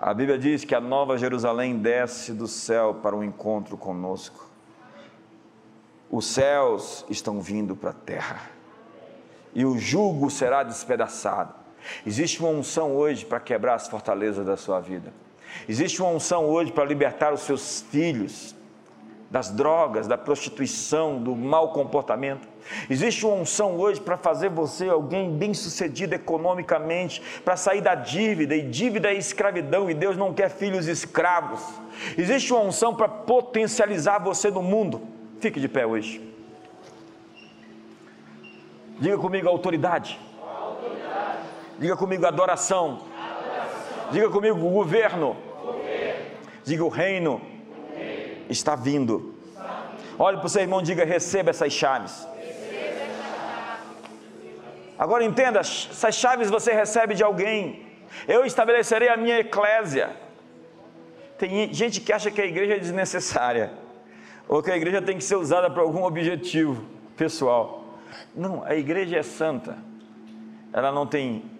A 0.00 0.14
Bíblia 0.14 0.38
diz 0.38 0.64
que 0.64 0.74
a 0.74 0.80
nova 0.80 1.18
Jerusalém 1.18 1.76
desce 1.76 2.32
do 2.32 2.46
céu 2.46 2.94
para 3.02 3.14
um 3.14 3.22
encontro 3.22 3.76
conosco. 3.76 4.48
Os 6.10 6.24
céus 6.24 7.04
estão 7.10 7.38
vindo 7.38 7.76
para 7.76 7.90
a 7.90 7.92
terra. 7.92 8.50
E 9.54 9.62
o 9.62 9.76
jugo 9.76 10.30
será 10.30 10.62
despedaçado. 10.62 11.52
Existe 12.06 12.40
uma 12.40 12.48
unção 12.48 12.96
hoje 12.96 13.26
para 13.26 13.38
quebrar 13.40 13.74
as 13.74 13.88
fortalezas 13.88 14.46
da 14.46 14.56
sua 14.56 14.80
vida. 14.80 15.12
Existe 15.68 16.00
uma 16.00 16.10
unção 16.10 16.46
hoje 16.46 16.72
para 16.72 16.86
libertar 16.86 17.34
os 17.34 17.40
seus 17.40 17.82
filhos 17.82 18.56
das 19.30 19.50
drogas, 19.50 20.08
da 20.08 20.16
prostituição, 20.16 21.22
do 21.22 21.36
mau 21.36 21.74
comportamento. 21.74 22.48
Existe 22.88 23.24
uma 23.26 23.36
unção 23.36 23.76
hoje 23.76 24.00
para 24.00 24.16
fazer 24.16 24.48
você 24.48 24.88
alguém 24.88 25.30
bem-sucedido 25.30 26.14
economicamente, 26.14 27.22
para 27.44 27.56
sair 27.56 27.80
da 27.80 27.94
dívida, 27.94 28.54
e 28.54 28.62
dívida 28.62 29.10
é 29.10 29.14
escravidão, 29.14 29.90
e 29.90 29.94
Deus 29.94 30.16
não 30.16 30.32
quer 30.32 30.50
filhos 30.50 30.86
escravos. 30.86 31.60
Existe 32.16 32.52
uma 32.52 32.62
unção 32.62 32.94
para 32.94 33.08
potencializar 33.08 34.18
você 34.18 34.50
no 34.50 34.62
mundo. 34.62 35.02
Fique 35.40 35.60
de 35.60 35.68
pé 35.68 35.86
hoje. 35.86 36.20
Diga 38.98 39.16
comigo 39.18 39.48
autoridade. 39.48 40.18
autoridade. 40.42 41.38
Diga 41.78 41.96
comigo 41.96 42.26
adoração. 42.26 43.00
adoração. 43.16 44.12
Diga 44.12 44.28
comigo 44.28 44.58
governo. 44.58 45.36
governo. 45.64 46.24
Diga 46.64 46.84
o 46.84 46.88
reino 46.88 47.40
está 48.52 48.74
vindo. 48.74 49.34
Olhe 50.18 50.36
para 50.36 50.46
o 50.46 50.48
seu 50.48 50.62
irmão 50.62 50.80
e 50.80 50.84
diga: 50.84 51.04
receba 51.04 51.50
essas 51.50 51.72
chaves. 51.72 52.26
Agora 55.04 55.24
entenda: 55.24 55.60
essas 55.60 56.14
chaves 56.14 56.50
você 56.50 56.72
recebe 56.72 57.14
de 57.14 57.24
alguém. 57.24 57.86
Eu 58.28 58.44
estabelecerei 58.44 59.08
a 59.08 59.16
minha 59.16 59.38
eclésia. 59.40 60.10
Tem 61.38 61.72
gente 61.72 62.00
que 62.02 62.12
acha 62.12 62.30
que 62.30 62.40
a 62.40 62.44
igreja 62.44 62.74
é 62.74 62.78
desnecessária, 62.78 63.72
ou 64.46 64.62
que 64.62 64.70
a 64.70 64.76
igreja 64.76 65.00
tem 65.00 65.16
que 65.16 65.24
ser 65.24 65.36
usada 65.36 65.70
para 65.70 65.82
algum 65.82 66.04
objetivo 66.04 66.84
pessoal. 67.16 67.84
Não, 68.34 68.62
a 68.64 68.74
igreja 68.76 69.16
é 69.16 69.22
santa. 69.22 69.78
Ela 70.72 70.92
não 70.92 71.06
tem 71.06 71.50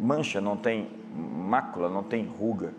mancha, 0.00 0.40
não 0.40 0.56
tem 0.56 0.88
mácula, 1.14 1.90
não 1.90 2.02
tem 2.02 2.24
ruga 2.24 2.72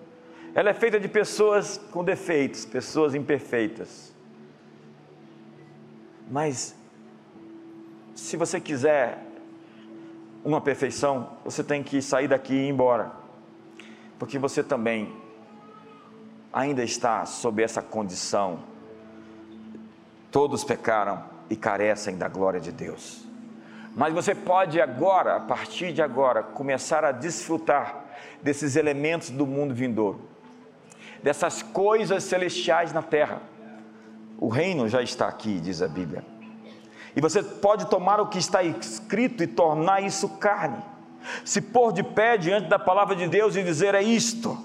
ela 0.57 0.71
é 0.71 0.73
feita 0.73 0.99
de 0.99 1.07
pessoas 1.07 1.79
com 1.91 2.03
defeitos, 2.03 2.65
pessoas 2.65 3.13
imperfeitas. 3.13 4.11
Mas, 6.31 6.75
se 8.15 8.35
você 8.35 8.59
quiser 8.59 9.19
uma 10.47 10.61
perfeição, 10.61 11.31
você 11.43 11.63
tem 11.63 11.83
que 11.83 12.01
sair 12.01 12.27
daqui 12.27 12.53
e 12.53 12.67
ir 12.67 12.69
embora, 12.69 13.11
porque 14.17 14.39
você 14.39 14.63
também 14.63 15.13
ainda 16.53 16.83
está 16.83 17.25
sob 17.25 17.61
essa 17.61 17.81
condição. 17.81 18.59
Todos 20.31 20.63
pecaram 20.63 21.23
e 21.49 21.55
carecem 21.55 22.17
da 22.17 22.27
glória 22.27 22.59
de 22.59 22.71
Deus. 22.71 23.25
Mas 23.95 24.13
você 24.13 24.33
pode 24.33 24.79
agora, 24.79 25.35
a 25.35 25.39
partir 25.39 25.91
de 25.91 26.01
agora, 26.01 26.43
começar 26.43 27.03
a 27.03 27.11
desfrutar 27.11 28.05
desses 28.41 28.75
elementos 28.75 29.29
do 29.29 29.45
mundo 29.45 29.73
vindouro 29.73 30.27
dessas 31.21 31.61
coisas 31.61 32.23
celestiais 32.23 32.93
na 32.93 33.01
terra. 33.01 33.41
O 34.37 34.47
reino 34.47 34.87
já 34.87 35.01
está 35.01 35.27
aqui, 35.27 35.59
diz 35.59 35.81
a 35.81 35.87
Bíblia. 35.87 36.23
E 37.17 37.19
você 37.19 37.41
pode 37.41 37.87
tomar 37.87 38.21
o 38.21 38.27
que 38.27 38.37
está 38.37 38.61
escrito 38.61 39.41
e 39.41 39.47
tornar 39.47 40.03
isso 40.03 40.29
carne. 40.37 40.77
Se 41.43 41.59
pôr 41.59 41.91
de 41.91 42.03
pé 42.03 42.37
diante 42.37 42.67
da 42.67 42.77
palavra 42.77 43.15
de 43.15 43.27
Deus 43.27 43.55
e 43.55 43.63
dizer: 43.63 43.95
É 43.95 44.03
isto. 44.03 44.55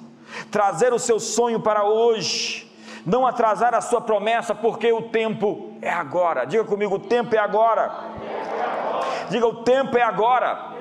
Trazer 0.51 0.93
o 0.93 0.99
seu 0.99 1.19
sonho 1.19 1.61
para 1.61 1.85
hoje. 1.85 2.71
Não 3.07 3.27
atrasar 3.27 3.75
a 3.75 3.81
sua 3.81 4.03
promessa, 4.03 4.55
porque 4.55 4.93
o 4.93 5.01
tempo 5.01 5.73
é 5.81 5.91
agora. 5.91 6.45
Diga 6.45 6.63
comigo: 6.63 6.97
o 6.97 6.99
tempo 6.99 7.35
é 7.35 7.39
agora. 7.39 7.91
Diga: 9.31 9.47
o 9.47 9.63
tempo 9.63 9.97
é 9.97 10.03
agora. 10.03 10.73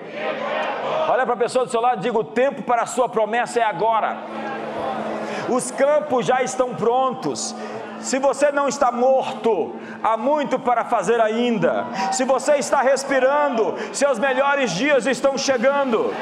Olha 1.07 1.24
para 1.24 1.36
a 1.36 1.38
pessoa 1.38 1.63
do 1.63 1.72
seu 1.72 1.80
lado 1.80 2.01
diga: 2.01 2.19
o 2.19 2.24
tempo 2.26 2.63
para 2.63 2.82
a 2.82 2.86
sua 2.86 3.07
promessa 3.07 3.61
é 3.61 3.63
agora. 3.63 4.17
Os 5.47 5.72
campos 5.72 6.26
já 6.26 6.43
estão 6.43 6.76
prontos. 6.76 7.55
Se 8.02 8.20
você 8.20 8.52
não 8.52 8.68
está 8.68 8.91
morto, 8.91 9.76
há 10.04 10.18
muito 10.18 10.60
para 10.60 10.86
fazer 10.86 11.20
ainda. 11.22 11.86
Se 12.12 12.24
você 12.24 12.56
está 12.56 12.82
respirando, 12.82 13.76
seus 13.93 14.18
melhores 14.20 14.72
dias 14.72 15.06
estão 15.06 15.38
chegando. 15.38 16.14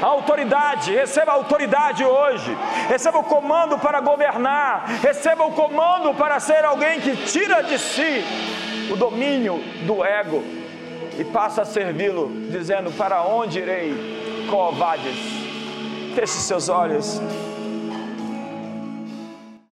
A 0.00 0.06
autoridade, 0.06 0.94
receba 0.94 1.32
a 1.32 1.34
autoridade 1.34 2.04
hoje. 2.04 2.56
Receba 2.88 3.18
o 3.18 3.24
comando 3.24 3.78
para 3.78 4.00
governar. 4.00 4.86
Receba 5.02 5.44
o 5.44 5.52
comando 5.52 6.14
para 6.14 6.38
ser 6.40 6.64
alguém 6.64 7.00
que 7.00 7.16
tira 7.24 7.62
de 7.62 7.78
si 7.78 8.24
o 8.90 8.96
domínio 8.96 9.58
do 9.86 10.04
ego 10.04 10.42
e 11.18 11.24
passa 11.24 11.62
a 11.62 11.64
servi-lo, 11.64 12.30
dizendo: 12.50 12.90
Para 12.92 13.22
onde 13.22 13.58
irei, 13.58 14.46
covardes? 14.50 15.16
Feche 16.14 16.32
seus 16.32 16.68
olhos. 16.68 17.20